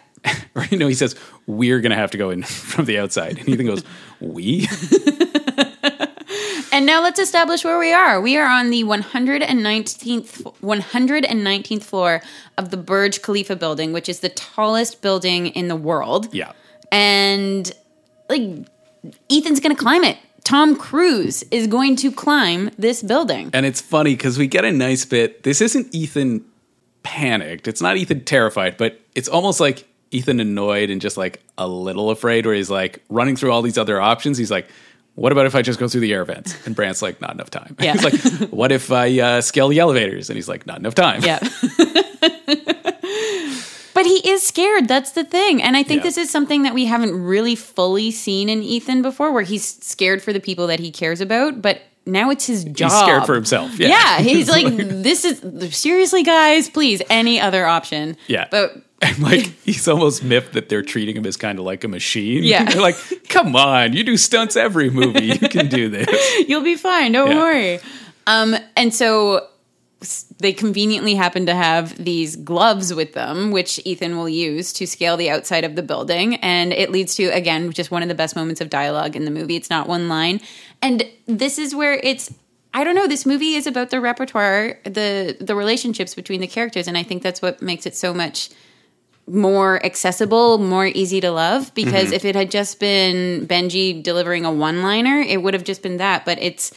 [0.55, 1.15] or you know, he says,
[1.45, 2.43] "We're going to have to go in
[2.73, 3.83] from the outside," and Ethan goes,
[4.19, 4.67] "We."
[6.77, 8.21] And now let's establish where we are.
[8.21, 12.21] We are on the 119th 119th floor
[12.55, 16.31] of the Burj Khalifa building, which is the tallest building in the world.
[16.35, 16.51] yeah,
[16.91, 17.71] And
[18.29, 18.67] like
[19.27, 20.19] Ethan's going to climb it.
[20.43, 23.49] Tom Cruise is going to climb this building.
[23.53, 25.41] and it's funny because we get a nice bit.
[25.41, 26.45] This isn't Ethan
[27.01, 27.67] panicked.
[27.67, 32.11] It's not Ethan terrified, but it's almost like Ethan annoyed and just like a little
[32.11, 34.37] afraid, where he's like running through all these other options.
[34.37, 34.69] He's like.
[35.17, 36.55] What about if I just go through the air vents?
[36.67, 37.75] And Brandt's like, not enough time.
[37.81, 37.93] Yeah.
[37.93, 40.29] He's like, what if I uh, scale the elevators?
[40.29, 41.23] And he's like, not enough time.
[41.23, 41.39] Yeah.
[43.93, 44.87] but he is scared.
[44.87, 45.61] That's the thing.
[45.63, 46.07] And I think Yeah.
[46.09, 50.21] this is something that we haven't really fully seen in Ethan before, where he's scared
[50.21, 52.91] for the people that he cares about, but now it's his job.
[52.91, 53.79] He's scared for himself.
[53.79, 53.87] Yeah.
[53.89, 58.15] Yeah, he's like, this is seriously, guys, please, any other option.
[58.27, 58.47] Yeah.
[58.51, 61.87] But And like he's almost miffed that they're treating him as kind of like a
[61.87, 62.43] machine.
[62.43, 62.63] Yeah.
[62.71, 62.95] They're like,
[63.29, 65.25] come on, you do stunts every movie.
[65.25, 66.09] You can do this.
[66.49, 67.11] you'll be fine.
[67.11, 67.37] Don't Yeah.
[67.39, 67.79] worry.
[68.25, 69.47] Um, and so
[70.39, 75.15] they conveniently happen to have these gloves with them, which Ethan will use to scale
[75.15, 76.35] the outside of the building.
[76.35, 79.31] And it leads to, again, just one of the best moments of dialogue in the
[79.31, 79.55] movie.
[79.55, 80.39] It's not one line.
[80.81, 82.33] And this is where it's.
[82.73, 83.07] I don't know.
[83.07, 87.23] This movie is about the repertoire, the the relationships between the characters, and I think
[87.23, 88.49] that's what makes it so much
[89.27, 91.73] more accessible, more easy to love.
[91.73, 92.13] Because mm-hmm.
[92.13, 95.97] if it had just been Benji delivering a one liner, it would have just been
[95.97, 96.25] that.
[96.25, 96.71] But it's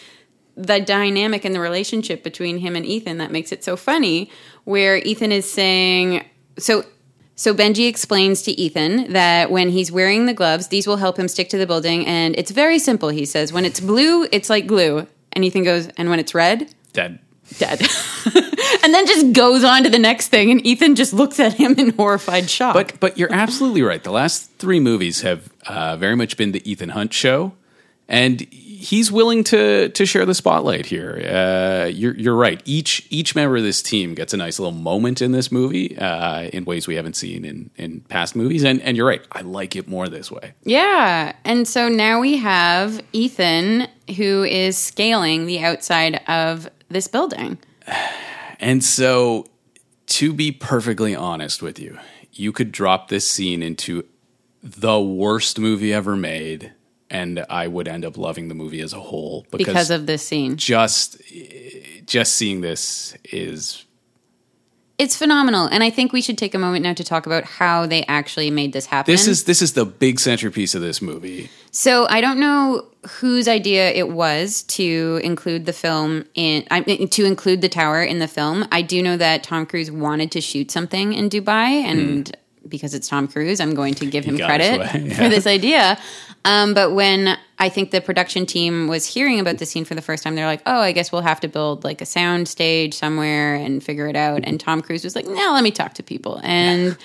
[0.56, 4.30] the dynamic and the relationship between him and Ethan that makes it so funny.
[4.64, 6.24] Where Ethan is saying,
[6.58, 6.84] so.
[7.36, 11.26] So Benji explains to Ethan that when he's wearing the gloves, these will help him
[11.26, 13.08] stick to the building, and it's very simple.
[13.08, 16.68] He says, "When it's blue, it's like glue," and Ethan goes, "And when it's red,
[16.92, 17.18] Dead.
[17.58, 17.80] Dead."
[18.82, 21.74] and then just goes on to the next thing, and Ethan just looks at him
[21.78, 22.74] in horrified shock.
[22.74, 24.02] But but you're absolutely right.
[24.02, 27.52] The last three movies have uh, very much been the Ethan Hunt show,
[28.08, 28.46] and
[28.80, 31.20] he's willing to to share the spotlight here.
[31.22, 32.62] Uh, you're you're right.
[32.64, 36.44] Each each member of this team gets a nice little moment in this movie uh,
[36.44, 38.64] in ways we haven't seen in in past movies.
[38.64, 39.22] And and you're right.
[39.32, 40.54] I like it more this way.
[40.64, 41.34] Yeah.
[41.44, 43.86] And so now we have Ethan
[44.16, 47.58] who is scaling the outside of this building.
[48.58, 49.46] And so,
[50.06, 51.98] to be perfectly honest with you,
[52.32, 54.04] you could drop this scene into
[54.62, 56.72] the worst movie ever made,
[57.08, 60.22] and I would end up loving the movie as a whole because, Because of this
[60.22, 60.56] scene.
[60.56, 61.20] just
[62.06, 63.84] just seeing this is
[65.00, 65.66] It's phenomenal.
[65.66, 68.50] And I think we should take a moment now to talk about how they actually
[68.50, 69.10] made this happen.
[69.10, 71.48] this is this is the big centerpiece of this movie.
[71.70, 77.08] So I don't know whose idea it was to include the film in I mean,
[77.08, 78.68] to include the tower in the film.
[78.70, 82.34] I do know that Tom Cruise wanted to shoot something in Dubai, and hmm.
[82.68, 85.14] Because it's Tom Cruise, I'm going to give him credit yeah.
[85.14, 85.98] for this idea.
[86.44, 90.02] Um, but when I think the production team was hearing about the scene for the
[90.02, 92.94] first time, they're like, "Oh, I guess we'll have to build like a sound stage
[92.94, 96.02] somewhere and figure it out." And Tom Cruise was like, "No, let me talk to
[96.02, 96.96] people." And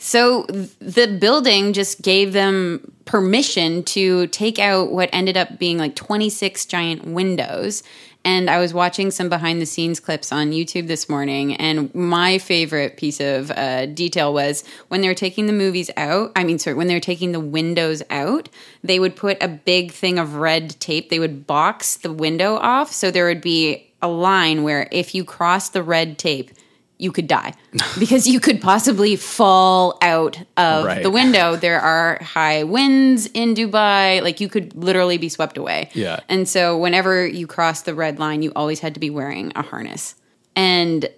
[0.00, 5.78] so th- the building just gave them permission to take out what ended up being
[5.78, 7.82] like 26 giant windows.
[8.28, 11.56] And I was watching some behind the scenes clips on YouTube this morning.
[11.56, 16.32] And my favorite piece of uh, detail was when they were taking the movies out.
[16.36, 18.50] I mean, sorry, when they were taking the windows out,
[18.84, 21.08] they would put a big thing of red tape.
[21.08, 22.92] They would box the window off.
[22.92, 26.50] So there would be a line where if you cross the red tape,
[26.98, 27.54] you could die
[27.98, 31.02] because you could possibly fall out of Right.
[31.02, 31.54] the window.
[31.56, 34.20] There are high winds in Dubai.
[34.22, 35.90] Like you could literally be swept away.
[35.94, 36.20] Yeah.
[36.28, 39.62] And so whenever you crossed the red line, you always had to be wearing a
[39.62, 40.16] harness.
[40.56, 41.08] And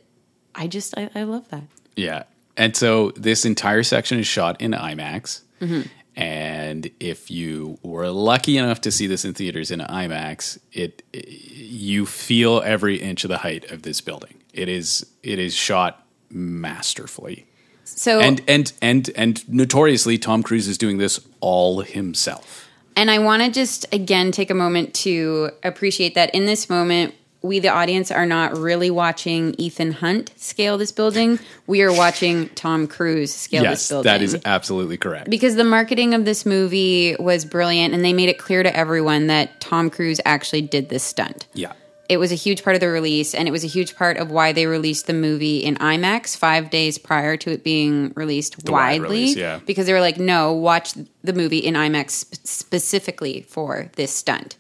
[0.55, 1.63] I just, I, I love that.
[1.97, 2.25] Yeah.
[2.57, 5.41] And so this entire section is shot in IMAX.
[5.63, 5.83] Mm-hmm.
[6.17, 12.05] And if you were lucky enough to see this in theaters in IMAX, it you
[12.05, 14.35] feel every inch of the height of this building.
[14.53, 17.47] It is it is shot masterfully.
[17.85, 22.69] So, And and and and notoriously Tom Cruise is doing this all himself.
[22.97, 27.15] And I want to just again take a moment to appreciate that in this moment,
[27.43, 31.39] we, the audience, are not really watching Ethan Hunt scale this building.
[31.67, 34.13] We are watching Tom Cruise scale this yes, building.
[34.13, 35.31] that is absolutely correct.
[35.31, 39.29] because the marketing of this movie was brilliant and they made it clear to everyone
[39.29, 41.47] that Tom Cruise actually did this stunt.
[41.55, 41.73] yeah.
[42.11, 44.31] It was a huge part of the release, and it was a huge part of
[44.33, 49.01] why they released the movie in IMAX five days prior to it being released wide
[49.01, 49.19] widely.
[49.21, 49.61] release, yeah.
[49.65, 54.57] Because they were like, no, watch the movie in IMAX sp- specifically for this stunt.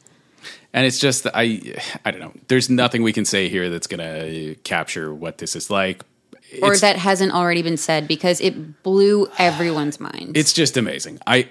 [0.72, 1.60] And it's just I
[2.04, 2.32] I don't know.
[2.46, 6.04] There's nothing we can say here that's going to capture what this is like.
[6.62, 10.36] Or that hasn't already been said because it blew everyone's mind.
[10.36, 11.18] it's just amazing.
[11.26, 11.48] I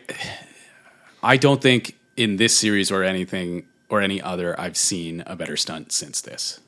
[1.22, 5.58] I don't think in this series or anything or any other I've seen a better
[5.58, 6.60] stunt since this.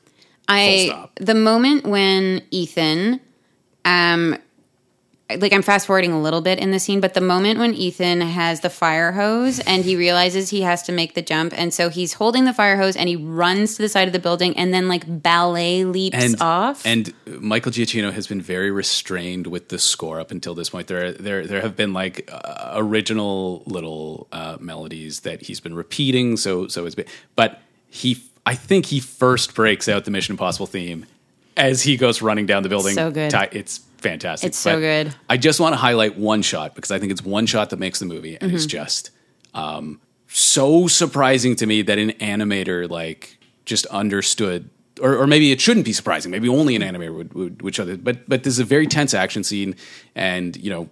[0.48, 3.20] I the moment when Ethan,
[3.84, 4.36] um,
[5.40, 8.20] like I'm fast forwarding a little bit in the scene, but the moment when Ethan
[8.20, 11.88] has the fire hose and he realizes he has to make the jump, and so
[11.88, 14.72] he's holding the fire hose and he runs to the side of the building and
[14.74, 16.84] then like ballet leaps And off.
[16.86, 20.86] and Michael Giacchino has been very restrained with the score up until this point.
[20.88, 26.36] There there there have been like uh, original little uh, melodies that he's been repeating.
[26.36, 27.06] So so it's been,
[27.36, 31.06] but he I think he first breaks out the Mission Impossible theme
[31.56, 32.94] as he goes running down the building.
[32.94, 33.32] So good.
[33.52, 34.48] It's fantastic.
[34.48, 35.14] It's so good.
[35.28, 37.98] I just want to highlight one shot because I think it's one shot that makes
[37.98, 38.56] the movie and Mm-hmm.
[38.56, 39.10] it's just
[39.54, 44.68] um, so surprising to me that an animator like just understood.
[45.00, 46.30] Or, or maybe it shouldn't be surprising.
[46.30, 47.96] Maybe only an animator would, would, would show this.
[47.96, 49.74] But but this is a very tense action scene,
[50.14, 50.88] and you know,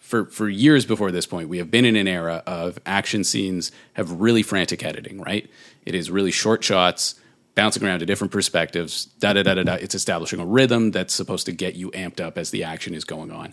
[0.00, 3.70] for for years before this point, we have been in an era of action scenes
[3.94, 5.20] have really frantic editing.
[5.20, 5.48] Right,
[5.86, 7.14] it is really short shots,
[7.60, 9.04] bouncing around to different perspectives.
[9.04, 9.74] Da da da da da.
[9.74, 13.04] It's establishing a rhythm that's supposed to get you amped up as the action is
[13.04, 13.52] going on.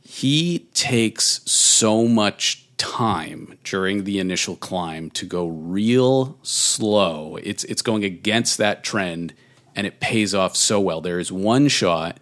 [0.00, 7.36] He takes so much time during the initial climb to go real slow.
[7.42, 9.34] It's it's going against that trend,
[9.74, 11.00] and it pays off so well.
[11.00, 12.20] There is one shot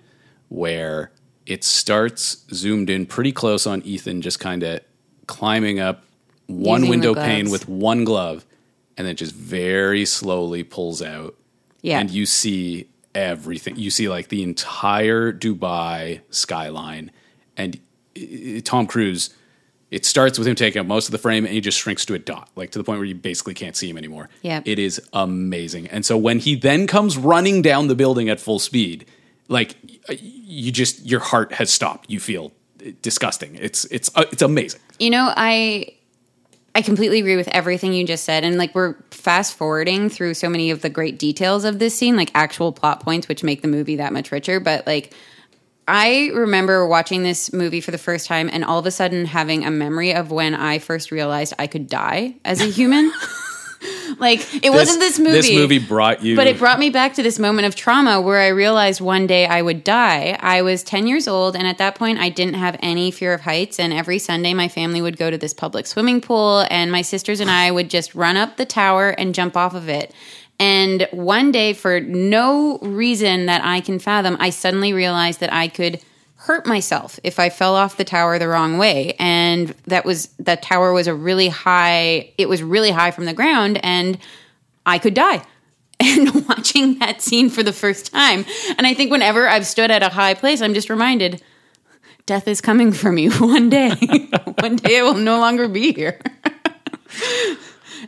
[0.48, 1.12] where
[1.44, 4.80] it starts zoomed in pretty close on Ethan, just kind of
[5.26, 6.04] climbing up
[6.46, 8.46] one Using window pane with one glove,
[8.96, 11.34] and then just very slowly pulls out
[11.82, 11.98] Yeah.
[12.00, 13.76] and you see everything.
[13.76, 17.10] You see like the entire Dubai skyline,
[17.56, 17.78] and
[18.64, 19.30] Tom Cruise.
[19.90, 22.14] It starts with him taking up most of the frame, and he just shrinks to
[22.14, 24.28] a dot, like to the point where you basically can't see him anymore.
[24.42, 24.64] Yep.
[24.66, 25.86] it is amazing.
[25.86, 29.06] And so when he then comes running down the building at full speed,
[29.46, 29.76] like
[30.10, 32.10] you just your heart has stopped.
[32.10, 32.50] You feel
[33.02, 33.54] disgusting.
[33.60, 34.80] It's it's uh, it's amazing.
[34.98, 35.94] You know, I
[36.74, 40.48] I completely agree with everything you just said and like we're fast forwarding through so
[40.48, 43.68] many of the great details of this scene, like actual plot points which make the
[43.68, 45.14] movie that much richer, but like
[45.86, 49.64] I remember watching this movie for the first time and all of a sudden having
[49.64, 53.12] a memory of when I first realized I could die as a human.
[54.18, 55.32] like it wasn't this movie.
[55.32, 58.40] This movie brought you, But it brought me back to this moment of trauma where
[58.40, 60.38] I realized one day I would die.
[60.40, 63.42] I was 10 years old, and at that point, I didn't have any fear of
[63.42, 63.78] heights.
[63.78, 67.40] And every Sunday, my family would go to this public swimming pool, and my sisters
[67.40, 70.12] and I would just run up the tower and jump off of it.
[70.58, 75.68] And one day, for no reason that I can fathom, I suddenly realized that I
[75.68, 76.00] could
[76.44, 79.16] hurt myself if I fell off the tower the wrong way.
[79.18, 83.32] And that was that tower was a really high, it was really high from the
[83.32, 84.18] ground, and
[84.84, 85.42] I could die.
[86.00, 88.44] And watching that scene for the first time.
[88.76, 91.40] And I think whenever I've stood at a high place, I'm just reminded
[92.26, 93.90] death is coming for me one day.
[94.58, 96.20] one day I will no longer be here.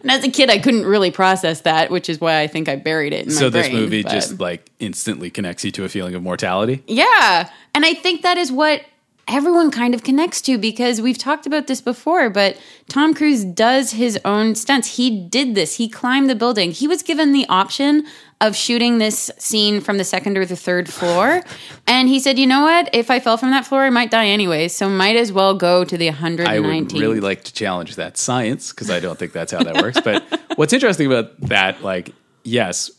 [0.02, 2.76] And as a kid, I couldn't really process that, which is why I think I
[2.76, 5.84] buried it in my so this brain, movie but- just like instantly connects you to
[5.84, 6.82] a feeling of mortality.
[6.86, 7.50] yeah.
[7.74, 8.82] And I think that is what
[9.28, 12.56] everyone kind of connects to because we've talked about this before, but
[12.88, 14.96] Tom Cruise does his own stunts.
[14.96, 15.76] He did this.
[15.76, 16.70] He climbed the building.
[16.70, 18.06] He was given the option
[18.40, 21.42] of shooting this scene from the second or the third floor.
[21.86, 22.90] And he said, you know what?
[22.92, 24.68] If I fell from that floor, I might die anyway.
[24.68, 26.46] So might as well go to the 119th.
[26.46, 29.82] I would really like to challenge that science because I don't think that's how that
[29.82, 30.00] works.
[30.00, 30.22] But
[30.56, 32.12] what's interesting about that, like,
[32.44, 32.90] yes,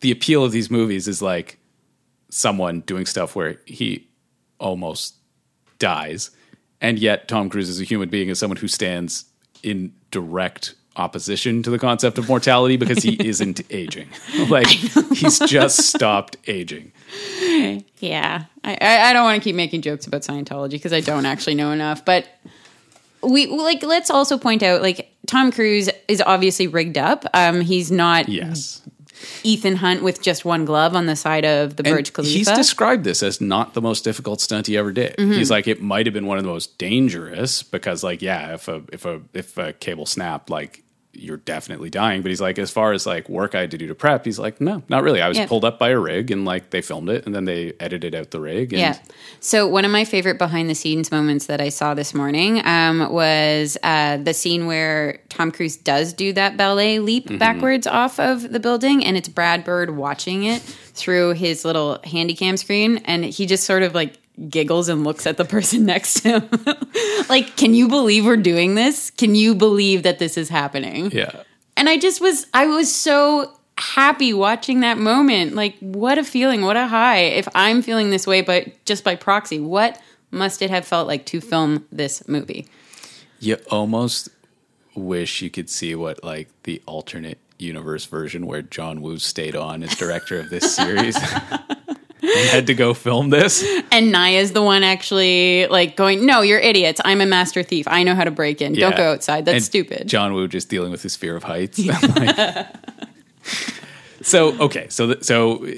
[0.00, 1.58] the appeal of these movies is like
[2.28, 4.08] someone doing stuff where he
[4.58, 5.16] almost
[5.78, 6.30] dies,
[6.80, 9.24] and yet Tom Cruise is a human being is someone who stands
[9.62, 14.08] in direct opposition to the concept of mortality because he isn't aging.
[14.48, 16.92] Like he's just stopped aging.
[17.98, 21.26] Yeah, I, I, I don't want to keep making jokes about Scientology because I don't
[21.26, 22.04] actually know enough.
[22.04, 22.26] But
[23.22, 27.24] we like let's also point out like Tom Cruise is obviously rigged up.
[27.34, 28.82] Um, he's not Yes.
[29.42, 32.32] Ethan Hunt with just one glove on the side of the Burj Khalifa.
[32.32, 35.16] He's described this as not the most difficult stunt he ever did.
[35.16, 35.32] Mm-hmm.
[35.32, 38.68] He's like, it might have been one of the most dangerous because, like, yeah, if
[38.68, 40.82] a if a if a cable snapped, like
[41.14, 42.22] you're definitely dying.
[42.22, 44.38] But he's like, as far as like work I had to do to prep, he's
[44.38, 45.20] like, no, not really.
[45.20, 45.46] I was Yeah.
[45.46, 48.30] pulled up by a rig and like they filmed it and then they edited out
[48.30, 48.72] the rig.
[48.72, 48.96] And Yeah.
[49.40, 53.12] So one of my favorite behind the scenes moments that I saw this morning um,
[53.12, 57.38] was uh, the scene where Tom Cruise does do that ballet leap Mm-hmm.
[57.38, 62.34] backwards off of the building, and it's Brad Bird watching it through his little handy
[62.34, 64.14] cam screen, and he just sort of like
[64.48, 66.50] giggles and looks at the person next to him.
[67.28, 69.10] like, can you believe we're doing this?
[69.10, 71.10] Can you believe that this is happening?
[71.10, 71.42] yeah.
[71.76, 75.54] and I just was I was so happy watching that moment.
[75.54, 77.18] Like what a feeling, what a high.
[77.18, 80.00] If I'm feeling this way but just by proxy, what
[80.30, 82.66] must it have felt like to film this movie?
[83.38, 84.28] You almost
[84.94, 89.82] wish you could see what like the alternate universe version where John Woo stayed on
[89.82, 91.16] as director of this series.
[92.22, 93.64] had to go film this.
[93.90, 97.00] And Nyah's the one actually like going, "No, you're idiots.
[97.04, 97.86] I'm a master thief.
[97.88, 98.72] I know how to break in.
[98.74, 99.44] Don't go outside.
[99.44, 101.78] That's And stupid." John Woo just dealing with his fear of heights.
[101.78, 102.66] Like-
[104.22, 105.70] so okay, so th- so uh,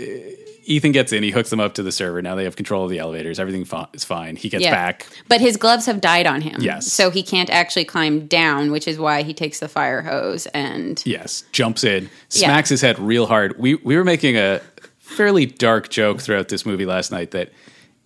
[0.67, 2.21] Ethan gets in, he hooks them up to the server.
[2.23, 3.39] Now they have control of the elevators.
[3.39, 4.37] Everything fi- is fine.
[4.37, 4.71] He gets Yeah.
[4.71, 5.07] back.
[5.29, 6.61] But his gloves have died on him.
[6.61, 6.91] Yes.
[6.93, 11.03] So he can't actually climb down, which is why he takes the fire hose and
[11.07, 12.09] Yes, jumps in, Yeah.
[12.49, 13.59] smacks his head real hard.
[13.59, 14.61] We we were making a
[15.15, 17.51] fairly dark joke throughout this movie last night that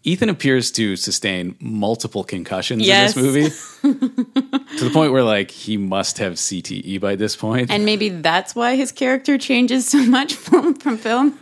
[0.04, 3.16] Ethan appears to sustain multiple concussions Yes.
[3.16, 4.04] in this movie
[4.78, 7.70] to the point where like he must have CTE by this point.
[7.70, 11.36] And maybe that's why his character changes so much from, from film.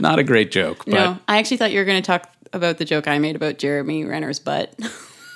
[0.00, 2.78] Not a great joke, but no, I actually thought you were going to talk about
[2.78, 4.72] the joke I made about Jeremy Renner's butt.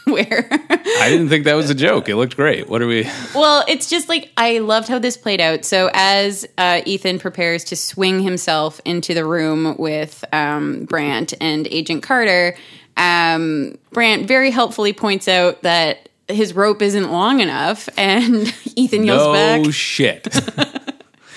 [0.05, 2.09] Where, I didn't think that was a joke.
[2.09, 2.69] It looked great.
[2.69, 3.05] What are we?
[3.35, 5.65] well, it's just like I loved how this played out.
[5.65, 11.67] So, as uh, Ethan prepares to swing himself into the room with um, Brandt and
[11.69, 12.57] Agent Carter,
[12.97, 19.27] um, Brandt very helpfully points out that his rope isn't long enough, and Ethan yells
[19.27, 20.29] No back, shit.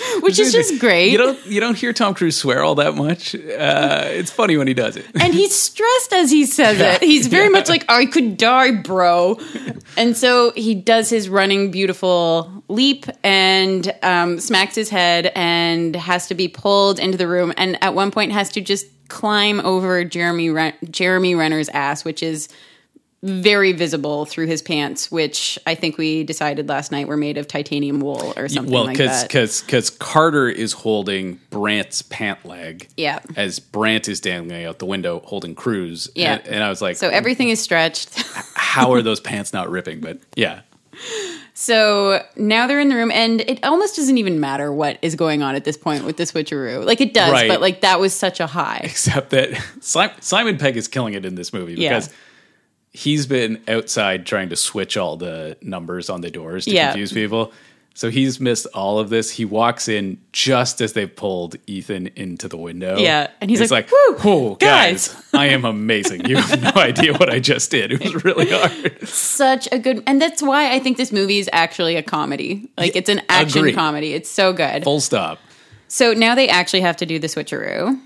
[0.21, 1.11] which is just great.
[1.11, 3.35] You don't you don't hear Tom Cruise swear all that much.
[3.35, 5.05] Uh, it's funny when he does it.
[5.19, 6.95] and he's stressed as he says Yeah.
[6.95, 7.01] it.
[7.01, 7.49] He's very Yeah.
[7.49, 9.39] much like, I could die, bro.
[9.97, 16.27] And so he does his running beautiful leap and um, smacks his head and has
[16.27, 17.53] to be pulled into the room.
[17.57, 22.23] And at one point has to just climb over Jeremy Ren- Jeremy Renner's ass, which
[22.23, 22.49] is
[23.23, 27.47] very visible through his pants, which I think we decided last night were made of
[27.47, 29.29] titanium wool or something well, like because that.
[29.29, 32.89] because because Carter is holding Brandt's pant leg.
[32.97, 33.19] Yeah.
[33.37, 36.09] As Brant is dangling out the window holding Cruise.
[36.15, 36.33] Yeah.
[36.33, 38.21] And, and I was like, so everything is stretched.
[38.55, 40.01] how are those pants not ripping?
[40.01, 40.61] But yeah.
[41.53, 45.41] So now they're in the room, and it almost doesn't even matter what is going
[45.43, 46.83] on at this point with the switcheroo.
[46.83, 47.47] Like it does, Right.
[47.47, 48.81] but like that was such a high.
[48.83, 52.01] Except that Simon, Pegg is killing it in this movie Yeah.
[52.93, 56.87] He's been outside trying to switch all the numbers on the doors to Yeah.
[56.91, 57.51] confuse people.
[57.95, 59.29] So he's missed all of this.
[59.29, 62.97] He walks in just as they've pulled Ethan into the window.
[62.97, 64.19] Yeah, and he's like, "Whoo, "Woo,
[64.51, 66.25] oh, guys, guys." I am amazing.
[66.25, 67.91] You have no idea what I just did.
[67.91, 71.47] It was really hard." Such a good, and that's why I think this movie is
[71.53, 72.67] actually a comedy.
[72.79, 73.75] Like it's an action agreed.
[73.75, 74.13] comedy.
[74.15, 74.83] It's so good.
[74.83, 75.37] Full stop.
[75.87, 77.99] So now they actually have to do the switcheroo,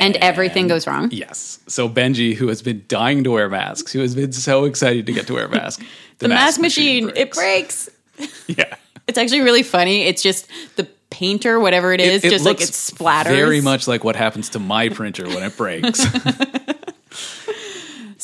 [0.00, 1.10] and, everything goes wrong.
[1.10, 1.58] Yes.
[1.66, 5.12] So Benji, who has been dying to wear masks, who has been so excited to
[5.12, 5.82] get to wear a mask,
[6.18, 7.90] The, mask, machine, it breaks.
[8.46, 8.76] Yeah.
[9.08, 10.02] It's actually really funny.
[10.02, 13.24] It's just the painter, whatever it is, just like it splatters.
[13.24, 16.04] Very much like what happens to my printer when it breaks.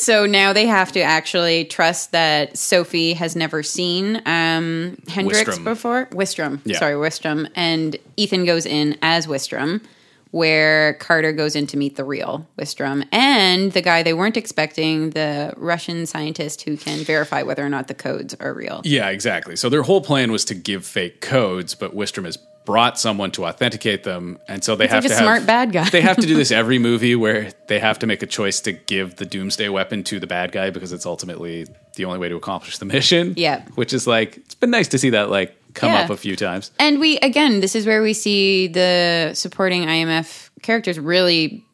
[0.01, 6.07] So now they have to actually trust that Sophie has never seen um, Hendricks before.
[6.07, 6.61] Wistrom.
[6.65, 6.79] Yeah.
[6.79, 7.51] Sorry, Wistrom.
[7.55, 9.83] And Ethan goes in as Wistrom,
[10.31, 15.11] where Carter goes in to meet the real Wistrom and the guy they weren't expecting,
[15.11, 18.81] the Russian scientist who can verify whether or not the codes are real.
[18.85, 19.57] yeah, exactly.
[19.57, 23.47] So their whole plan was to give fake codes, but Wistrom has brought someone to
[23.47, 25.89] authenticate them, and so they have like a to have smart bad guy.
[25.91, 28.73] they have to do this every movie where they have to make a choice to
[28.73, 31.67] give the doomsday weapon to the bad guy because it's ultimately
[31.97, 33.35] the only way to accomplish the mission.
[33.37, 33.65] Yeah.
[33.75, 36.03] Which is like it's been nice to see that like come Yeah.
[36.03, 36.71] up a few times.
[36.79, 41.65] And we again, this is where we see the supporting IMF characters really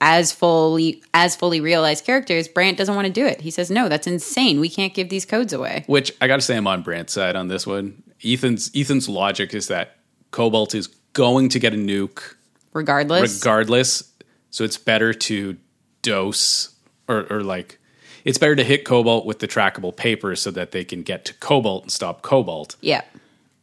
[0.00, 2.48] as fully as fully realized characters.
[2.48, 3.40] Brandt doesn't want to do it.
[3.40, 4.60] He says, "No, that's insane.
[4.60, 7.36] We can't give these codes away." Which I got to say, I'm on Brandt's side
[7.36, 8.02] on this one.
[8.24, 9.96] Ethan's Ethan's logic is that
[10.30, 12.34] Cobalt is going to get a nuke
[12.72, 14.10] Regardless, regardless.
[14.50, 15.56] So it's better to
[16.02, 16.74] dose
[17.08, 17.78] or, or like
[18.24, 21.34] it's better to hit Cobalt with the trackable paper so that they can get to
[21.34, 22.76] Cobalt and stop Cobalt.
[22.80, 23.02] yeah.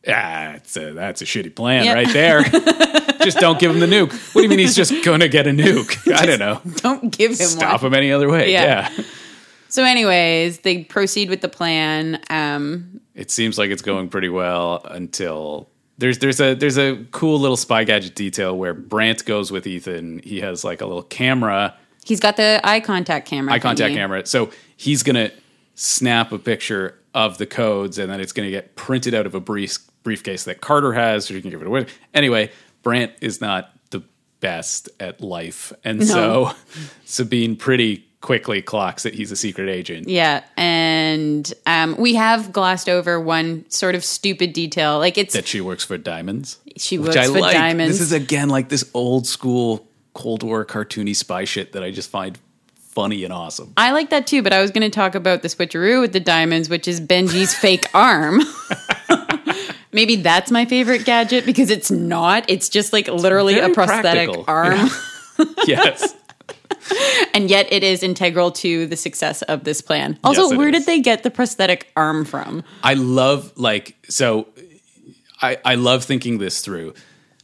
[0.07, 1.93] Ah, that's a, that's a shitty plan Yeah.
[1.93, 2.41] right there.
[3.23, 4.11] just don't give him the nuke.
[4.33, 6.11] What do you mean he's just going to get a nuke?
[6.15, 6.59] I don't know.
[6.77, 7.91] Don't give him Stop one.
[7.91, 8.51] him any other way.
[8.51, 8.89] Yeah.
[8.97, 9.03] yeah.
[9.69, 12.19] So, anyways, they proceed with the plan.
[12.29, 17.39] Um, it seems like it's going pretty well until there's there's a there's a cool
[17.39, 20.19] little spy gadget detail where Brandt goes with Ethan.
[20.23, 23.53] He has like a little camera, he's got the eye contact camera.
[23.53, 24.25] eye contact camera.
[24.25, 25.31] So he's gonna
[25.75, 29.39] snap a picture of the codes, and then it's gonna get printed out of a
[29.39, 31.85] brief briefcase that Carter has, so you can give it away.
[32.13, 32.51] Anyway,
[32.83, 34.01] Brandt is not the
[34.39, 36.51] best at life, and so
[37.05, 40.07] Sabine pretty quickly clocks that he's a secret agent.
[40.07, 44.99] Yeah, and um, we have glossed over one sort of stupid detail.
[44.99, 46.59] Like it's That she works for diamonds.
[46.77, 47.53] she which works I for like.
[47.53, 47.97] diamonds.
[47.99, 52.09] This is again like this old school Cold War cartoony spy shit that I just
[52.09, 52.37] find
[52.75, 53.71] funny and awesome.
[53.77, 56.19] I like that too, but I was going to talk about the switcheroo with the
[56.19, 58.41] diamonds, which is Benji's fake arm.
[59.93, 62.45] Maybe that's my favorite gadget because it's not.
[62.47, 64.45] It's just like literally Very a prosthetic practical.
[64.47, 64.89] arm,
[65.67, 66.15] yes.
[67.33, 70.17] and yet it is integral to the success of this plan.
[70.23, 70.73] Also, Yes, where is.
[70.79, 72.63] did they get the prosthetic arm from?
[72.83, 74.47] I love like so
[75.41, 76.93] I I love thinking this through.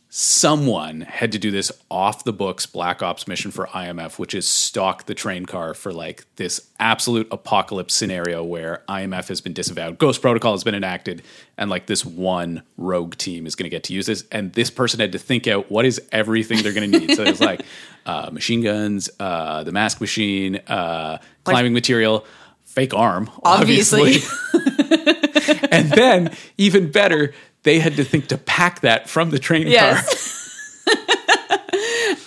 [0.10, 4.48] Someone had to do this off the books black ops mission for IMF, which is
[4.48, 9.98] stalk the train car for like this absolute apocalypse scenario where IMF has been disavowed,
[9.98, 11.24] Ghost Protocol has been enacted,
[11.58, 14.24] and like this one rogue team is going to get to use this.
[14.32, 17.16] And this person had to think out what is everything they're going to need.
[17.16, 17.62] so it's like
[18.06, 22.26] uh, machine guns, uh, the mask machine, uh, climbing material,
[22.64, 24.22] fake arm, Obviously.
[24.54, 25.68] obviously.
[25.72, 27.34] and then, even better,
[27.68, 30.02] they had to think to pack that from the train car.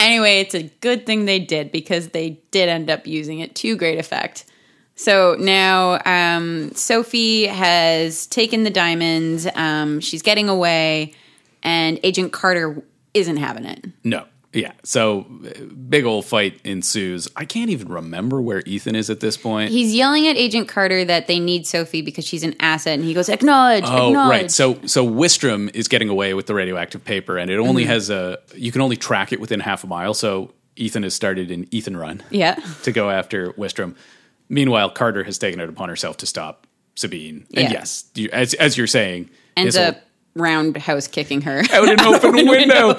[0.01, 3.77] Anyway, it's a good thing they did because they did end up using it to
[3.77, 4.47] great effect.
[4.95, 9.47] So now um, Sophie has taken the diamonds.
[9.55, 11.13] Um, she's getting away,
[11.63, 13.85] and Agent Carter isn't having it.
[14.03, 14.25] No.
[14.53, 14.73] Yeah.
[14.83, 17.29] So uh, big old fight ensues.
[17.37, 19.71] I can't even remember where Ethan is at this point.
[19.71, 23.15] He's yelling at Agent Carter that they need Sophie because she's an asset, and he
[23.15, 24.51] goes, "Acknowledge, Oh, acknowledge." right.
[24.51, 28.39] So so Wistrom is getting away with the radioactive paper, and it only has a
[28.57, 30.15] you can only track it within half a mile.
[30.15, 33.95] So Ethan has started an Ethan run yeah, to go after Wistrom.
[34.49, 36.67] Meanwhile, Carter has taken it upon herself to stop
[36.97, 37.47] Sabine.
[37.55, 37.71] And Yeah.
[37.71, 40.03] yes, you, as as you're saying, ends up
[40.35, 41.63] roundhouse kicking her.
[41.73, 42.95] out an open window.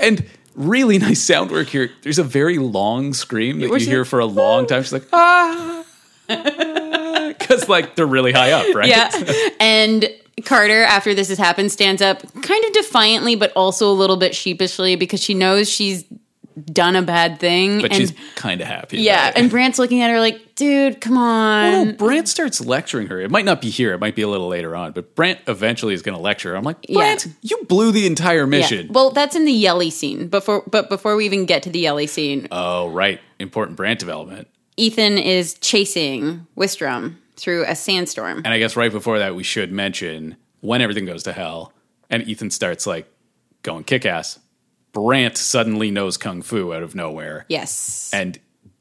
[0.00, 0.24] and
[0.56, 1.90] really nice sound work here.
[2.02, 4.82] There's a very long scream that you hear for a long time.
[4.82, 5.84] She's like, ah.
[7.38, 8.88] Because, like, they're really high up, right?
[8.88, 9.10] yeah.
[9.60, 10.08] And
[10.44, 14.34] Carter, after this has happened, stands up kind of defiantly, but also a little bit
[14.34, 16.04] sheepishly because she knows she's
[16.64, 17.80] done a bad thing.
[17.82, 18.98] But and she's kind of happy.
[19.00, 21.72] yeah, and Brandt's looking at her like, dude, come on.
[21.72, 23.20] Well, no, Brandt starts lecturing her.
[23.20, 23.92] It might not be here.
[23.92, 24.92] It might be a little later on.
[24.92, 26.56] But Brandt eventually is going to lecture her.
[26.56, 26.96] I'm like, Yeah.
[26.98, 28.44] Brandt, you blew the entire Yeah.
[28.46, 28.88] mission.
[28.90, 30.28] Well, that's in the Yelly scene.
[30.28, 33.20] Before, but before we even get to the Yelly scene, oh, right.
[33.38, 34.48] Important Brant development.
[34.78, 38.38] Ethan is chasing Wistrom through a sandstorm.
[38.38, 41.72] And I guess right before that, we should mention when everything goes to hell
[42.08, 43.06] and Ethan starts like
[43.62, 44.38] going kick ass.
[44.96, 48.10] Brandt suddenly knows kung fu out of nowhere, Yes.
[48.14, 48.38] and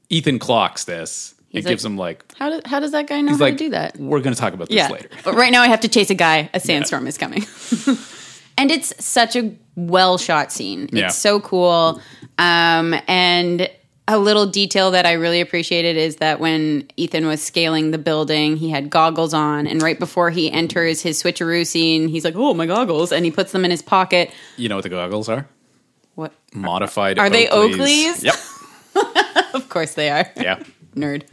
[0.09, 1.33] Ethan clocks this.
[1.49, 3.57] He's it like- gives him like how, do, how does that guy know how like
[3.57, 3.97] to do that?
[3.99, 4.87] We're going to talk about this Yeah.
[4.89, 5.09] later.
[5.25, 6.49] But right now I have to chase a guy.
[6.53, 7.43] A sandstorm is coming.
[8.57, 10.89] and it's such a well shot scene.
[10.91, 11.07] Yeah.
[11.07, 12.01] It's so cool.
[12.37, 13.69] Um, and
[14.07, 18.55] a little detail that I really appreciated is that when Ethan was scaling the building,
[18.57, 19.65] he had goggles on.
[19.65, 23.11] And right before he enters his switcheroo scene, he's like, oh, my goggles.
[23.11, 24.29] And he puts them in his pocket.
[24.57, 25.47] You know what the goggles are?
[26.15, 26.33] What?
[26.53, 27.19] Modified.
[27.19, 27.75] Are they Oakleys.
[27.75, 28.23] Oakleys?
[28.23, 28.35] Yep.
[29.53, 30.29] Of course they are.
[30.35, 30.61] Yeah.
[30.95, 31.23] nerd.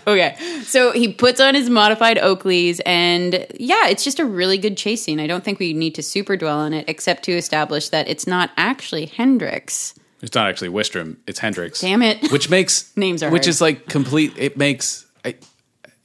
[0.06, 4.76] okay, so he puts on his modified Oakleys, and yeah, it's just a really good
[4.76, 5.20] chase scene.
[5.20, 8.26] I don't think we need to super dwell on it, except to establish that it's
[8.26, 9.94] not actually Hendricks.
[10.22, 11.16] It's not actually Wistrom.
[11.26, 11.80] It's Hendricks.
[11.80, 12.30] Damn it.
[12.30, 13.48] Which makes Names are which hard.
[13.48, 14.32] is like complete.
[14.36, 15.34] It makes I,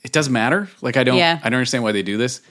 [0.04, 0.70] it doesn't matter.
[0.82, 1.18] Like I don't.
[1.18, 1.40] Yeah.
[1.44, 2.42] I don't understand why they do this,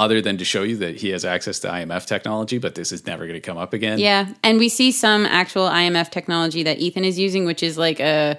[0.00, 2.58] other than to show you that he has access to IMF technology.
[2.58, 3.98] But this is never going to come up again.
[3.98, 8.00] Yeah, and we see some actual IMF technology that Ethan is using, which is like
[8.00, 8.38] a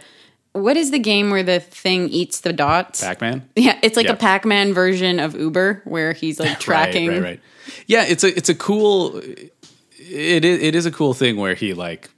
[0.54, 3.02] what is the game where the thing eats the dots?
[3.02, 3.48] Pac Man.
[3.56, 4.14] Yeah, it's like Yeah.
[4.14, 7.08] a Pac-Man version of Uber, where he's like tracking.
[7.10, 7.40] Right, right, right.
[7.88, 9.18] Yeah, it's a it's a cool.
[9.18, 12.10] It is it is a cool thing where he like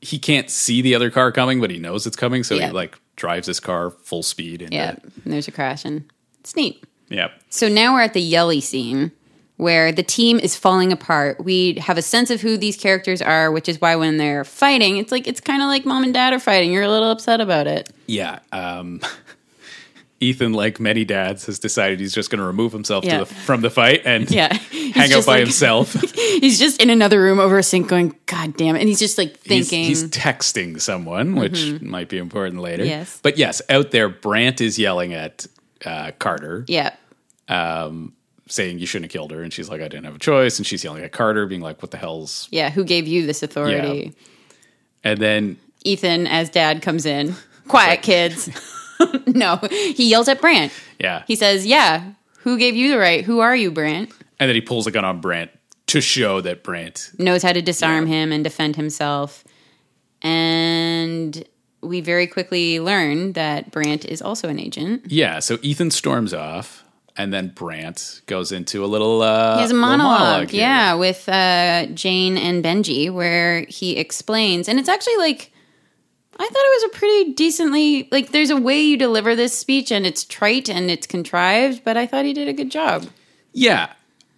[0.00, 2.68] he can't see the other car coming, but he knows it's coming, so Yeah.
[2.68, 4.68] he like drives his car full speed.
[4.72, 6.04] Yeah, and there's a crash, and
[6.40, 6.82] it's neat.
[7.08, 7.28] Yeah.
[7.50, 9.12] So now we're at the Yelly scene
[9.56, 11.42] where the team is falling apart.
[11.44, 14.98] We have a sense of who these characters are, which is why when they're fighting,
[14.98, 16.70] it's like it's kind of like mom and dad are fighting.
[16.72, 17.90] You're a little upset about it.
[18.06, 18.38] Yeah.
[18.52, 19.00] Um,
[20.20, 23.20] Ethan, like many dads, has decided he's just going to remove himself Yeah.
[23.20, 24.52] to the, from the fight and Yeah.
[24.92, 25.92] hang out by like- himself.
[26.40, 28.80] He's just in another room over a sink going, God damn it.
[28.80, 29.84] And he's just like thinking.
[29.84, 32.84] he's texting someone, which might be important later.
[32.84, 33.18] Yes.
[33.22, 35.46] But yes, out there, Brandt is yelling at
[35.84, 36.94] uh, Carter, yeah.
[38.48, 39.42] saying you shouldn't have killed her.
[39.42, 40.58] And she's like, I didn't have a choice.
[40.58, 42.48] And she's yelling at Carter, being like, what the hell's.
[42.50, 42.70] Yeah.
[42.70, 44.14] Who gave you this authority?
[45.04, 47.34] And then Ethan, as dad, comes in.
[47.68, 48.48] Quiet, kids.
[49.26, 50.72] no, he yells at Brandt.
[50.98, 51.22] Yeah.
[51.26, 53.24] He says, Yeah, who gave you the right?
[53.24, 54.10] Who are you, Brandt?
[54.40, 55.50] and then he pulls a gun on Brandt
[55.88, 57.10] to show that Brandt.
[57.18, 58.14] knows how to disarm Yeah.
[58.14, 59.44] him and defend himself.
[60.22, 61.44] And
[61.80, 65.04] we very quickly learn that Brandt is also an agent.
[65.06, 65.38] Yeah.
[65.38, 66.84] So Ethan storms off.
[67.20, 69.22] And then Brandt goes into a little.
[69.22, 74.68] Uh, He has a little monologue, yeah, with uh, Jane and Benji, where he explains,
[74.68, 75.50] and it's actually like,
[76.38, 78.30] I thought it was a pretty decently like.
[78.30, 82.06] There's a way you deliver this speech, and it's trite and it's contrived, but I
[82.06, 83.06] thought he did a good job.
[83.52, 83.92] Yeah,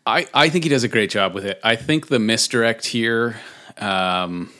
[0.07, 1.61] I, I think he does a great job with it.
[1.62, 3.39] I think the misdirect here.
[3.77, 4.51] Um,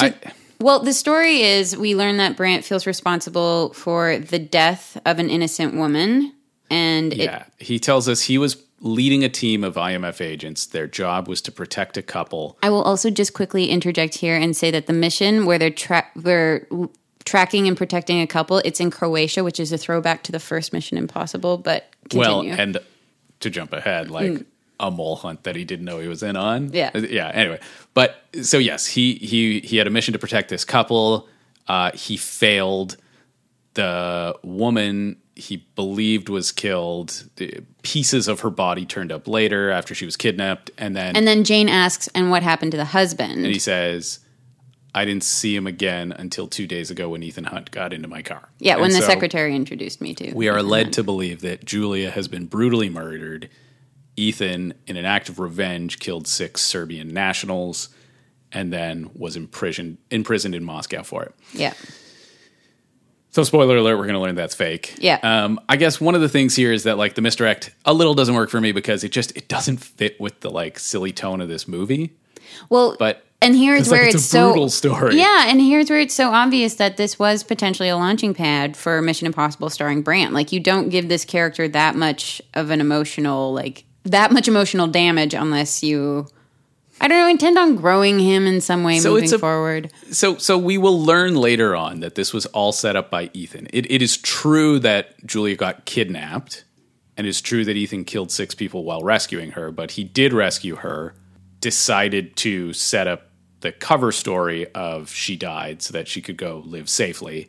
[0.00, 0.14] I,
[0.60, 5.30] Well, the story is we learn that Brandt feels responsible for the death of an
[5.30, 6.32] innocent woman,
[6.70, 10.66] and it, yeah, he tells us he was leading a team of IMF agents.
[10.66, 12.58] Their job was to protect a couple.
[12.62, 16.06] I will also just quickly interject here and say that the mission where they're tra-
[17.24, 20.72] tracking and protecting a couple, it's in Croatia, which is a throwback to the first
[20.72, 21.58] Mission Impossible.
[21.58, 22.50] But continue.
[22.50, 22.78] Well, and
[23.40, 24.46] to jump ahead, like mm.
[24.80, 26.72] A mole hunt that he didn't know he was in on.
[26.72, 26.96] Yeah.
[26.96, 27.28] yeah.
[27.34, 27.60] Anyway,
[27.94, 31.28] but so yes, he he he had a mission to protect this couple.
[31.66, 32.96] Uh, he failed.
[33.74, 37.28] The woman he believed was killed.
[37.82, 41.44] Pieces of her body turned up later after she was kidnapped, and then and then
[41.44, 44.20] Jane asks, "And what happened to the husband?" and he says.
[44.94, 48.22] I didn't see him again until two days ago when Ethan Hunt got into my
[48.22, 48.48] car.
[48.58, 50.32] yeah, when And the so- secretary introduced me to.
[50.32, 53.50] we are led to believe that Julia has been brutally murdered.
[54.18, 57.88] Ethan, in an act of revenge, killed six Serbian nationals
[58.52, 61.34] and then was imprisoned imprisoned in Moscow for it.
[61.52, 61.74] yeah.
[63.30, 64.94] So, spoiler alert, we're going to learn that's fake.
[64.98, 65.18] Yeah.
[65.22, 68.14] Um, I guess one of the things here is that like the misdirect a little
[68.14, 71.40] doesn't work for me because it just it doesn't fit with the like silly tone
[71.40, 72.16] of this movie.
[72.70, 75.16] Well, But and here's it's like where it's it's, a brutal so story.
[75.16, 79.00] Yeah, and here's where it's so obvious that this was potentially a launching pad for
[79.02, 80.32] Mission Impossible starring Brandt.
[80.32, 84.86] Like you don't give this character that much of an emotional like that much emotional
[84.86, 86.26] damage unless you
[87.00, 89.92] I don't know, intend on growing him in some way So moving it's a- forward.
[90.10, 93.68] So, so we will learn later on that this was all set up by Ethan.
[93.72, 96.64] It, it is true that Julia got kidnapped,
[97.16, 99.70] and it's true that Ethan killed six people while rescuing her.
[99.70, 101.14] But he did rescue her.
[101.60, 103.30] Decided to set up
[103.60, 107.48] the cover story of she died so that she could go live safely,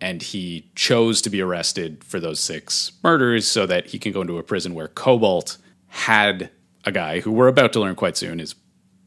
[0.00, 4.20] and he chose to be arrested for those six murders so that he can go
[4.22, 5.58] into a prison where Cobalt
[5.94, 6.50] had
[6.84, 8.54] a guy who we're about to learn quite soon is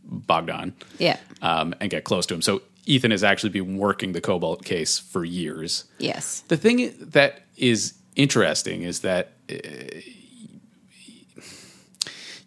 [0.03, 1.17] Bogdan Yeah.
[1.41, 2.41] um, and get close to him.
[2.41, 5.83] So Ethan has actually been working the Cobalt case for years.
[5.99, 6.41] Yes.
[6.47, 9.55] The thing that is interesting is that uh,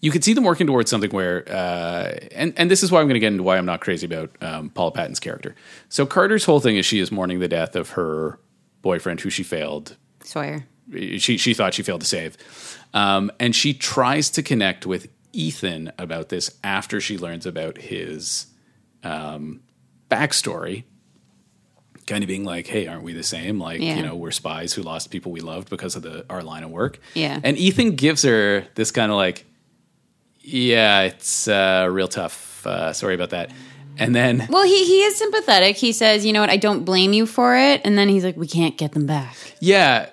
[0.00, 3.06] you could see them working towards something where, uh, and and this is why I'm
[3.06, 5.54] going to get into why I'm not crazy about um, Paula Patton's character.
[5.90, 8.38] So Carter's whole thing is she is mourning the death of her
[8.80, 10.64] boyfriend, who she failed Sawyer.
[11.18, 12.38] she she thought she failed to save,
[12.94, 18.46] um, and she tries to connect with Ethan about this after she learns about his
[19.04, 19.60] um,
[20.10, 20.84] backstory.
[22.06, 23.60] Kind of being like, "Hey, aren't we the same?
[23.60, 23.96] Like, Yeah.
[23.96, 26.70] you know, we're spies who lost people we loved because of the our line of
[26.70, 27.38] work." Yeah.
[27.44, 29.44] and Ethan gives her this kind of like,
[30.40, 32.66] "Yeah, it's uh, real tough.
[32.66, 33.50] Uh, sorry about that."
[33.98, 35.76] And then Well, he he is sympathetic.
[35.76, 36.50] He says, "You know what?
[36.50, 39.36] I don't blame you for it." And then he's like, "We can't get them back."
[39.60, 40.08] Yeah,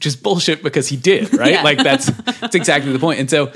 [0.00, 1.52] which is bullshit because he did, right?
[1.52, 1.62] Yeah.
[1.62, 2.06] Like that's
[2.40, 3.20] that's exactly the point.
[3.20, 3.52] And so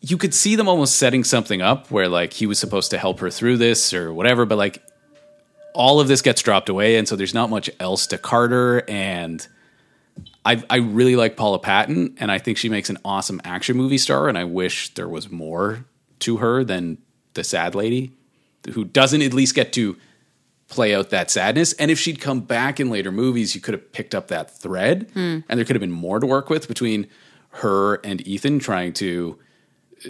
[0.00, 3.18] you could see them almost setting something up where like he was supposed to help
[3.18, 4.80] her through this or whatever, but like
[5.74, 8.88] all of this gets dropped away, and so there's not much else to Carter.
[8.88, 9.44] And
[10.44, 13.98] I I really like Paula Patton, and I think she makes an awesome action movie
[13.98, 14.28] star.
[14.28, 15.84] And I wish there was more
[16.20, 16.98] to her than
[17.34, 18.12] the sad lady
[18.72, 19.96] who doesn't at least get to
[20.68, 21.72] play out that sadness.
[21.74, 25.10] And if she'd come back in later movies, you could have picked up that thread,
[25.14, 27.06] and there could have been more to work with between
[27.50, 29.38] her and Ethan trying to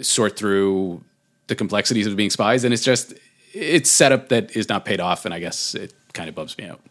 [0.01, 1.03] sort through
[1.47, 2.63] the complexities of being spies.
[2.63, 3.13] And it's just
[3.53, 6.65] it's setup that is not paid off, and I guess it kind of bumps me
[6.65, 6.81] out.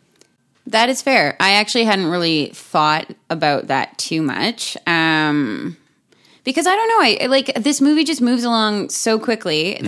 [0.69, 1.37] That is fair.
[1.39, 4.77] I actually hadn't really thought about that too much.
[4.87, 5.77] Um,
[6.43, 9.85] because I don't know, I like this movie just moves along so quickly Mm-hmm.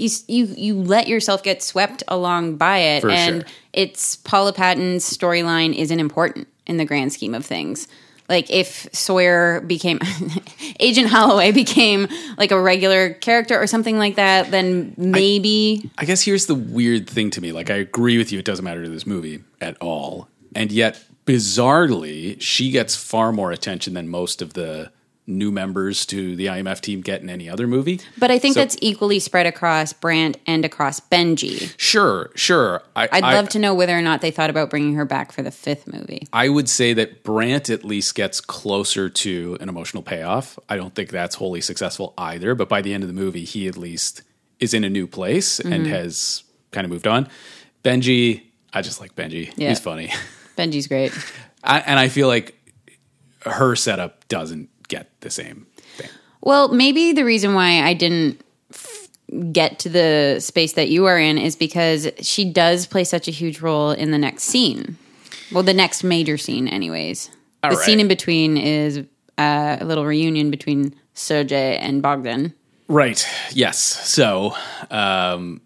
[0.00, 3.50] You you you let yourself get swept along by it, For and sure.
[3.72, 7.86] it's Paula Patton's storyline isn't important in the grand scheme of things.
[8.28, 9.98] Like if Sawyer became
[10.80, 12.06] Agent Holloway became
[12.38, 17.10] like a regular character or something like that, then maybe I guess here's the weird
[17.10, 17.50] thing to me.
[17.50, 20.28] Like, I agree with you, it doesn't matter to this movie at all.
[20.54, 24.90] And yet, bizarrely, she gets far more attention than most of the
[25.30, 28.00] new members to the IMF team get in any other movie.
[28.18, 31.72] But I think So- that's equally spread across Brandt and across Benji.
[31.78, 32.82] Sure, sure.
[32.96, 35.32] I, I'd I- love to know whether or not they thought about bringing her back
[35.32, 36.26] for the fifth movie.
[36.32, 40.58] I would say that Brandt at least gets closer to an emotional payoff.
[40.68, 43.66] I don't think that's wholly successful either, but by the end of the movie, he
[43.68, 44.22] at least
[44.58, 45.92] is in a new place and Mm-hmm.
[45.92, 46.42] has
[46.72, 47.28] kind of moved on.
[47.84, 48.42] Benji,
[48.72, 49.52] I just like Benji.
[49.56, 49.70] Yeah.
[49.70, 50.12] He's funny.
[50.58, 51.12] Benji's great.
[51.64, 52.56] I, and I feel like
[53.46, 56.10] her setup doesn't get the same thing.
[56.42, 59.08] Well, maybe the reason why I didn't f-
[59.52, 63.30] get to the space that you are in is because she does play such a
[63.30, 64.96] huge role in the next scene.
[65.52, 67.30] Well, the next major scene, anyways.
[67.62, 67.84] All the right.
[67.84, 68.98] scene in between is
[69.38, 72.54] uh, a little reunion between Sergey and Bogdan.
[72.88, 73.26] Right.
[73.52, 73.78] Yes.
[73.78, 74.54] So,
[74.90, 75.60] um,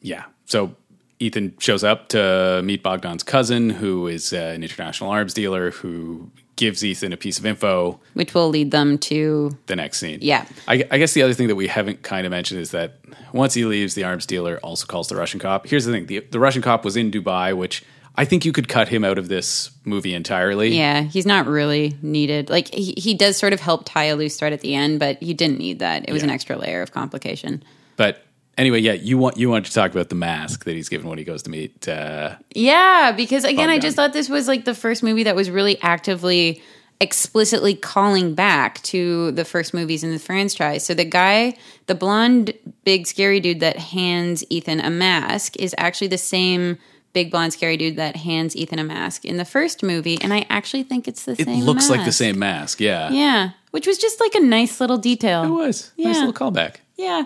[0.00, 0.24] yeah.
[0.46, 0.74] So
[1.18, 6.30] Ethan shows up to meet Bogdan's cousin, who is uh, an international arms dealer who
[6.58, 7.98] gives Ethan a piece of info.
[8.12, 10.44] which will lead them to The next scene, Yeah.
[10.68, 12.96] I, I guess the other thing that we haven't kind of mentioned is that
[13.32, 15.66] once he leaves, the arms dealer also calls the Russian cop.
[15.66, 17.82] Here's the thing: the, the Russian cop was in Dubai, which
[18.16, 20.76] I think you could cut him out of this movie entirely.
[20.76, 21.02] yeah.
[21.02, 22.50] He's not really needed.
[22.50, 25.22] Like he, he does sort of help tie a loose thread at the end, but
[25.22, 26.08] he didn't need that.
[26.08, 26.28] It was Yeah.
[26.28, 27.62] an extra layer of complication.
[27.96, 28.24] But
[28.58, 31.16] anyway, yeah, you want you wanted to talk about the mask that he's given when
[31.18, 31.88] he goes to meet.
[31.88, 35.50] Uh, Yeah, because again, I just thought this was like the first movie that was
[35.50, 36.62] really actively,
[37.00, 40.84] explicitly calling back to the first movies in the franchise.
[40.84, 41.54] So the guy,
[41.86, 42.52] the blonde,
[42.84, 46.76] big, scary dude that hands Ethan a mask is actually the same
[47.14, 50.18] big, blonde, scary dude that hands Ethan a mask in the first movie.
[50.20, 51.64] And I actually think it's the it same.
[51.64, 52.80] looks like the same mask.
[52.80, 55.44] Yeah, Yeah, which was just like a nice little detail.
[55.44, 55.92] it was.
[55.96, 56.76] Nice little callback.
[56.96, 57.24] Yeah.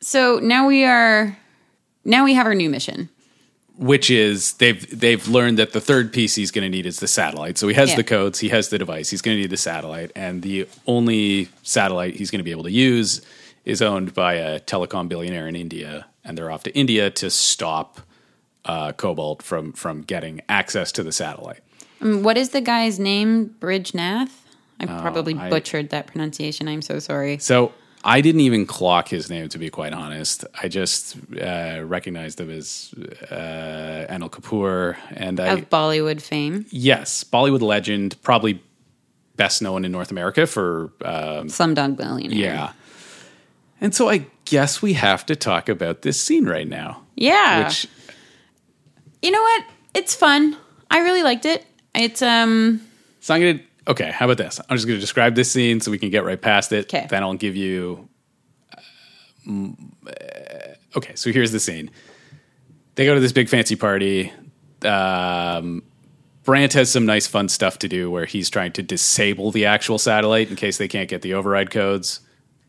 [0.00, 1.36] So now we are,
[2.04, 3.08] now we have our new mission.
[3.76, 7.06] which is they've they've learned that the third piece he's going to need is the
[7.06, 7.56] satellite.
[7.58, 7.96] So he has Yeah.
[7.96, 11.48] the codes, he has the device, he's going to need the satellite, and the only
[11.62, 13.20] satellite he's going to be able to use
[13.64, 18.00] is owned by a telecom billionaire in India, and they're off to India to stop
[18.64, 21.60] uh, Cobalt from from getting access to the satellite.
[22.00, 23.54] Um, What is the guy's name?
[23.60, 24.44] Brij Nath?
[24.80, 26.66] I probably Oh, I- butchered that pronunciation.
[26.66, 27.38] I'm so sorry.
[27.38, 27.72] So
[28.04, 30.44] I didn't even clock his name to be quite honest.
[30.62, 32.94] I just uh, recognized him as
[33.30, 36.64] uh, Anil Kapoor, and I Of Bollywood fame.
[36.70, 38.62] Yes, Bollywood legend, probably
[39.36, 42.38] best known in North America for um, Slumdog Millionaire.
[42.38, 42.72] yeah.
[43.80, 47.02] And so I guess we have to talk about this scene right now.
[47.14, 47.64] Yeah.
[47.64, 47.86] Which
[49.22, 49.64] you know what?
[49.94, 50.56] It's fun.
[50.90, 51.64] I really liked it.
[51.94, 52.80] It's um
[53.20, 54.10] so I'm gonna okay.
[54.10, 54.60] How about this?
[54.68, 56.86] I'm just gonna describe this scene so we can get right past it.
[56.86, 57.06] Okay.
[57.08, 58.08] Then I'll give you.
[59.48, 59.62] uh,
[60.96, 61.90] okay, so here's the scene.
[62.94, 64.32] They go to this big fancy party.
[64.84, 65.82] Um,
[66.44, 69.98] Brandt has some nice fun stuff to do where he's trying to disable the actual
[69.98, 72.20] satellite in case they can't get the override codes.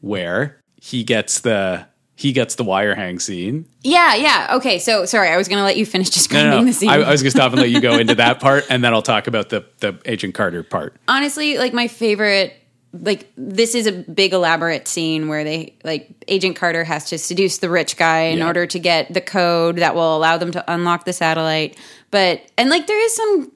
[0.01, 1.87] Where he gets the
[2.19, 3.65] he gets the wire hang scene.
[3.81, 4.55] Yeah, yeah.
[4.57, 6.71] Okay, so sorry, I was gonna let you finish describing No, no, the no.
[6.73, 6.89] scene.
[6.89, 9.01] I, I was gonna stop and let you go into that part, and then I'll
[9.01, 10.95] talk about the the Agent Carter part.
[11.07, 12.53] Honestly, like my favorite
[12.91, 17.59] like this is a big elaborate scene where they like Agent Carter has to seduce
[17.59, 18.47] the rich guy in Yeah.
[18.47, 21.77] order to get the code that will allow them to unlock the satellite.
[22.11, 23.51] But and like there is some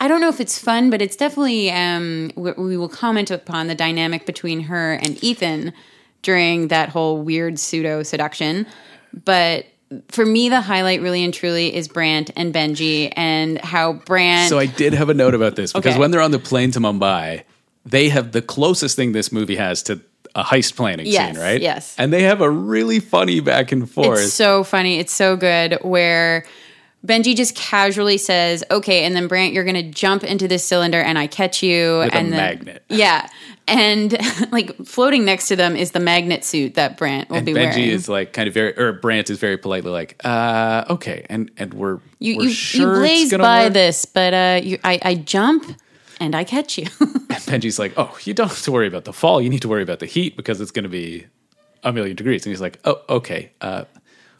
[0.00, 3.68] I don't know if it's fun, but it's definitely um we, we will comment upon
[3.68, 5.72] the dynamic between her and Ethan
[6.24, 8.66] during that whole weird pseudo seduction.
[9.24, 9.66] But
[10.08, 14.48] for me, the highlight really and truly is Brandt and Benji and how Brandt.
[14.50, 15.98] So I did have a note about this because Okay.
[16.00, 17.44] when they're on the plane to Mumbai,
[17.86, 20.00] they have the closest thing this movie has to
[20.34, 21.60] a heist planning Yes, scene, right?
[21.60, 21.94] yes.
[21.96, 24.18] And they have a really funny back and forth.
[24.18, 24.98] It's so funny.
[24.98, 25.78] It's so good.
[25.82, 26.44] Where
[27.04, 31.00] Benji just casually says, "Okay," and then Brandt, you're going to jump into this cylinder,
[31.00, 32.84] and I catch you, With a and then, magnet.
[32.88, 33.28] Yeah,
[33.66, 34.16] and
[34.52, 37.54] like floating next to them is the magnet suit that Brandt will and be Benji
[37.56, 37.78] wearing.
[37.78, 41.50] Benji is like kind of very, or Brandt is very politely like, uh, okay, and
[41.56, 43.72] and we're you we're you, sure you blaze by work.
[43.74, 45.64] this, but uh, you, I, I jump
[46.20, 46.86] and I catch you.
[47.34, 49.42] And Benji's like, oh, you don't have to worry about the fall.
[49.42, 51.26] You need to worry about the heat because it's going to be
[51.82, 52.46] a million degrees.
[52.46, 53.50] And he's like, oh, okay.
[53.60, 53.86] Uh,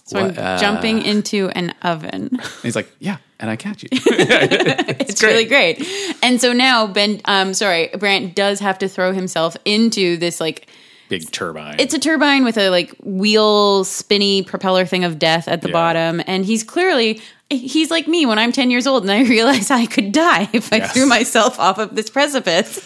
[0.05, 2.39] so I'm what, uh, jumping into an oven.
[2.63, 3.89] he's like, yeah, and I catch you.
[3.93, 5.87] it's really great.
[6.23, 10.67] And so now Ben, um, sorry, Brandt does have to throw himself into this like
[11.11, 11.77] Big turbine.
[11.79, 15.73] it's a turbine with a like wheel spinny propeller thing of death at the Yeah.
[15.73, 17.21] bottom and he's clearly
[17.51, 20.73] he's like me when i'm 10 years old and i realized i could die if
[20.73, 20.95] i Yes.
[20.95, 22.81] threw myself off of this precipice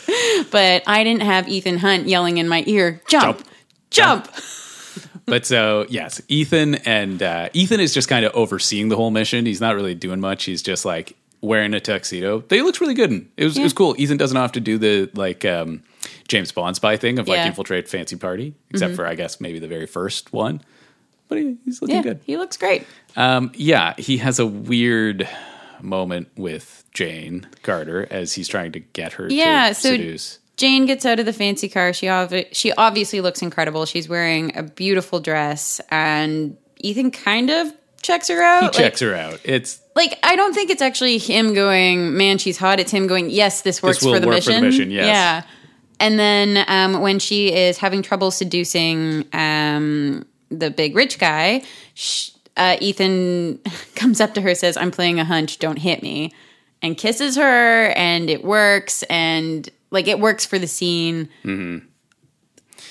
[0.51, 3.39] but i didn't have ethan hunt yelling in my ear jump
[3.91, 4.27] Jump.
[4.27, 4.29] jump,
[5.29, 9.47] But so yes, Ethan and uh, Ethan is just kind of overseeing the whole mission.
[9.47, 10.45] He's not really doing much.
[10.45, 12.41] He's just like wearing a tuxedo.
[12.41, 13.11] But he looks really good.
[13.13, 13.29] In.
[13.37, 13.95] It was it was cool.
[13.99, 15.83] Ethan doesn't have to do the like um,
[16.29, 17.47] James Bond spy thing of like Yeah.
[17.47, 20.61] infiltrate fancy party, except for I guess maybe the very first one.
[21.29, 22.21] But he, he's looking yeah good.
[22.25, 25.29] he looks great Um, yeah, he has a weird
[25.83, 30.39] moment with Jane Carter as he's trying to get her Yeah, to so- seduce.
[30.59, 31.93] Jane gets out of the fancy car.
[31.95, 32.09] She
[32.53, 33.87] she obviously looks incredible.
[33.87, 37.73] She's wearing a beautiful dress, and Ethan kind of
[38.03, 38.61] checks her out.
[38.61, 39.41] He Like, checks her out.
[39.45, 42.81] It's like I don't think it's actually him going, man, she's hot.
[42.81, 44.63] It's him going, yes, this works will for the work for mission.
[44.63, 45.07] the mission, yes.
[45.07, 45.43] Yeah.
[46.01, 51.63] And then um, when she is having trouble seducing um, the big rich guy,
[51.95, 53.59] sh- uh, Ethan
[53.95, 55.59] comes up to her, says, "I'm playing a hunch.
[55.59, 56.33] Don't hit me,"
[56.83, 59.03] and kisses her, and it works.
[59.05, 61.29] And like it works for the scene.
[61.45, 61.87] Mm-hmm.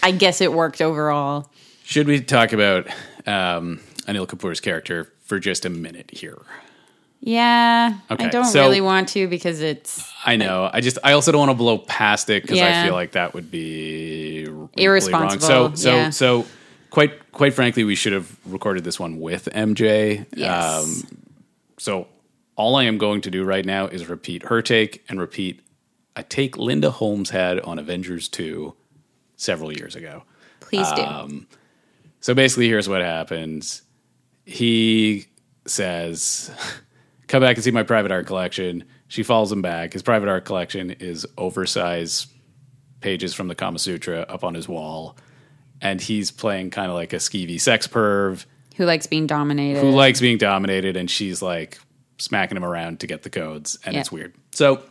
[0.03, 1.52] I guess it worked overall.
[1.84, 2.88] Should we talk about
[3.26, 6.38] um, Anil Kapoor's character for just a minute here?
[7.19, 10.69] Yeah, I don't so- really want to because it's I know.
[10.72, 13.34] I just I also don't want to blow past it because I feel like that
[13.34, 14.48] would be
[14.78, 15.76] Irresponsible, Wrong.
[15.76, 16.10] So so yeah.
[16.11, 16.45] so
[16.91, 20.26] quite quite frankly, we should have recorded this one with MJ.
[20.36, 21.03] yes.
[21.80, 22.07] so
[22.56, 25.61] all I am going to do right now is repeat her take and repeat
[26.18, 28.73] a take Linda Holmes had on Avengers two
[29.35, 30.23] several years ago.
[30.60, 31.02] Please do.
[31.03, 31.48] um,
[32.19, 33.84] So basically, here's what happens.
[34.45, 35.27] He
[35.65, 36.52] says,
[37.27, 38.85] Come back and see my private art collection.
[39.10, 39.94] She follows him back.
[39.94, 42.31] His private art collection is oversized
[43.02, 45.18] pages from the Kama Sutra up on his wall.
[45.81, 48.45] And he's playing kind of like a skeevy sex perv
[48.77, 49.81] who likes being dominated?
[49.81, 51.80] who likes being dominated, and she's like
[52.19, 54.02] smacking him around to get the codes, and Yeah.
[54.02, 54.34] it's weird.
[54.53, 54.81] So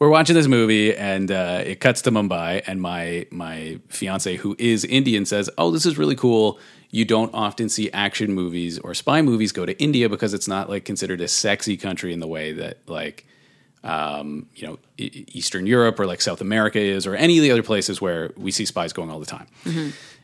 [0.00, 4.56] we're watching this movie, and uh, it cuts to Mumbai, and my my fiance, who
[4.58, 6.58] is Indian, says, "Oh, this is really cool.
[6.90, 10.68] You don't often see action movies or spy movies go to India because it's not
[10.70, 13.26] like considered a sexy country in the way that like."
[13.82, 17.62] Um, you know, Eastern Europe or like South America is, or any of the other
[17.62, 19.46] places where we see spies going all the time.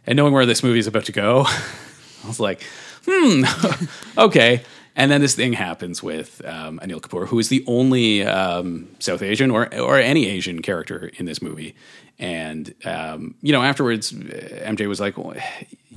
[0.07, 1.47] And knowing where this movie is about to go,
[2.25, 2.63] I was like,
[3.07, 3.45] hmm,
[4.19, 4.63] okay.
[4.99, 9.21] And then this thing happens with um, Anil Kapoor, who is the only um, South
[9.21, 11.77] Asian or or any Asian character in this movie.
[12.19, 15.35] And um, you know, afterwards, uh, MJ was like, "Well,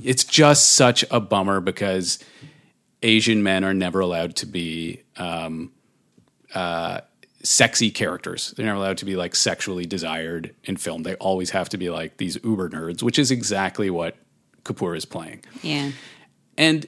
[0.04, 2.18] "It's just such a bummer because
[3.02, 5.72] Asian men are never allowed to be um,
[6.54, 7.00] uh,
[7.42, 8.52] sexy characters.
[8.54, 11.04] They're never allowed to be like sexually desired in film.
[11.04, 14.14] They always have to be like these uber nerds, which is exactly what
[14.64, 15.92] Kapoor is playing." yeah,
[16.58, 16.86] And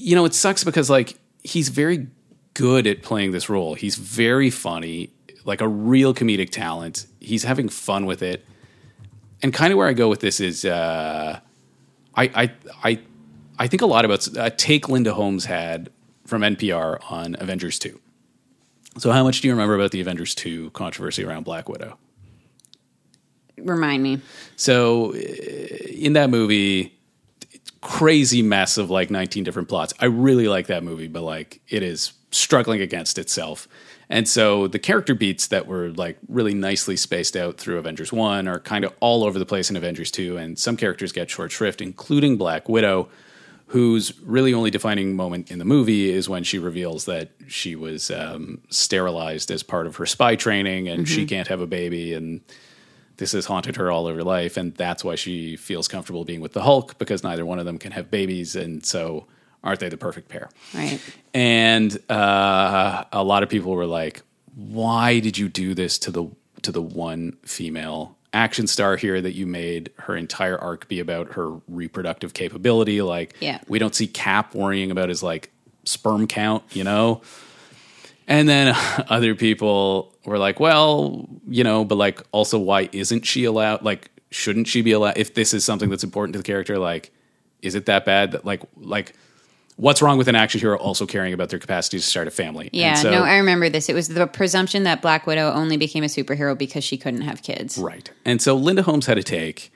[0.00, 2.08] you know, it sucks because like he's very
[2.54, 3.74] good at playing this role.
[3.74, 5.10] He's very funny,
[5.44, 7.06] like a real comedic talent.
[7.20, 8.44] He's having fun with it.
[9.42, 11.40] And kind of where I go with this is uh
[12.14, 12.52] I I
[12.84, 13.00] I
[13.58, 15.90] I think a lot about a take Linda Holmes had
[16.26, 18.00] from NPR on Avengers 2.
[18.98, 21.98] So how much do you remember about the Avengers 2 controversy around Black Widow?
[23.62, 24.20] remind me.
[24.56, 26.98] So uh, in that movie,
[27.80, 29.94] crazy mess of like 19 different plots.
[30.00, 33.66] I really like that movie, but like it is struggling against itself.
[34.08, 38.48] And so the character beats that were like really nicely spaced out through Avengers 1
[38.48, 41.52] are kind of all over the place in Avengers 2 and some characters get short
[41.52, 43.08] shrift including Black Widow
[43.68, 48.10] whose really only defining moment in the movie is when she reveals that she was
[48.10, 52.40] um, sterilized as part of her spy training and she can't have a baby and
[53.20, 56.40] this has haunted her all of her life and that's why she feels comfortable being
[56.40, 59.26] with the hulk because neither one of them can have babies and so
[59.62, 60.98] aren't they the perfect pair Right.
[61.32, 64.22] and uh, a lot of people were like
[64.56, 66.26] why did you do this to the
[66.62, 71.32] to the one female action star here that you made her entire arc be about
[71.32, 73.60] her reproductive capability like Yeah.
[73.68, 75.50] we don't see cap worrying about his like
[75.84, 77.22] sperm count you know
[78.30, 78.74] and then
[79.08, 84.10] other people were like, well, you know, but like also why isn't she allowed like
[84.30, 87.10] shouldn't she be allowed if this is something that's important to the character like
[87.62, 89.12] is it that bad that like like
[89.74, 92.70] what's wrong with an action hero also caring about their capacity to start a family?
[92.72, 93.88] Yeah, so- no, I remember this.
[93.88, 97.42] It was the presumption that Black Widow only became a superhero because she couldn't have
[97.42, 97.78] kids.
[97.78, 98.10] Right.
[98.24, 99.72] And so Linda Holmes had a take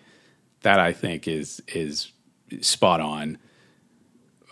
[0.62, 2.12] that I think is is
[2.60, 3.38] spot on.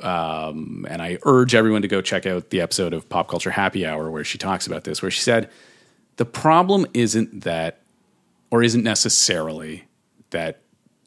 [0.02, 3.86] Um, and I urge everyone to go check out the episode of Pop Culture Happy
[3.86, 5.50] Hour where she talks about this, where she said
[6.16, 7.80] the problem isn't that,
[8.50, 9.84] or isn't necessarily
[10.30, 10.60] that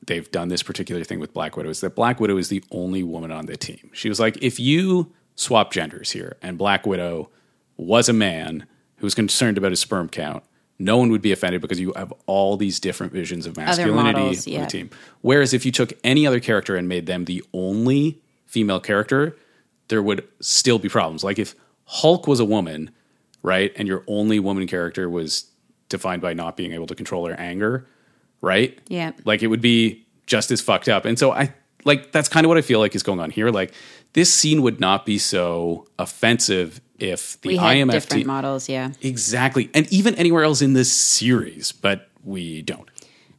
[0.07, 3.03] they've done this particular thing with Black Widow, is that Black Widow is the only
[3.03, 3.89] woman on the team.
[3.93, 7.30] She was like, if you swap genders here and Black Widow
[7.77, 8.65] was a man
[8.97, 10.43] who was concerned about his sperm count,
[10.77, 14.47] no one would be offended because you have all these different visions of masculinity models,
[14.47, 14.59] on yeah.
[14.61, 14.89] the team.
[15.22, 18.22] Whereas if you took any other character and made them the only
[18.56, 19.36] female character,
[19.90, 21.26] there would still be problems.
[21.26, 22.90] Like if Hulk was a woman,
[23.44, 25.52] right, and your only woman character was
[25.90, 27.86] defined by not being able to control her anger,
[28.40, 28.80] right?
[28.88, 29.11] Yeah.
[29.26, 31.03] Like it would be just as fucked up.
[31.03, 31.53] And so I
[31.84, 33.49] like that's kind of what I feel like is going on here.
[33.49, 33.73] Like
[34.14, 38.91] this scene would not be so offensive if the We had different models, yeah.
[39.02, 42.90] exactly, and even anywhere else in this series, but we don't.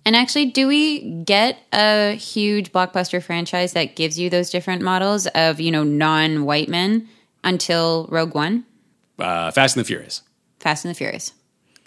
[0.06, 5.26] And actually, do we get a huge blockbuster franchise that gives you those different models
[5.34, 7.08] of, you know, non white men
[7.42, 8.64] until Rogue One?
[9.18, 10.22] Uh, Fast and the Furious,
[10.60, 11.32] Fast and the Furious.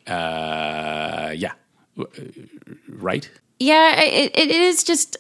[0.06, 1.54] uh, yeah,
[1.98, 2.04] uh,
[2.90, 3.32] right.
[3.58, 5.16] Yeah, it, it is just,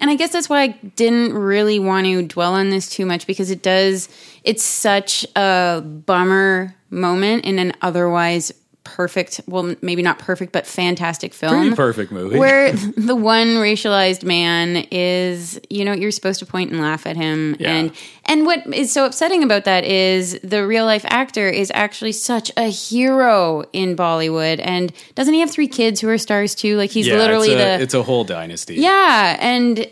[0.00, 3.24] and I guess that's why I didn't really want to dwell on this too much
[3.24, 4.08] because it does,
[4.42, 8.52] it's such a bummer moment in an otherwise
[8.84, 11.60] perfect, well, maybe not perfect, but fantastic film.
[11.60, 12.38] Pretty perfect movie.
[12.38, 17.16] Where the one racialized man is, you know, you're supposed to point and laugh at
[17.16, 17.74] him, Yeah.
[17.74, 17.92] and
[18.24, 22.50] and what is so upsetting about that is the real life actor is actually such
[22.56, 26.76] a hero in Bollywood, and doesn't he have three kids who are stars too?
[26.76, 28.76] Like he's yeah, literally it's a, the it's a whole dynasty.
[28.76, 29.86] yeah, and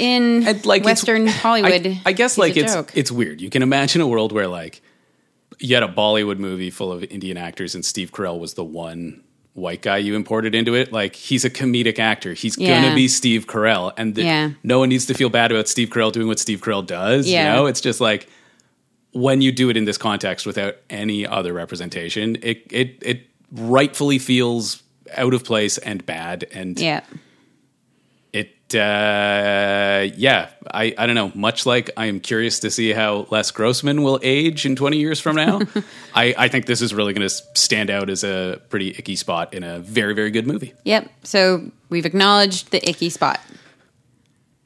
[0.00, 2.90] in And, like, Western Hollywood, I, I guess he's like a it's joke.
[2.96, 3.40] it's weird.
[3.40, 4.82] You can imagine a world where like
[5.58, 9.22] you had a Bollywood movie full of Indian actors, and Steve Carell was the one
[9.54, 10.92] white guy you imported into it.
[10.92, 12.32] Like he's a comedic actor.
[12.34, 12.82] He's Yeah.
[12.82, 14.50] gonna be Steve Carell, and the, Yeah.
[14.64, 17.28] no one needs to feel bad about Steve Carell doing what Steve Carell does.
[17.28, 17.50] Yeah.
[17.50, 18.26] You know, it's just like
[19.12, 23.20] when you do it in this context without any other representation, it it it
[23.52, 24.82] rightfully feels
[25.16, 27.02] out of place and bad and yeah.
[28.72, 33.50] Uh yeah i i don't know much like i am curious to see how les
[33.50, 35.60] grossman will age in 20 years from now
[36.14, 39.52] i i think this is really going to stand out as a pretty icky spot
[39.54, 41.10] in a very very good movie Yep.
[41.24, 43.38] So we've acknowledged the icky spot.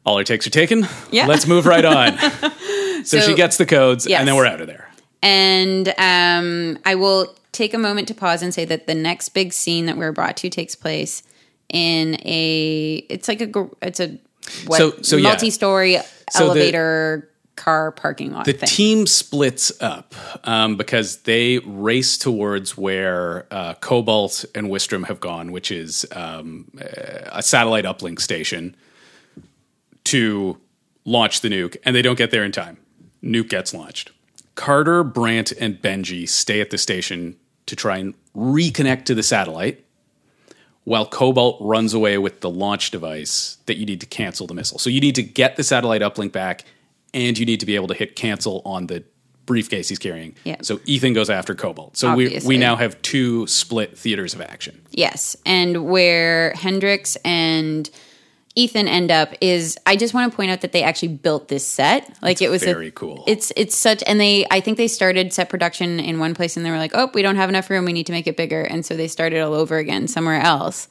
[0.06, 1.26] all our takes are taken Yeah.
[1.26, 2.50] let's move right on so,
[3.04, 4.20] So- she gets the codes Yes.
[4.20, 4.88] and then we're out of there
[5.22, 9.52] And um, I will take a moment to pause and say that the next big
[9.52, 11.22] scene that we're brought to takes place
[11.72, 13.04] in a.
[13.08, 13.68] It's like a.
[13.82, 14.18] It's a
[14.66, 15.98] what, So- so, multi-story
[16.30, 18.68] So the- elevator car parking lot the thing.
[18.68, 20.14] team splits up
[20.44, 26.70] um, because they race towards where uh, Cobalt and Wistrom have gone, which is um,
[26.78, 28.76] a satellite uplink station,
[30.04, 30.56] to
[31.04, 32.78] launch the nuke, and they don't get there in time.
[33.24, 34.12] Nuke gets launched.
[34.54, 37.36] Carter, Brandt, and Benji stay at the station
[37.66, 39.84] to try and reconnect to the satellite,
[40.88, 44.78] while Cobalt runs away with the launch device that you need to cancel the missile.
[44.78, 46.64] So you need to get the satellite uplink back,
[47.12, 49.04] and you need to be able to hit cancel on the
[49.44, 50.34] briefcase he's carrying.
[50.44, 50.56] Yeah.
[50.62, 51.98] So Ethan goes after Cobalt.
[51.98, 54.80] So we, we now have two split theaters of action.
[54.90, 57.88] Yes, and where Hendricks and
[58.58, 61.64] Ethan end up is I just want to point out that they actually built this
[61.66, 62.12] set.
[62.20, 63.22] Like it was a- very cool.
[63.28, 66.66] It's it's such and they I think they started set production in one place and
[66.66, 67.84] they were like, "Oh, we don't have enough room.
[67.84, 70.88] We need to make it bigger." And so they started all over again somewhere else.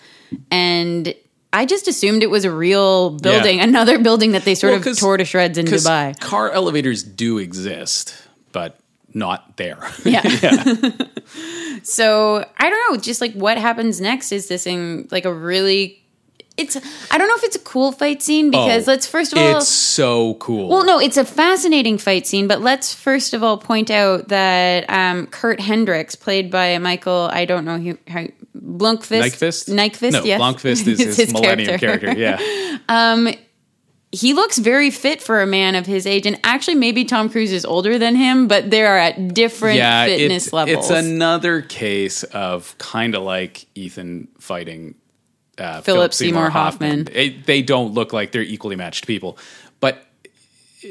[0.50, 1.14] And
[1.52, 3.64] I just assumed it was a real building, Yeah.
[3.66, 6.18] another building that they sort Well, of tore to shreds in Dubai.
[6.20, 8.14] Car elevators do exist,
[8.54, 8.80] but
[9.14, 9.80] not there.
[10.06, 10.22] Yeah.
[11.84, 16.04] so I don't know, just like what happens next is this in like a really
[16.58, 16.76] it's
[17.12, 19.58] I don't know if it's a cool fight scene because Oh, let's first of all
[19.58, 20.70] it's so cool.
[20.70, 24.90] well no, it's a fascinating fight scene, but let's first of all point out that
[24.90, 28.26] um, Kurt Hendricks, played by Michael, I don't know who, how
[28.56, 29.70] Blunkvist, Nyqvist?
[29.70, 32.14] Nyqvist, no, yes, Blomkvist is It's his, Millennium character.
[32.18, 32.78] Yeah.
[32.90, 33.30] um,
[34.12, 37.52] he looks very fit for a man of his age, and actually, maybe Tom Cruise
[37.52, 40.90] is older than him, but they are at different yeah, fitness it's, levels.
[40.90, 44.96] It's another case of kind of like Ethan fighting
[45.58, 47.08] uh, Philip Seymour Hoffman.
[47.12, 49.38] It- they don't look like they're equally matched people,
[49.80, 49.96] but
[50.84, 50.88] uh,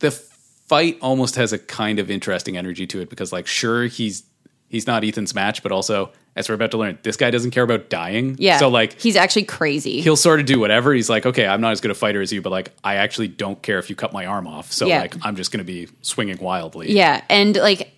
[0.00, 4.24] the fight almost has a kind of interesting energy to it because, like, sure he's
[4.68, 7.64] he's not Ethan's match, but also as we're about to learn, this guy doesn't care
[7.64, 8.36] about dying.
[8.38, 10.00] yeah, so like he's actually crazy.
[10.00, 10.92] he'll sort of do whatever.
[10.94, 13.26] He's like, okay, I'm not as good a fighter as you, but like, I actually
[13.28, 14.72] don't care if you cut my arm off.
[14.72, 15.00] So Yeah.
[15.00, 16.92] like, I'm just going to be swinging wildly.
[16.92, 17.92] Yeah, and like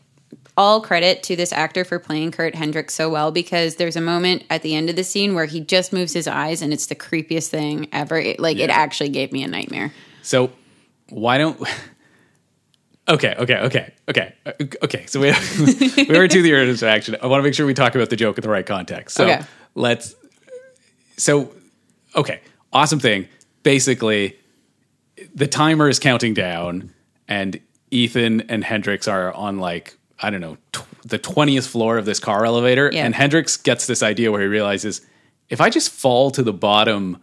[0.56, 4.44] all credit to this actor for playing Kurt Hendricks so well because there's a moment
[4.50, 6.94] at the end of the scene where he just moves his eyes and it's the
[6.94, 8.18] creepiest thing ever.
[8.18, 9.92] It, like it actually gave me a nightmare.
[10.22, 10.52] So
[11.08, 11.60] why don't?
[13.08, 14.52] Okay, okay, okay, okay, uh,
[14.84, 15.06] okay.
[15.06, 15.26] So we
[16.08, 17.16] we are to the interaction.
[17.20, 19.16] I want to make sure we talk about the joke in the right context.
[19.16, 19.42] So Okay.
[19.74, 20.14] let's.
[21.16, 21.52] So
[22.14, 22.40] okay,
[22.72, 23.26] awesome thing.
[23.64, 24.38] Basically,
[25.34, 26.92] the timer is counting down,
[27.26, 27.60] and
[27.90, 32.18] Ethan and Hendricks are on like I don't know tw- the twentieth floor of this
[32.20, 33.04] car elevator, Yeah.
[33.04, 35.00] and Hendricks gets this idea where he realizes
[35.48, 37.18] if I just fall to the bottom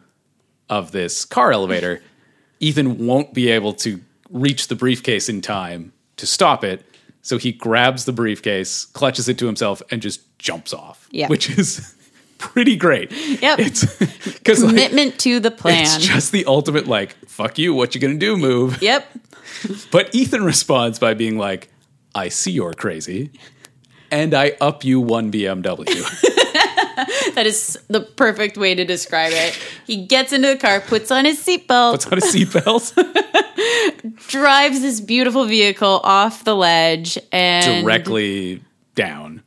[0.69, 2.01] of this car elevator,
[2.59, 6.85] Ethan won't be able to reach the briefcase in time to stop it.
[7.21, 11.07] So he grabs the briefcase, clutches it to himself, and just jumps off.
[11.11, 11.27] Yeah.
[11.27, 11.95] which is
[12.37, 13.11] pretty great.
[13.11, 13.59] Yep.
[13.59, 13.85] it's
[14.25, 15.81] because like, Commitment to the plan.
[15.83, 18.81] it's just the ultimate like fuck you, what you gonna do move.
[18.81, 19.05] yep.
[19.91, 21.69] But Ethan responds by being like,
[22.15, 23.31] I see you're crazy,
[24.11, 25.85] and I up you one BMW.
[27.35, 29.57] That is the perfect way to describe it.
[29.87, 32.91] He gets into the car, puts on his seatbelt, Puts on his seatbelt
[34.27, 38.61] drives this beautiful vehicle off the ledge, and directly
[38.95, 39.43] down.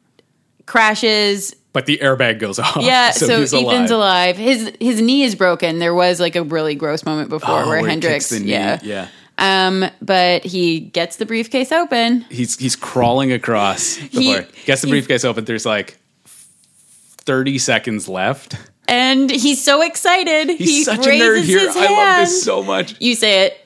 [0.64, 1.54] crashes.
[1.74, 2.78] But the airbag goes off.
[2.80, 4.36] Yeah, so, he's Ethan's alive.
[4.38, 5.78] His his knee is broken.
[5.78, 8.52] There was like a really gross moment before Oh, where he Hendricks, kicks the knee.
[8.52, 9.08] yeah, yeah.
[9.38, 12.20] Um, but he gets the briefcase open.
[12.30, 14.46] he's he's crawling across the He- floor.
[14.66, 15.44] Gets the he- briefcase open.
[15.46, 18.56] There's like 30 seconds left.
[18.88, 20.50] and he's so excited.
[20.50, 21.60] He's he such a nerd raises here.
[21.74, 22.94] I love this so much.
[23.00, 23.58] You say it.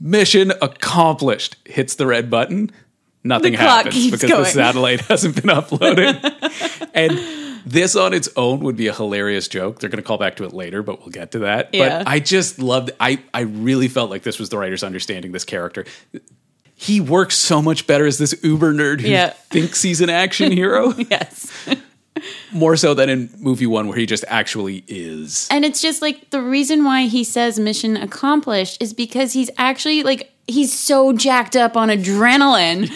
[0.00, 1.56] Mission accomplished.
[1.64, 2.70] Hits the red button.
[3.24, 6.20] Nothing happens because the satellite hasn't been uploaded.
[6.94, 7.18] And
[7.66, 9.78] this on its own would be a hilarious joke.
[9.80, 11.70] They're going to call back to it later, but we'll get to that.
[11.74, 11.98] Yeah.
[12.00, 15.44] But I just loved I I really felt like this was the writers understanding this
[15.44, 15.84] character.
[16.74, 19.30] He works so much better as this uber nerd who Yeah.
[19.50, 21.50] thinks he's an action hero, Yes.
[22.52, 25.48] More so than in movie one where he just actually is.
[25.50, 30.02] And it's just like the reason why he says mission accomplished is because he's actually
[30.02, 32.88] like he's so jacked up on adrenaline.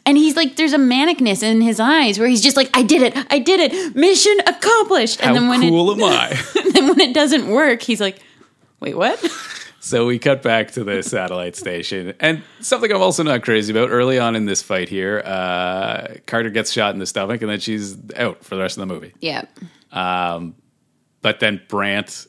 [0.06, 3.02] And he's like there's a manicness in his eyes where he's just like I did
[3.02, 3.14] it.
[3.30, 3.94] I did it.
[3.94, 5.20] Mission accomplished.
[5.20, 6.42] How And then when cool it am I?
[6.72, 8.20] then when it doesn't work, he's like
[8.80, 9.18] Wait, what?
[9.88, 13.88] So we cut back to the satellite station, and something I'm also not crazy about.
[13.88, 17.58] Early on in this fight here, uh, Carter gets shot in the stomach, and then
[17.58, 19.14] she's out for the rest of the movie.
[19.20, 19.44] Yeah.
[19.90, 22.26] But then Brandt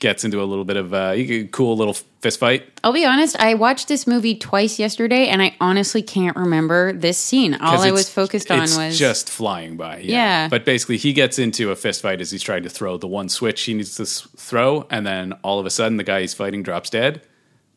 [0.00, 2.68] gets into a little bit of a cool little fist fight.
[2.84, 7.18] I'll be honest, I watched this movie twice yesterday and I honestly can't remember this
[7.18, 7.54] scene.
[7.54, 9.98] All I was focused on was just flying by.
[9.98, 10.14] Yeah.
[10.44, 10.48] Yeah.
[10.48, 13.28] But basically, he gets into a fist fight as he's trying to throw the one
[13.28, 16.34] switch he needs to s- throw, and then all of a sudden, the guy he's
[16.34, 17.22] fighting drops dead.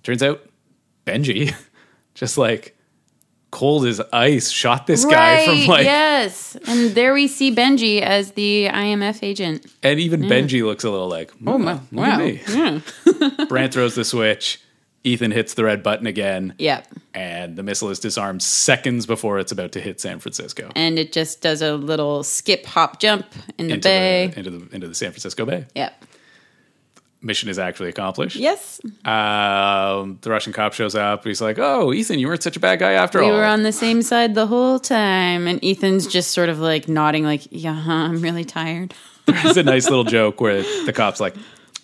[0.03, 0.47] Turns out,
[1.07, 1.55] Benji,
[2.13, 2.77] just like
[3.51, 6.55] cold as ice, shot this guy from like, yes.
[6.67, 9.65] And there we see Benji as the IMF agent.
[9.83, 12.17] and even Benji looks a little like, oh my- look wow.
[12.17, 12.41] me.
[13.49, 14.61] Brandt throws the switch.
[15.03, 16.87] Ethan hits the red button again, Yep.
[17.15, 20.69] and the missile is disarmed seconds before it's about to hit San Francisco.
[20.75, 23.25] And it just does a little skip, hop, jump
[23.57, 24.27] in the into bay.
[24.27, 25.65] the, into the into the San Francisco Bay.
[25.73, 26.05] yep.
[27.23, 28.35] Mission is actually accomplished.
[28.35, 28.81] Yes.
[29.05, 31.23] Um, the Russian cop shows up.
[31.23, 33.45] He's like, "Oh, Ethan, you weren't such a bad guy after We all." We were
[33.45, 35.47] on the same side the whole time.
[35.47, 38.95] And Ethan's just sort of like nodding, like, yeah, huh, I'm really tired.
[39.27, 41.35] There's a nice little joke where the cop's like,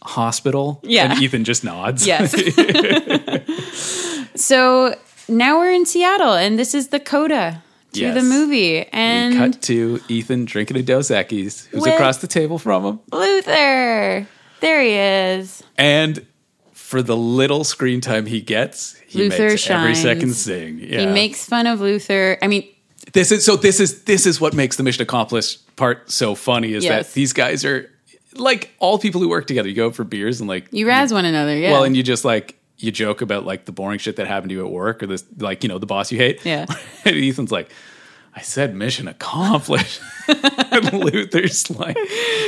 [0.02, 1.12] "Hospital," Yeah.
[1.12, 2.08] and Ethan just nods.
[2.08, 2.34] Yes.
[4.36, 4.96] so
[5.28, 7.62] now we're in Seattle, and this is the coda
[7.94, 8.16] to Yes.
[8.16, 8.86] the movie.
[8.92, 13.00] And we Cut to Ethan drinking a Dos Equis, who's across the table from him,
[13.12, 14.28] Luther.
[14.60, 14.94] There he
[15.40, 15.64] is.
[15.78, 16.26] and
[16.74, 20.80] for the little screen time he gets, he Luther makes every second sing.
[20.80, 21.02] Yeah.
[21.02, 22.38] He makes fun of Luther.
[22.42, 22.68] I mean,
[23.14, 23.56] this is so.
[23.58, 27.08] This is this is what makes the mission accomplished part so funny is Yes.
[27.08, 27.90] that these guys are
[28.36, 29.68] like all people who work together.
[29.70, 31.56] You go out for beers and like you razz one another.
[31.58, 31.72] Yeah.
[31.74, 34.56] Well, and you just like you joke about like the boring shit that happened to
[34.56, 36.46] you at work or this like you know the boss you hate.
[36.46, 36.66] Yeah.
[37.06, 37.70] and Ethan's like,
[38.36, 40.00] I said mission accomplished.
[40.28, 41.98] and Luther's like,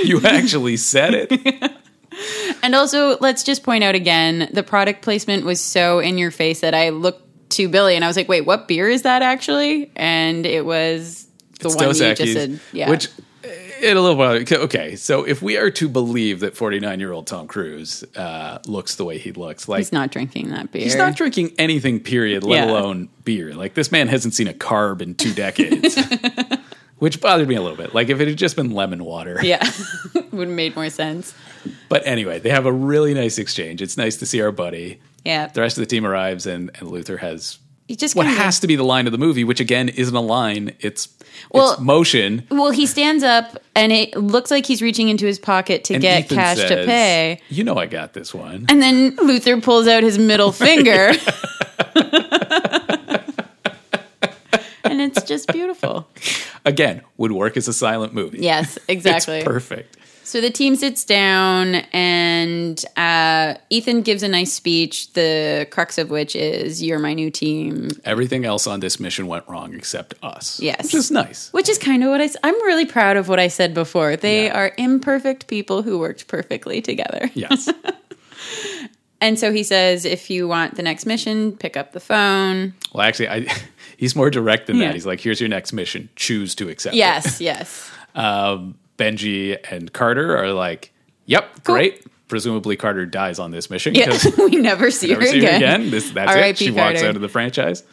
[0.04, 1.72] you actually said it.
[2.62, 6.60] And also, let's just point out again the product placement was so in your face
[6.62, 9.90] that I looked to Billy and I was like, wait, what beer is that actually?
[9.96, 11.26] And it was
[11.60, 12.60] the It's one Dos you just said.
[12.74, 12.90] Yeah.
[12.90, 13.08] Which
[13.82, 14.96] in a little while, okay.
[14.98, 19.06] So if we are to believe that 49 year old Tom Cruise uh, looks the
[19.06, 20.84] way he looks, like he's not drinking that beer.
[20.84, 22.72] He's not drinking anything, period, let Yeah.
[22.72, 23.54] alone beer.
[23.56, 25.98] Like this man hasn't seen a carb in two decades,
[27.00, 27.94] which bothered me a little bit.
[27.96, 29.40] Like if it had just been lemon water.
[29.44, 29.68] yeah.
[30.32, 31.34] Would have made more sense.
[31.90, 33.82] But anyway, they have a really nice exchange.
[33.82, 35.00] It's nice to see our buddy.
[35.26, 35.48] Yeah.
[35.48, 37.60] The rest of the team arrives, and, and Luther has
[37.90, 40.74] just what has to be the line of the movie, which again isn't a line.
[40.80, 41.10] It's
[41.52, 42.46] Well- it's motion.
[42.52, 46.02] Well, he stands up and it looks like he's reaching into his pocket to And
[46.02, 47.42] get Ethan cash to pay.
[47.50, 48.66] You know, I got this one.
[48.70, 51.12] And then Luther pulls out his middle finger.
[55.18, 56.08] It's just beautiful.
[56.66, 58.40] Again, would work as a silent movie.
[58.42, 59.38] Yes, exactly.
[59.38, 59.98] It's perfect.
[60.24, 65.12] So the team sits down, and uh, Ethan gives a nice speech.
[65.14, 69.48] The crux of which is, "You're my new team," Everything else on this mission went
[69.48, 70.60] wrong except us.
[70.60, 70.84] Yes.
[70.84, 71.52] Which is nice.
[71.52, 72.30] which is kind of what I.
[72.44, 74.16] I'm really proud of what I said before.
[74.18, 74.58] They Yeah.
[74.60, 77.32] are imperfect people who worked perfectly together.
[77.34, 77.68] Yes.
[79.22, 83.06] And so he says, "If you want the next mission, pick up the phone." Well,
[83.06, 83.48] actually, I,
[84.00, 84.88] he's more direct than Yeah.
[84.88, 84.94] that.
[84.96, 86.10] He's like, "Here's your next mission.
[86.16, 87.92] Choose to accept." it." Yes, yes.
[88.16, 90.92] Um, Benji and Carter are like,
[91.26, 95.40] "Yep, great." Presumably, Carter dies on this mission Yeah, because we never see her see
[95.42, 95.56] her again.
[95.82, 95.90] again.
[95.92, 96.38] This, that's it.
[96.38, 96.66] R.I.P.
[96.66, 97.84] She walks out of the franchise.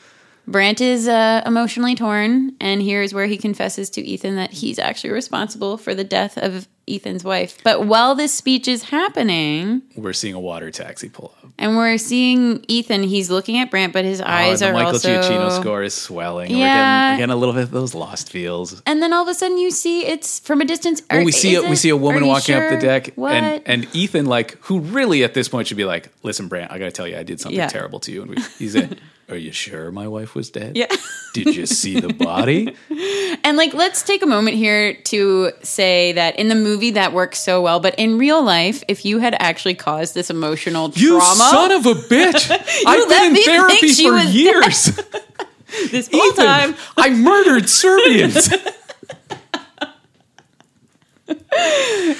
[0.46, 5.10] Brandt is uh, emotionally torn, and here's where he confesses to Ethan that he's actually
[5.10, 7.58] responsible for the death of Ethan's wife.
[7.64, 11.50] But while this speech is happening, We're seeing a water taxi pull up.
[11.58, 14.72] and we're seeing Ethan, he's looking at Brandt, but his Oh, and eyes the are
[14.72, 15.08] Michael also.
[15.20, 16.50] Giacchino score is swelling.
[16.50, 16.74] and We're, Yeah.
[16.74, 18.82] getting, we're getting a little bit of those lost feels.
[18.86, 21.02] And then all of a sudden, you see it's from a distance.
[21.10, 23.32] Well, we see we see a woman walking up the deck, What?
[23.32, 26.78] and and Ethan, like, who really at this point should be like, "Listen, Brandt, I
[26.78, 27.68] got to tell you, I did something Yeah.
[27.68, 28.90] terrible to you." And we, he's like,
[29.28, 30.76] "Are you sure my wife was dead?
[30.76, 30.86] Yeah.
[31.34, 32.74] Did you see the body?"
[33.44, 37.38] And like, let's take a moment here to say that in the movie that works
[37.38, 41.48] so well, but in real life, if you had actually caused this emotional You trauma,
[41.50, 42.50] son of a bitch!
[42.86, 44.84] I've been in therapy for years.
[45.90, 48.48] this whole Ethan, time, I murdered Serbians.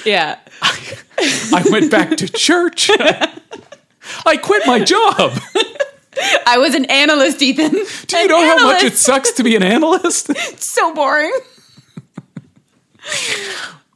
[0.04, 2.90] yeah, I went back to church.
[4.24, 5.38] I quit my job.
[6.46, 7.72] I was an analyst, Ethan.
[8.06, 10.30] Do you know how much it sucks to be an analyst?
[10.30, 11.32] It's so boring.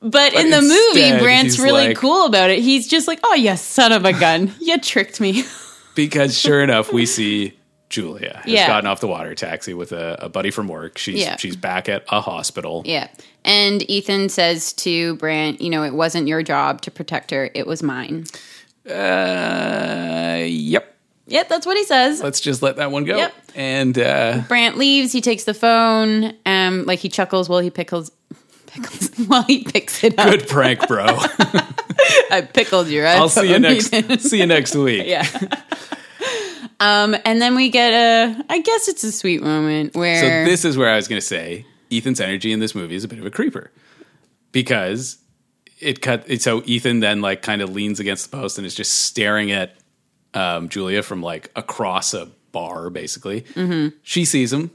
[0.02, 2.60] But, in the movie, Brandt's really like- cool about it.
[2.60, 4.54] He's just like, "Oh, you son of a gun!
[4.60, 5.44] You tricked me."
[5.94, 7.52] because sure enough, we see
[7.90, 8.66] Julia has Yeah.
[8.66, 10.96] gotten off the water taxi with a, a buddy from work.
[10.96, 11.36] She's Yeah.
[11.36, 12.82] she's back at a hospital.
[12.86, 13.08] Yeah.
[13.44, 17.66] And Ethan says to Brandt, you know, it wasn't your job to protect her, it
[17.66, 18.24] was mine.
[18.88, 20.96] Uh, yep.
[21.26, 22.20] Yep, that's what he says.
[22.22, 23.16] Let's just let that one go.
[23.16, 23.34] Yep.
[23.54, 28.10] And uh, Brandt leaves, he takes the phone, um, like he chuckles while he pickles
[28.72, 30.30] pickles while he picks it up.
[30.30, 31.04] good prank, bro.
[32.30, 33.18] I pickled your eyes.
[33.18, 33.90] I'll see you next.
[34.20, 35.06] See you next week.
[35.06, 35.26] yeah.
[36.80, 40.20] um, and then we get a I guess it's a sweet moment where.
[40.20, 43.04] So this is where I was going to say Ethan's energy in this movie is
[43.04, 43.70] a bit of a creeper
[44.52, 45.18] because
[45.78, 46.30] it cut.
[46.40, 49.74] So Ethan then like kind of leans against the post and is just staring at
[50.34, 53.42] um, Julia from like across a bar, basically.
[53.42, 53.96] Mm-hmm.
[54.02, 54.70] She sees him,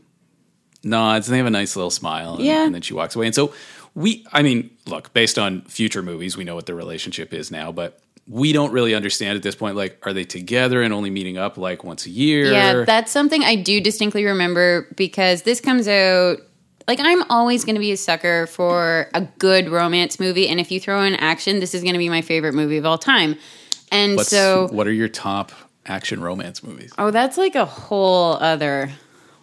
[0.83, 2.65] nods, and they have a nice little smile, and, Yeah.
[2.65, 3.25] and then she walks away.
[3.27, 3.53] And so
[3.95, 7.71] we, I mean, look, based on future movies, we know what their relationship is now,
[7.71, 7.99] but.
[8.27, 9.75] We don't really understand at this point.
[9.75, 12.51] Like, are they together and only meeting up like once a year?
[12.51, 16.37] Yeah, that's something I do distinctly remember because this comes out.
[16.87, 20.47] Like, I'm always going to be a sucker for a good romance movie.
[20.47, 22.85] And if you throw in action, this is going to be my favorite movie of
[22.87, 23.35] all time.
[23.91, 25.51] And What's- so, what are your top
[25.85, 26.91] action romance movies?
[26.97, 28.89] oh, that's like a whole other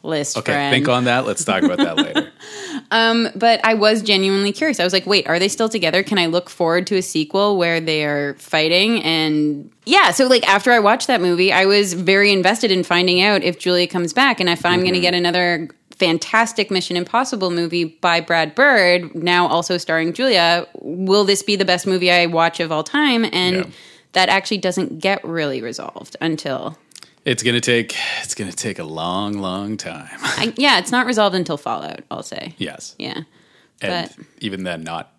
[0.03, 0.74] list, Okay, friend.
[0.74, 1.24] think on that.
[1.24, 2.22] Let's talk about that later.
[3.35, 4.78] But I was genuinely curious.
[4.81, 6.02] I was like, wait, are they still together?
[6.02, 9.02] Can I look forward to a sequel where they are fighting?
[9.02, 13.20] And yeah, so like after I watched that movie, I was very invested in finding
[13.23, 15.02] out if Julia comes back and if I'm going to Mm-hmm.
[15.02, 20.66] get another fantastic Mission Impossible movie by Brad Bird, now also starring Julia.
[20.81, 23.24] Will this be the best movie I watch of all time?
[23.32, 23.64] And Yeah.
[24.12, 26.77] that actually doesn't get really resolved until.
[27.24, 30.09] It's gonna take it's gonna take a long, long time.
[30.23, 32.55] I, yeah, it's not resolved until Fallout, I'll say.
[32.59, 33.20] yes, Yeah.
[33.81, 35.12] and but- even then, not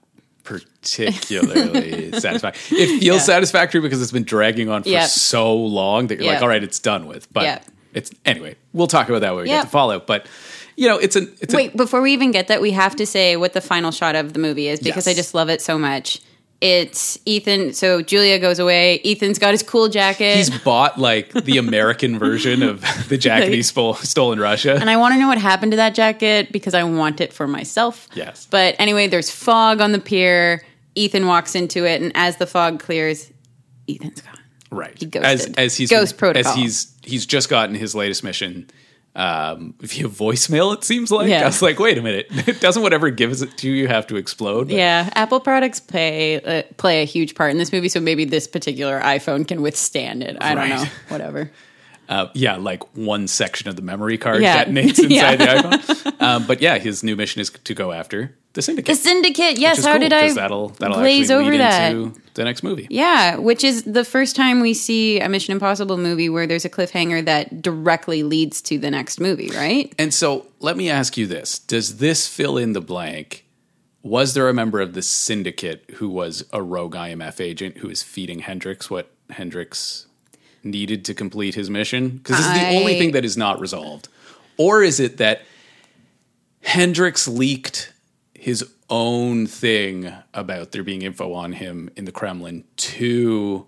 [0.43, 2.53] particularly satisfying.
[2.71, 3.17] It feels Yeah.
[3.19, 5.07] satisfactory because it's been dragging on for Yep.
[5.09, 7.31] so long that you're like, all right, it's done with.
[7.31, 7.65] But Yep.
[7.93, 8.55] it's anyway.
[8.73, 9.59] We'll talk about that when we Yep.
[9.59, 10.07] get to Fallout.
[10.07, 10.25] But
[10.75, 13.37] you know, it's an it's Wait, before we even get that, we have to say
[13.37, 15.13] what the final shot of the movie is because Yes.
[15.15, 16.19] I just love it so much.
[16.63, 17.73] It's Ethan.
[17.73, 19.01] So Julia goes away.
[19.03, 20.37] Ethan's got his cool jacket.
[20.37, 24.75] he's bought like the American version of the jacket he stole, stole in Russia.
[24.79, 27.47] and I want to know what happened to that jacket because I want it for
[27.49, 28.07] myself.
[28.15, 28.47] Yes.
[28.49, 30.65] But anyway, there's fog on the pier.
[30.95, 33.29] Ethan walks into it, and as the fog clears,
[33.89, 34.37] Ethan's gone.
[34.71, 36.49] right He as as he's Ghost protocol.
[36.51, 38.69] as he's he's just gotten his latest mission
[39.15, 41.43] um via voicemail it seems like Yeah.
[41.43, 42.27] i was like wait a minute
[42.61, 46.63] doesn't whatever gives it to you have to explode But Yeah, Apple products play uh,
[46.77, 50.35] play a huge part in this movie, so maybe this particular iPhone can withstand it.
[50.41, 50.83] I don't know.
[51.09, 51.51] Whatever.
[52.09, 54.65] uh, yeah like one section of the memory card Yeah.
[54.65, 55.61] detonates inside Yeah.
[55.61, 59.01] the iphone um, but yeah his new mission is to go after the syndicate The
[59.01, 59.57] Syndicate.
[59.57, 59.79] Yes.
[59.79, 62.33] is How cool, did I that'll that'll glaze actually over lead that?
[62.35, 66.29] the next movie Yeah, which is the first time we see a Mission Impossible movie
[66.29, 69.91] where there's a cliffhanger that directly leads to the next movie, right?
[69.97, 73.45] And so let me ask you this Does this fill in the blank?
[74.03, 78.03] Was there a member of the syndicate who was a rogue IMF agent who was
[78.03, 80.05] feeding Hendricks what Hendricks
[80.63, 82.09] needed to complete his mission?
[82.09, 84.07] Because this is the only thing that is not resolved.
[84.57, 85.41] Or is it that
[86.61, 87.91] Hendricks leaked
[88.33, 93.65] his own thing about there being info on him in the Kremlin to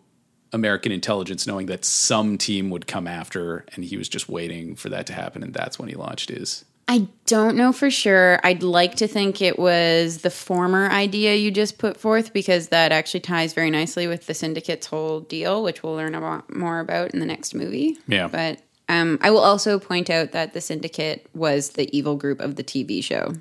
[0.53, 4.89] American intelligence, knowing that some team would come after, and he was just waiting for
[4.89, 6.65] that to happen, and that's when he launched his.
[6.87, 8.39] I don't know for sure.
[8.43, 12.91] I'd like to think it was the former idea you just put forth because that
[12.91, 17.11] actually ties very nicely with the Syndicate's whole deal, which we'll learn about, more about
[17.13, 17.97] in the next movie.
[18.07, 18.27] Yeah.
[18.27, 22.55] But um, I will also point out that the Syndicate was the evil group of
[22.55, 23.33] the TV show.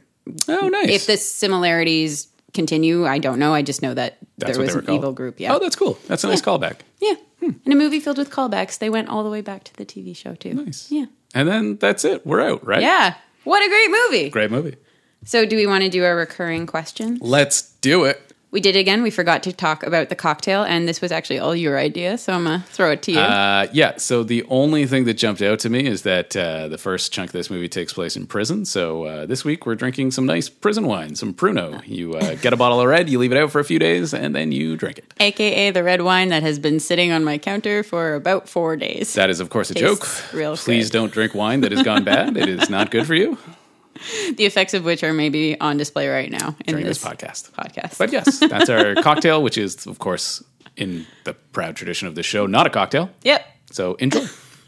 [0.49, 0.89] Oh, nice.
[0.89, 3.53] If the similarities continue, I don't know.
[3.53, 4.99] I just know that That's there was an called.
[4.99, 5.39] evil group.
[5.39, 5.55] Yeah.
[5.55, 5.99] Oh, that's cool.
[6.07, 6.77] That's a nice callback.
[7.01, 7.15] yeah.
[7.43, 10.17] In a movie filled with callbacks, they went all the way back to the TV
[10.17, 10.55] show too.
[10.55, 10.91] Nice.
[10.91, 11.07] Yeah.
[11.35, 12.25] And then that's it.
[12.27, 12.81] We're out, right?
[12.81, 13.17] Yeah.
[13.45, 14.31] What a great movie.
[14.31, 14.77] Great movie.
[15.25, 17.19] So, do we want to do a recurring question?
[17.21, 18.34] Let's do it.
[18.55, 19.03] We did again.
[19.03, 22.17] We forgot to talk about the cocktail, and this was actually all your idea.
[22.17, 23.19] So I'm gonna throw it to you.
[23.19, 23.97] Uh, yeah.
[23.97, 27.31] So the only thing that jumped out to me is that uh, the first chunk
[27.31, 28.65] of this movie takes place in prison.
[28.65, 31.83] So uh, this week we're drinking some nice prison wine, some Pruno.
[31.85, 34.15] You uh, get a bottle of red, you leave it out for a few days,
[34.15, 35.13] and then you drink it.
[35.19, 39.15] AKA the red wine that has been sitting on my counter for about four days.
[39.15, 40.33] That is, of course, a Tastes joke.
[40.33, 40.99] real Please good.
[40.99, 42.37] don't drink wine that has gone bad.
[42.37, 43.37] It is not good for you
[44.37, 47.51] the effects of which are maybe on display right now in during this, this podcast.
[47.53, 47.99] podcast.
[47.99, 50.43] But yes, that's our cocktail, which is, of course,
[50.77, 53.11] in the proud tradition of this show, not a cocktail.
[53.23, 53.47] yep.
[53.71, 54.27] So enjoy.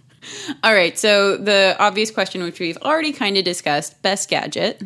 [0.65, 0.99] All right.
[0.99, 4.83] So the obvious question, which we've already kind of discussed, best gadget.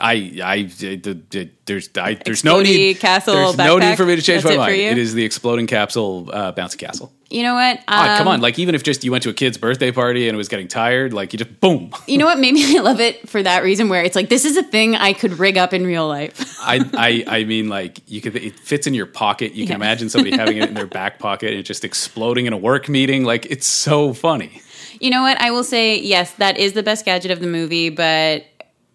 [0.00, 2.98] I, I, the- the- there's, I, there's no need.
[2.98, 4.98] castle there's no need for me to change That's my it mind.
[4.98, 7.12] It is the exploding capsule, uh, bouncy castle.
[7.30, 7.80] You know what?
[7.88, 10.28] Ah, come Um, on, like even if just you went to a kid's birthday party
[10.28, 11.92] and it was getting tired, like you just boom.
[12.06, 12.38] You know what?
[12.38, 15.12] Maybe I love it for that reason, where it's like this is a thing I
[15.12, 16.58] could rig up in real life.
[16.60, 19.52] I, I, I mean, like you could, it fits in your pocket.
[19.54, 22.52] You can imagine somebody having it in their back pocket and it just exploding in
[22.52, 23.24] a work meeting.
[23.24, 24.60] Like it's so funny.
[25.00, 25.40] You know what?
[25.40, 28.44] I will say yes, that is the best gadget of the movie, but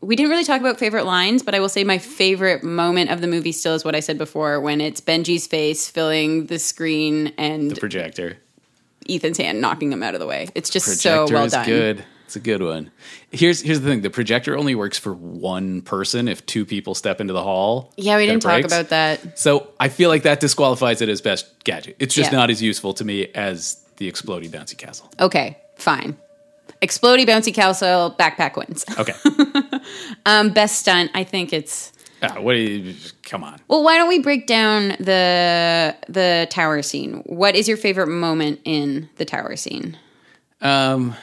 [0.02, 3.22] we didn't really talk about favorite lines, but I will say my favorite moment of
[3.22, 7.34] the movie still is what I said before when it's Benji's face filling the screen
[7.38, 8.38] and the Projector,
[9.10, 10.50] Ethan's hand knocking him out of the way.
[10.56, 11.66] It's just projector so well is done.
[11.66, 12.06] good.
[12.26, 12.92] It's a good one.
[13.32, 16.28] Here's here's the thing: the projector only works for one person.
[16.28, 19.40] If two people step into the hall, Yeah, we didn't talk about that.
[19.40, 21.96] So I feel like that disqualifies it as best gadget.
[22.00, 22.40] It's just Yeah.
[22.40, 25.10] not as useful to me as the exploding bouncy castle.
[25.22, 26.18] Okay, fine.
[26.82, 28.84] Explodey bouncy castle backpack wins.
[29.00, 29.14] Okay,
[30.26, 31.92] Um, best stunt, I think it's
[32.24, 32.54] Ah, what?
[32.54, 33.60] Do you, come on.
[33.68, 37.22] Well, why don't we break down the the tower scene?
[37.28, 39.98] What is your favorite moment in the tower scene?
[40.62, 41.16] Um,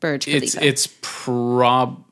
[0.00, 2.04] Burj it's it's prob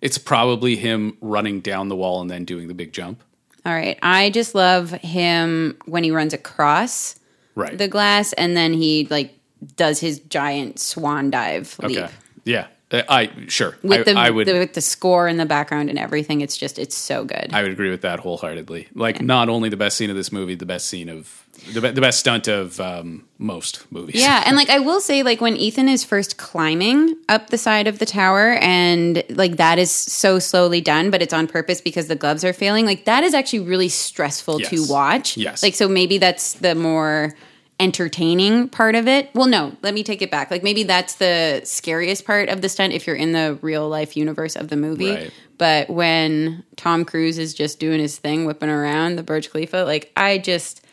[0.00, 3.22] it's probably him running down the wall and then doing the big jump.
[3.66, 3.98] All right.
[4.02, 7.16] I just love him when he runs across
[7.56, 7.76] Right.
[7.76, 9.36] the glass and then he like
[9.74, 11.98] does his giant swan dive leap.
[11.98, 12.12] okay.
[12.44, 12.68] Yeah.
[12.90, 13.76] Uh, I sure.
[13.82, 14.46] With the, I would.
[14.46, 17.50] the with the score in the background and everything, it's just it's so good.
[17.52, 18.88] I would agree with that wholeheartedly.
[18.94, 21.44] Like, not only the best scene of this movie, the best scene of
[21.74, 24.22] the, be- the best stunt of um, most movies.
[24.22, 27.88] Yeah, and like I will say, like when Ethan is first climbing up the side
[27.88, 32.08] of the tower, and like that is so slowly done, but it's on purpose because
[32.08, 32.86] the gloves are failing.
[32.86, 35.36] Like that is actually really stressful to watch.
[35.36, 35.62] Yes.
[35.62, 37.34] Like so, maybe that's the more
[37.80, 39.30] entertaining part of it.
[39.34, 40.50] Well, no, let me take it back.
[40.50, 44.16] Like maybe that's the scariest part of the stunt if you're in the real life
[44.16, 45.10] universe of the movie.
[45.10, 45.30] Right.
[45.58, 50.12] But when Tom Cruise is just doing his thing, whipping around the Burj Khalifa, like
[50.16, 50.84] I just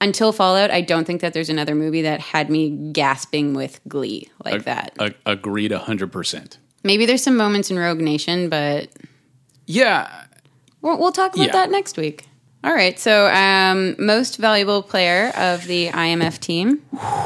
[0.00, 4.30] until Fallout, I don't think that there's another movie that had me gasping with glee
[4.44, 4.92] like that.
[5.00, 6.58] A- agreed hundred percent.
[6.84, 8.90] Maybe there's some moments in Rogue Nation, but
[9.66, 10.26] Yeah.
[10.82, 11.52] we'll, we'll talk about Yeah.
[11.52, 12.27] that next week.
[12.68, 13.00] All right.
[13.00, 16.80] So, um, most valuable player of the IMF team,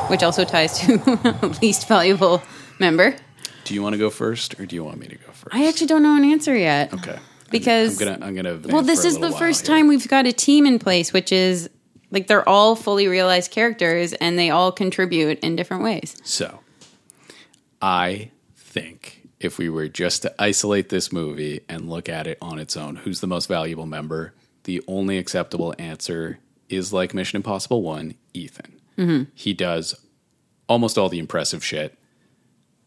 [0.07, 2.41] which also ties to least valuable
[2.79, 3.17] member.
[3.65, 5.53] Do you want to go first, or do you want me to go first?
[5.53, 6.95] I actually don't know an answer yet.
[6.95, 7.19] okay.
[7.51, 8.61] Because- I'm gonna I'm gonna.
[8.73, 9.75] Well, this is the first here.
[9.77, 11.69] time we've got a team in place, which is
[12.13, 16.17] like they're all fully realized characters and they all contribute in different ways.
[16.23, 16.61] So,
[17.83, 22.61] I think if we were just to isolate this movie and look at it on
[22.61, 24.35] its own, who's the most valuable member?
[24.65, 28.81] The only acceptable answer is like Mission Impossible 1, Ethan.
[28.97, 29.31] Mm-hmm.
[29.35, 29.95] He does
[30.69, 31.99] almost all the impressive shit.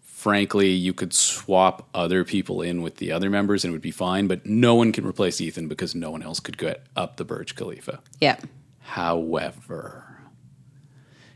[0.02, 3.92] Frankly, you could swap other people in with the other members and it would be
[3.92, 7.26] fine, but no one can replace Ethan because no one else could get up the
[7.26, 8.00] Burj Khalifa.
[8.20, 8.38] Yeah.
[8.80, 10.04] However,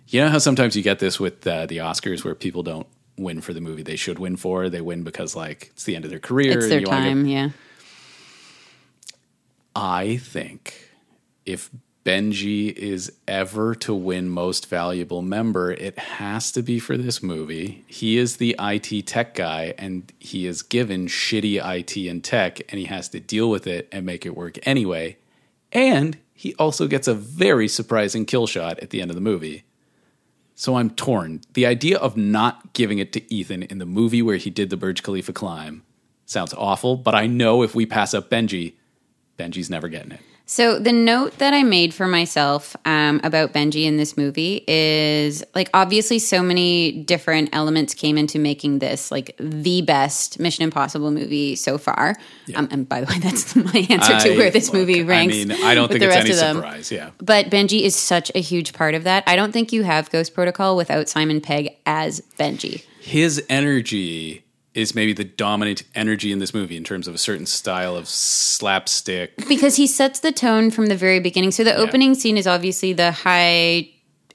[0.07, 3.41] you know how sometimes you get this with uh, the Oscars where people don't win
[3.41, 4.69] for the movie they should win for.
[4.69, 6.57] They win because like it's the end of their career.
[6.57, 7.25] It's their you wanna go- time.
[7.27, 7.49] Yeah.
[9.75, 10.89] I think
[11.45, 11.69] if
[12.05, 17.83] Benji is ever to win most valuable member, it has to be for this movie.
[17.87, 22.79] He is the IT tech guy and he is given shitty IT and tech and
[22.79, 25.17] he has to deal with it and make it work anyway.
[25.71, 29.65] And he also gets a very surprising kill shot at the end of the movie.
[30.55, 31.41] So I'm torn.
[31.53, 34.77] The idea of not giving it to Ethan in the movie where he did the
[34.77, 35.83] Burj Khalifa climb
[36.25, 38.73] sounds awful, but I know if we pass up Benji,
[39.39, 40.19] Benji's never getting it.
[40.45, 45.43] So the note that I made for myself um, about Benji in this movie is
[45.53, 51.11] like obviously so many different elements came into making this like the best Mission Impossible
[51.11, 52.15] movie so far.
[52.55, 55.35] Um, and by the way, that's my answer to I- where this movie ranks.
[55.35, 56.55] I mean, I don't think the it's rest any of them.
[56.55, 56.91] surprise.
[56.91, 57.11] Yeah.
[57.19, 59.23] But Benji is such a huge part of that.
[59.27, 62.83] I don't think you have Ghost Protocol without Simon Pegg as Benji.
[63.01, 64.43] His energy
[64.79, 68.07] is maybe the dominant energy in this movie in terms of a certain style of
[68.07, 69.47] slapstick.
[69.47, 71.51] because he sets the tone from the very beginning.
[71.51, 73.89] So the opening scene is obviously the high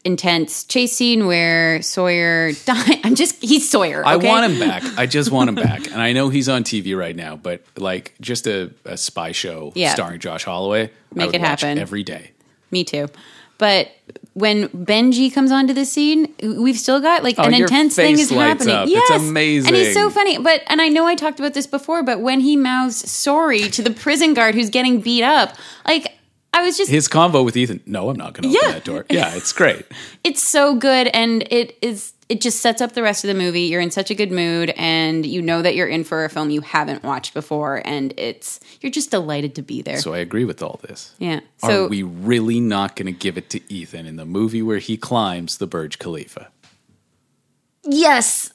[0.04, 3.00] intense chase scene where Sawyer die.
[3.04, 4.02] I'm just he's Sawyer.
[4.04, 4.82] I want him back.
[4.98, 5.86] I just want him back.
[5.90, 9.72] And I know he's on TV right now, but like just a, a spy show
[9.74, 9.94] Yeah.
[9.94, 10.90] starring Josh Holloway.
[11.14, 11.78] Make it happen.
[11.78, 12.32] every day.
[12.70, 13.08] Me too.
[13.56, 13.88] But
[14.34, 18.30] when Benji comes onto the scene, we've still got like Oh, an intense thing is
[18.30, 18.74] happening.
[18.74, 18.88] up.
[18.88, 19.68] Yes, It's amazing.
[19.68, 20.38] and he's so funny.
[20.38, 23.82] But and I know I talked about this before, but when he mouths sorry to
[23.82, 25.56] the prison guard who's getting beat up,
[25.86, 26.12] like
[26.52, 27.80] I was just His convo with Ethan.
[27.86, 28.74] No, I'm not going to open Yeah.
[28.74, 29.06] that door.
[29.10, 29.84] Yeah, it's great.
[30.24, 33.62] it's so good and it is it just sets up the rest of the movie
[33.62, 36.48] you're in such a good mood and you know that you're in for a film
[36.50, 40.44] you haven't watched before and it's you're just delighted to be there So I agree
[40.44, 41.14] with all this.
[41.18, 44.62] yeah so Are we really not going to give it to Ethan in the movie
[44.62, 46.48] where he climbs the Burj Khalifa?
[47.84, 48.52] yes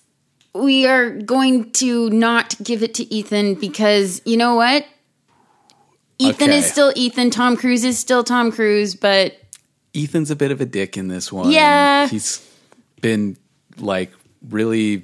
[0.54, 4.84] we are going to not give it to ethan because you know what
[6.18, 6.58] ethan Okay.
[6.58, 9.36] is still ethan tom cruise is still tom cruise but
[9.96, 11.50] Ethan's a bit of a dick in this one.
[11.50, 12.08] Yeah.
[12.08, 12.48] He's
[13.02, 13.38] been
[13.82, 14.12] like
[14.50, 15.04] really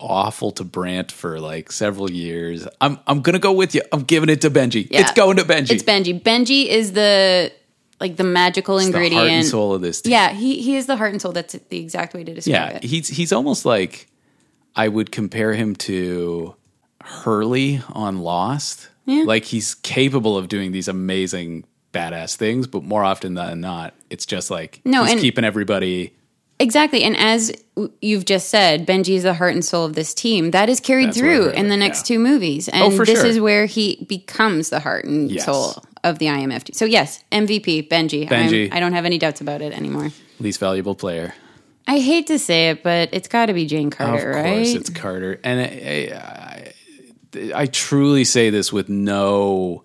[0.00, 2.66] awful to Brandt for like several years.
[2.80, 3.82] I'm I'm to go with you.
[3.92, 4.88] I'm giving it to Benji.
[4.90, 5.00] Yeah.
[5.02, 5.70] It's going to Benji.
[5.72, 7.52] it's benji benji is the
[8.00, 10.10] like the magical It's the ingredient heart and soul of this team.
[10.12, 12.76] yeah he, he is the heart and soul that's the exact way to describe Yeah,
[12.78, 14.08] it he's he's almost like
[14.74, 16.56] I would compare him to
[17.02, 18.88] Hurley on Lost.
[19.06, 19.24] Yeah.
[19.24, 24.26] Like he's capable of doing these amazing badass things, but more often than not, it's
[24.26, 26.14] just like No, he's and- keeping everybody
[26.60, 27.02] Exactly.
[27.02, 27.52] And as
[28.00, 30.52] you've just said, Benji is the heart and soul of this team.
[30.52, 32.14] That is carried That's through in the next yeah.
[32.16, 32.68] two movies.
[32.72, 33.26] Oh, and Oh, this sure.
[33.26, 35.46] is where he becomes the heart and Yes.
[35.46, 36.72] soul of the IMF.
[36.74, 38.30] So, yes, MVP, Benji.
[38.30, 38.72] I'm- Benji.
[38.72, 40.10] I don't have any doubts about it anymore.
[40.40, 41.34] least valuable player.
[41.86, 44.54] I hate to say it, but it's got to be Jane Carter, of right?
[44.56, 49.84] course, it's Carter, and uh, I, I, I truly say this with no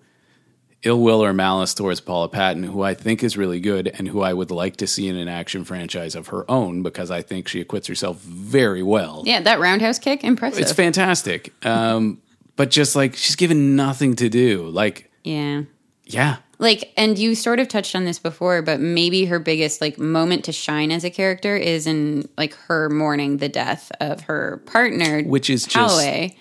[0.82, 4.22] ill will or malice towards Paula Patton, who I think is really good and who
[4.22, 7.48] I would like to see in an action franchise of her own because I think
[7.48, 9.22] she acquits herself very well.
[9.26, 10.60] yeah, that roundhouse kick, impressive.
[10.62, 11.52] It's fantastic.
[11.66, 12.22] Um,
[12.56, 14.68] but just like she's given nothing to do.
[14.68, 15.62] Like, yeah.
[16.06, 19.98] yeah, like and you sort of touched on this before but maybe her biggest like
[19.98, 24.62] moment to shine as a character is in like her mourning the death of her
[24.66, 26.36] partner Which is just- Holloway.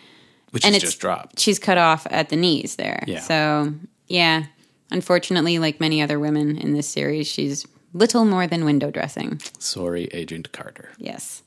[0.52, 1.40] which And is just dropped.
[1.40, 3.20] she's cut off at the knees there Yeah.
[3.22, 3.74] so
[4.10, 4.44] yeah
[4.91, 10.06] unfortunately like many other women in this series she's little more than window dressing Sorry,
[10.11, 10.90] Agent Carter.
[10.98, 11.41] yes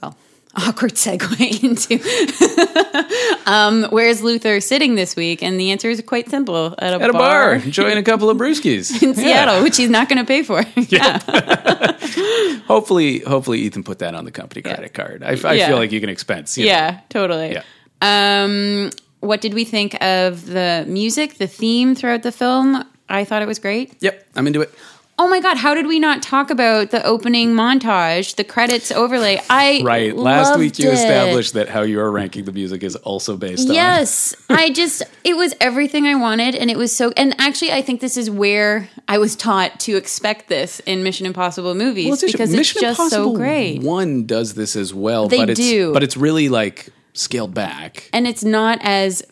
[0.00, 0.16] well
[0.56, 1.98] awkward segue into
[3.50, 7.10] um where's luther sitting this week and the answer is quite simple at a, At
[7.10, 10.44] a bar, enjoying a couple of brewskis in Seattle, which he's not going to pay
[10.44, 10.62] for.
[10.76, 11.18] yeah.
[12.66, 15.22] Hopefully, hopefully Ethan put that on the company credit card.
[15.24, 15.66] I, I Yeah.
[15.68, 16.56] feel like you can expense.
[16.56, 16.70] you know.
[16.70, 17.52] Yeah, totally.
[17.52, 17.62] Yeah.
[18.00, 18.90] Um,
[19.24, 22.84] what did we think of the music, the theme throughout the film?
[23.08, 23.94] I thought it was great.
[24.00, 24.72] Yep, I'm into it.
[25.16, 29.40] Oh my god, how did we not talk about the opening montage, the credits overlay?
[29.48, 30.16] I Right.
[30.16, 30.94] Last week you it.
[30.94, 33.74] established that how you're ranking the music is also based on.
[33.76, 37.12] Yes, I just it was everything I wanted, and it was so.
[37.16, 41.26] And actually, I think this is where I was taught to expect this in Mission
[41.26, 43.82] Impossible movies Well, because Mission it's just Impossible so great.
[43.82, 45.92] One does this as well, They but it's do.
[45.92, 48.10] but it's really like scaled back.
[48.12, 49.22] and it's not as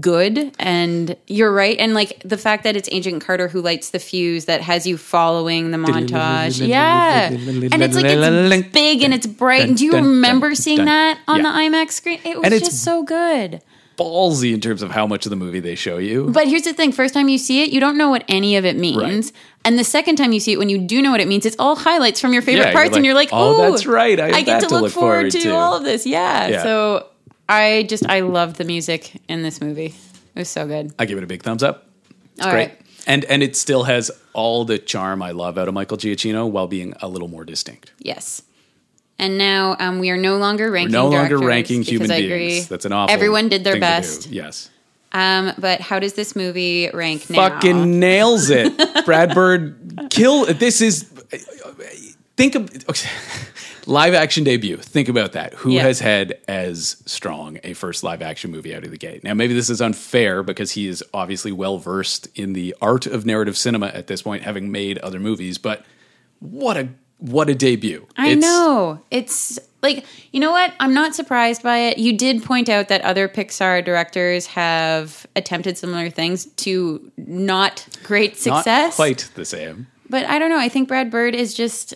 [0.00, 3.98] good and you're right and like the fact that it's agent carter who lights the
[3.98, 6.66] fuse that has you following the montage.
[6.66, 7.30] Yeah.
[7.30, 9.68] And it's like it's big and it's bright.
[9.68, 12.18] And do you remember seeing that on the imax screen?
[12.24, 13.60] It was just so good
[13.98, 16.30] Ballsy in terms of how much of the movie they show you.
[16.30, 18.64] but here's the thing first time you see it you don't know what any of
[18.64, 19.32] it means Right.
[19.64, 21.56] and the second time you see it when you do know what it means it's
[21.58, 24.18] all highlights from your favorite Yeah, you're parts and you're like "Oh, that's right.
[24.20, 26.46] I I get to to look, look forward, forward to, to." all of this yeah.
[26.48, 26.62] Yeah.
[26.62, 27.06] so
[27.48, 29.94] i just i love the music in this movie
[30.34, 31.88] it was so good I give it a big thumbs up.
[32.36, 32.68] It's All great.
[32.68, 32.80] right.
[33.08, 36.68] And and it still has all the charm I love out of Michael Giacchino while
[36.68, 37.90] being a little more distinct.
[37.98, 38.42] Yes.
[39.18, 40.92] And now um, we are no longer ranking.
[40.92, 42.30] no longer ranking human I beings.
[42.32, 42.60] agree.
[42.60, 43.12] That's an awful.
[43.12, 44.28] Everyone did their best.
[44.28, 44.70] Yes.
[45.12, 47.48] Um, but how does this movie rank now?
[47.48, 49.04] Fucking nails it.
[49.04, 50.44] Brad Bird kill.
[50.46, 51.02] This is.
[52.36, 53.08] Think of okay.
[53.86, 54.76] live action debut.
[54.76, 55.54] Think about that.
[55.54, 55.82] Who Yeah.
[55.82, 59.24] has had as strong a first live action movie out of the gate?
[59.24, 63.26] Now, maybe this is unfair because he is obviously well versed in the art of
[63.26, 65.58] narrative cinema at this point, having made other movies.
[65.58, 65.84] But
[66.38, 68.06] what a what a debut!
[68.16, 70.72] I It's- know it's like you know what?
[70.80, 71.98] I'm not surprised by it.
[71.98, 78.32] You did point out that other Pixar directors have attempted similar things to not great
[78.46, 78.96] Not success.
[78.96, 79.86] quite the same.
[80.10, 80.58] But I don't know.
[80.58, 81.94] I think Brad Bird is just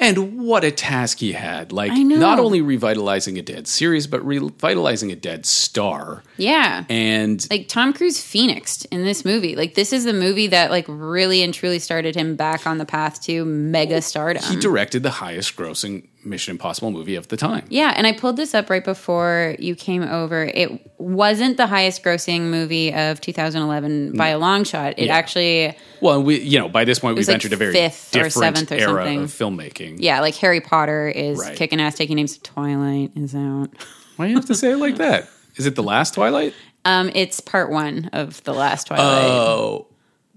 [0.00, 1.72] And what a task he had.
[1.72, 6.22] Like, not only revitalizing a dead series, but revitalizing a dead star.
[6.36, 6.84] Yeah.
[6.88, 9.56] And like Tom Cruise phoenixed in this movie.
[9.56, 12.86] Like this is the movie that like really and truly started him back on the
[12.86, 14.42] path to mega stardom.
[14.44, 17.64] he directed the highest grossing Mission Impossible movie of the time.
[17.68, 20.44] yeah, and I pulled this up right before you came over.
[20.44, 24.94] It wasn't the highest grossing movie of 2011 by a long shot.
[24.98, 25.16] It Yeah.
[25.16, 28.30] actually Well, we, you know, by this point, we've like entered a very fifth or
[28.30, 29.22] seventh or era something.
[29.22, 29.96] of filmmaking.
[30.00, 31.56] yeah, like Harry Potter is Right.
[31.56, 33.68] kicking ass taking names of Twilight is out.
[34.16, 35.28] Why do you have to say it like that?
[35.56, 36.54] Is it the last Twilight?
[36.84, 39.06] Um it's part 1 of the last Twilight.
[39.30, 39.86] Oh,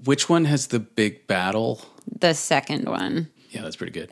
[0.04, 1.82] which one has the big battle?
[2.20, 3.28] the second one.
[3.52, 4.12] Yeah, that's pretty good.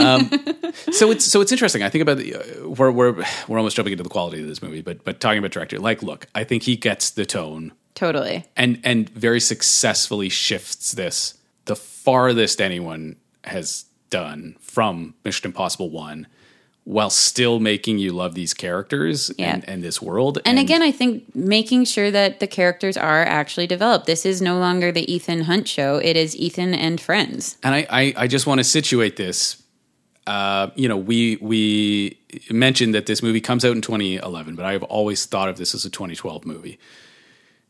[0.00, 0.28] um,
[0.92, 1.82] so it's so it's interesting.
[1.82, 4.62] I think about the uh, we're we're we're almost jumping into the quality of this
[4.62, 8.44] movie, but but talking about director, like, look, I think he gets the tone Totally.
[8.56, 11.34] and and very successfully shifts this
[11.66, 16.26] the farthest anyone has done from Mission Impossible One,
[16.90, 19.54] while still making you love these characters Yeah.
[19.54, 20.40] and, and this world.
[20.44, 24.06] And again, I think making sure that the characters are actually developed.
[24.06, 25.98] This is no longer the Ethan Hunt show.
[25.98, 27.58] It is Ethan and friends.
[27.62, 29.62] And I, I, I just want to situate this.
[30.26, 32.18] Uh, you know, we we
[32.50, 35.84] mentioned that this movie comes out in 2011, but I've always thought of this as
[35.84, 36.78] a 2012 movie.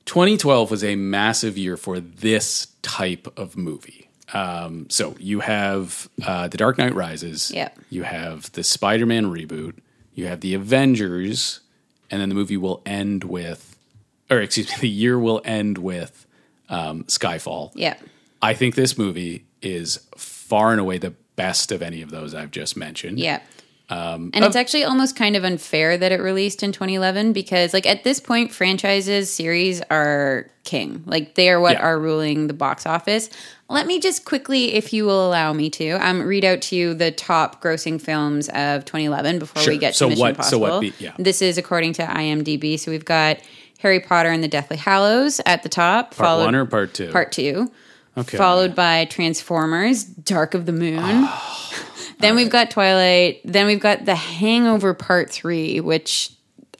[0.06, 4.09] 2012 was a massive year for this type of movie.
[4.32, 7.50] Um, so you have uh, The Dark Knight Rises.
[7.50, 7.78] Yep.
[7.90, 9.74] You have the Spider-Man reboot.
[10.14, 11.60] You have the Avengers,
[12.10, 13.76] and then the movie will end with,
[14.30, 16.26] or excuse me, the year will end with
[16.68, 17.72] um, Skyfall.
[17.74, 17.96] Yeah.
[18.42, 22.50] I think this movie is far and away the best of any of those I've
[22.50, 23.18] just mentioned.
[23.18, 23.40] Yeah.
[23.88, 28.04] and it's actually almost kind of unfair that it released in 2011 because, like, at
[28.04, 31.02] this point, franchises, series are king.
[31.06, 31.80] Like, they are what Yeah.
[31.82, 33.30] are ruling the box office.
[33.70, 36.92] Let me just quickly, if you will allow me to, um, read out to you
[36.92, 39.72] the top grossing films of 2011 before Sure.
[39.72, 40.60] we get So to Mission what- so Impossible.
[40.68, 41.12] what be- yeah.
[41.18, 42.76] This is according to IMDb.
[42.76, 43.38] So we've got
[43.78, 46.16] Harry Potter and the Deathly Hallows at the top.
[46.16, 47.10] Part one or part two?
[47.12, 47.70] Part two.
[48.18, 48.36] Okay.
[48.36, 51.28] Followed by Transformers, Dark of the Moon.
[52.18, 53.40] then we've got Twilight.
[53.44, 56.30] Then we've got The Hangover Part Three, which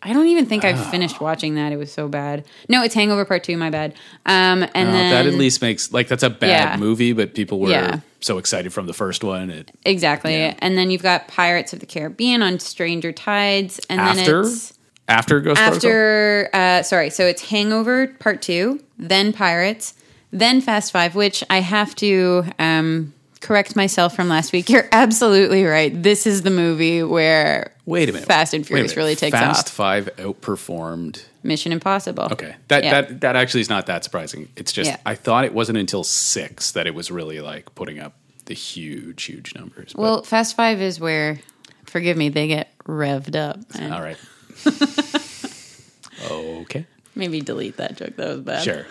[0.02, 1.72] I don't even think I've finished watching that.
[1.72, 2.44] It was so bad.
[2.68, 3.56] No, it's Hangover Part Two.
[3.56, 3.92] My bad.
[4.24, 6.76] Um, and Uh, then that at least makes like that's a bad Yeah.
[6.78, 8.00] movie, but people were Yeah.
[8.20, 9.50] so excited from the first one.
[9.50, 10.34] It, exactly.
[10.58, 14.72] And then you've got Pirates of the Caribbean on Stranger Tides, and after then it's
[15.08, 15.76] after Ghost Protocol?
[15.76, 19.94] after uh, sorry so it's hangover part two then pirates
[20.32, 25.64] then fast five which i have to um, correct myself from last week you're absolutely
[25.64, 28.26] right this is the movie where Wait a minute.
[28.28, 29.40] fast and furious really takes off.
[29.56, 31.24] Fast Five outperformed.
[31.42, 32.90] mission impossible Okay, that Yeah.
[33.00, 34.48] that that actually is not that surprising.
[34.56, 34.98] It's just Yeah.
[35.06, 38.12] I thought it wasn't until six that it was really like putting up
[38.44, 39.92] the huge, huge numbers.
[39.94, 41.40] But, well fast five is where
[41.86, 44.18] forgive me they get revved up And all right.
[46.30, 46.86] okay.
[47.14, 48.86] maybe delete that joke that was bad Sure.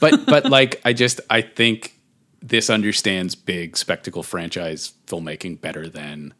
[0.00, 1.94] But but like I just I think
[2.42, 6.34] this understands big spectacle franchise filmmaking better than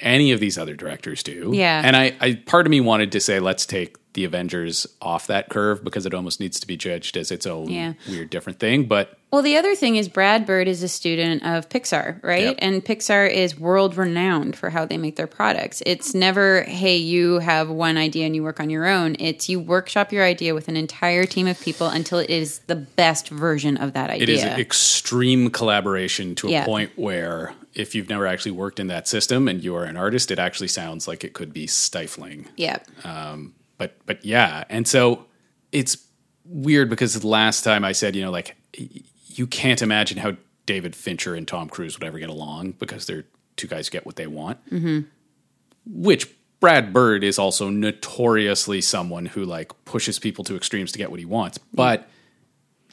[0.00, 1.50] any of these other directors do.
[1.54, 1.82] Yeah.
[1.84, 5.48] And I, I part of me wanted to say let's take the Avengers off that
[5.50, 7.92] curve because it almost needs to be judged as its own Yeah.
[8.08, 8.86] weird different thing.
[8.86, 12.42] But Well, the other thing is Brad Bird is a student of Pixar, right?
[12.46, 12.56] Yep.
[12.58, 15.82] And Pixar is world renowned for how they make their products.
[15.86, 19.14] It's never, hey, you have one idea and you work on your own.
[19.20, 22.74] It's you workshop your idea with an entire team of people until it is the
[22.74, 24.22] best version of that idea.
[24.24, 26.64] it is extreme collaboration to a Yeah.
[26.64, 30.32] point where if you've never actually worked in that system and you are an artist,
[30.32, 32.46] it actually sounds like it could be stifling.
[32.56, 32.78] yeah.
[33.04, 35.24] Um, but but yeah and so
[35.72, 35.96] it's
[36.44, 38.54] weird because the last time i said you know like
[39.30, 40.36] you can't imagine how
[40.66, 43.24] david fincher and tom cruise would ever get along because they're
[43.56, 44.58] two guys get what they want.
[44.70, 45.00] Mm-hmm.
[45.86, 46.28] which
[46.60, 51.18] brad bird is also notoriously someone who like pushes people to extremes to get what
[51.18, 51.58] he wants.
[51.72, 52.08] But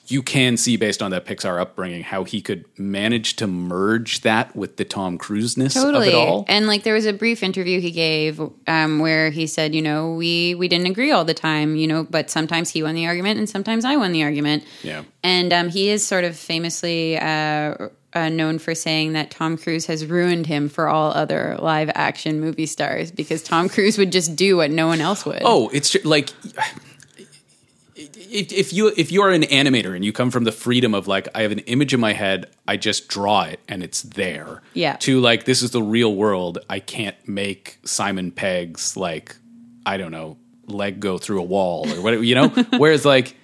[0.07, 4.55] you can see based on that pixar upbringing how he could manage to merge that
[4.55, 7.91] with the tom cruise-ness of it all And like there was a brief interview he
[7.91, 11.87] gave um, where he said, you know, we we didn't agree all the time, you
[11.87, 14.63] know, but sometimes he won the argument and sometimes I won the argument.
[14.83, 15.03] Yeah.
[15.23, 19.85] And um, he is sort of famously uh, uh, known for saying that Tom Cruise
[19.87, 24.35] has ruined him for all other live action movie stars because Tom Cruise would just
[24.35, 25.41] do what no one else would.
[25.43, 26.31] Oh, it's like
[27.97, 31.07] if, if you if you are an animator and you come from the freedom of
[31.07, 34.61] like I have an image in my head, I just draw it and it's there.
[34.73, 34.97] Yeah.
[34.97, 36.59] To like this is the real world.
[36.69, 39.35] I can't make Simon Pegg's like
[39.85, 42.49] I don't know leg go through a wall or whatever you know.
[42.77, 43.35] Whereas like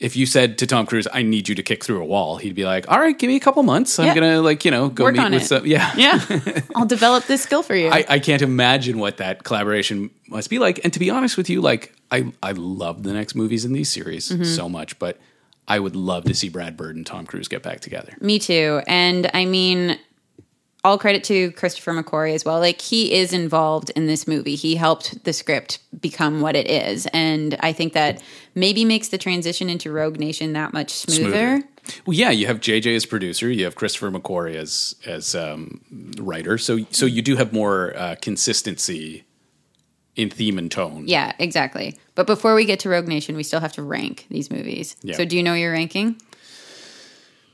[0.00, 2.56] if you said to Tom Cruise, "I need you to kick through a wall," he'd
[2.56, 4.00] be like, "All right, give me a couple months.
[4.00, 4.14] I'm Yeah.
[4.16, 5.46] gonna like you know go Work meet with it.
[5.46, 6.18] some yeah Yeah.
[6.74, 7.86] I'll develop this skill for you.
[7.88, 10.80] I, I can't imagine what that collaboration must be like.
[10.84, 13.90] And to be honest with you, like I I love the next movies in these
[13.90, 14.44] series Mm-hmm.
[14.44, 15.18] so much, but
[15.68, 18.16] I would love to see Brad Bird and Tom Cruise get back together.
[18.20, 18.82] Me too.
[18.88, 19.98] And I mean,
[20.84, 22.58] all credit to Christopher McQuarrie as well.
[22.58, 24.56] Like he is involved in this movie.
[24.56, 28.20] He helped the script become what it is, and I think that
[28.56, 31.62] maybe makes the transition into Rogue Nation that much smoother.
[32.06, 35.80] Well, yeah, you have JJ as producer, you have Christopher McQuarrie as as um,
[36.18, 39.24] writer, so so you do have more uh, consistency
[40.16, 41.04] in theme and tone.
[41.06, 41.98] Yeah, exactly.
[42.14, 44.96] But before we get to Rogue Nation, we still have to rank these movies.
[45.02, 45.16] Yeah.
[45.16, 46.20] So do you know your ranking?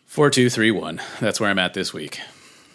[0.06, 1.00] Four, two, three, one.
[1.20, 2.20] That's where I'm at this week.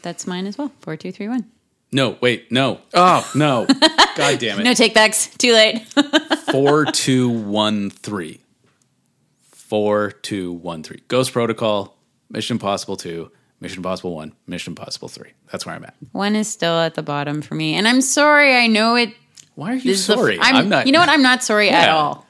[0.01, 0.71] That's mine as well.
[0.81, 1.49] Four, two, three, one.
[1.91, 2.79] No, wait, no.
[2.93, 3.65] Oh no!
[4.17, 4.63] God damn it!
[4.63, 5.37] No takebacks.
[5.37, 5.81] Too late.
[6.51, 8.39] Four, two, one, three.
[9.51, 11.01] Four, two, one, three.
[11.07, 11.95] Ghost Protocol,
[12.29, 15.31] Mission Impossible 2, Mission Impossible 1, Mission Impossible 3.
[15.51, 15.95] That's where I'm at.
[16.11, 18.55] one is still at the bottom for me, and I'm sorry.
[18.55, 19.15] I know it.
[19.55, 20.37] Why are you This is the f- sorry?
[20.41, 20.87] I'm, not.
[20.87, 21.09] You know what?
[21.09, 22.25] I'm not sorry at all.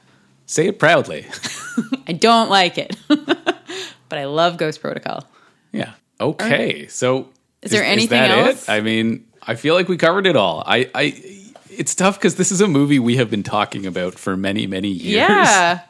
[0.46, 1.26] Say it proudly.
[2.06, 5.24] I don't like it, but I love Ghost Protocol.
[5.72, 5.92] yeah.
[6.20, 6.86] Okay.
[6.86, 7.30] So
[7.62, 8.68] Is there anything that else?
[8.68, 8.72] It?
[8.72, 10.62] I mean, I feel like we covered it all.
[10.64, 14.36] I, I it's tough because this is a movie we have been talking about for
[14.36, 15.28] many, many years.
[15.28, 15.80] Yeah.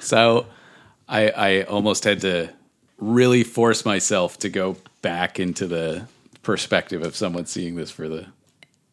[0.00, 0.46] So
[1.08, 2.48] I, I almost had to
[2.98, 6.06] really force myself to go back into the
[6.42, 8.26] perspective of someone seeing this for the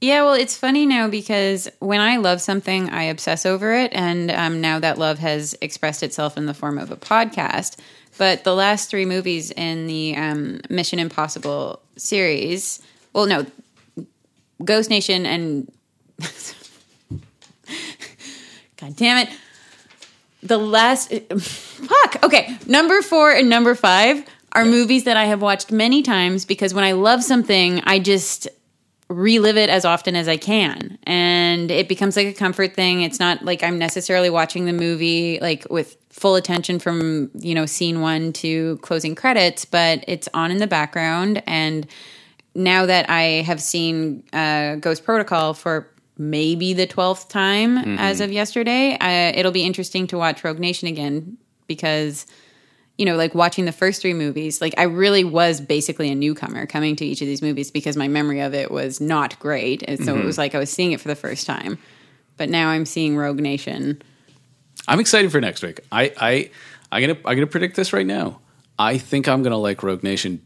[0.01, 3.91] Yeah, well, it's funny now because when I love something, I obsess over it.
[3.93, 7.77] And um, now that love has expressed itself in the form of a podcast.
[8.17, 12.81] But the last three movies in the um, Mission Impossible series,
[13.13, 13.45] well, no,
[14.63, 15.71] Ghost Nation and.
[18.77, 19.29] God damn it.
[20.43, 21.11] The last.
[21.39, 22.23] Fuck.
[22.23, 22.57] Okay.
[22.65, 26.83] Number four and number five are movies that I have watched many times because when
[26.83, 28.47] I love something, I just
[29.09, 30.97] relive it as often as I can.
[31.03, 33.01] And it becomes like a comfort thing.
[33.01, 37.65] It's not like I'm necessarily watching the movie like with full attention from, you know,
[37.65, 41.87] scene 1 to closing credits, but it's on in the background and
[42.55, 48.31] now that I have seen uh, Ghost Protocol for maybe the 12th time as of
[48.31, 52.25] yesterday, uh, it'll be interesting to watch Rogue Nation again because
[52.99, 56.65] you know, like watching the first three movies, like I really was basically a newcomer
[56.65, 59.81] coming to each of these movies because my memory of it was not great.
[59.87, 61.77] And so it was like I was seeing it for the first time.
[62.35, 64.01] But now I'm seeing Rogue Nation.
[64.85, 65.79] I'm excited for next week.
[65.93, 66.49] I I
[66.91, 68.41] I'm gonna I'm gonna predict this right now.
[68.77, 70.41] I think I'm gonna like Rogue Nation.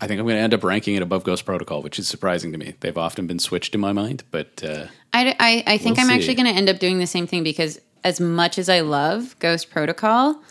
[0.00, 2.58] I think I'm gonna end up ranking it above Ghost Protocol, which is surprising to
[2.58, 2.76] me.
[2.80, 6.08] They've often been switched in my mind, but uh, I, I, I think We'll I'm
[6.08, 6.14] see.
[6.14, 9.38] actually going to end up doing the same thing because as much as I love
[9.38, 10.42] Ghost Protocol,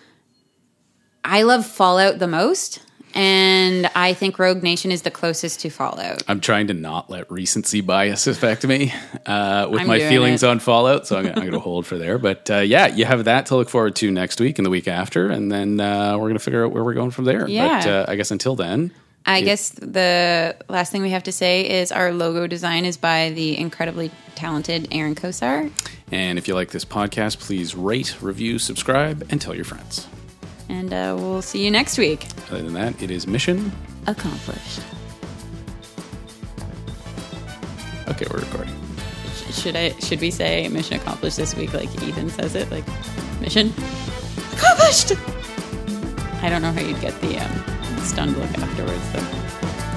[1.24, 2.80] I love Fallout the most.
[3.16, 6.22] And I think Rogue Nation is the closest to Fallout.
[6.28, 8.94] I'm trying to not let recency bias affect me
[9.26, 10.50] uh, with I'm my feelings it.
[10.50, 11.08] on Fallout.
[11.08, 12.20] So I'm gonna, hold for there.
[12.20, 14.88] But uh, yeah, you have that to look forward to next week and the week
[14.88, 17.48] after, and then uh, we're gonna figure out where we're going from there.
[17.48, 17.80] Yeah.
[17.80, 18.92] But uh, I guess until then,
[19.26, 23.32] I guess the last thing we have to say is our logo design is by
[23.32, 25.72] the incredibly talented Aaron Kosar.
[26.12, 30.08] and if you like this podcast, please rate, review, subscribe, and tell your friends.
[30.70, 32.28] And uh, we'll see you next week.
[32.52, 33.72] Other than that, it is mission.
[34.08, 34.82] Accomplished.
[38.08, 38.76] Okay, we're recording.
[39.52, 39.90] Should I?
[40.00, 42.70] Should we say mission accomplished this week like Ethan says it?
[42.72, 42.86] Like
[43.42, 43.74] mission
[44.54, 45.14] accomplished.
[46.42, 49.89] I don't know how you'd get the um, stunned look afterwards though.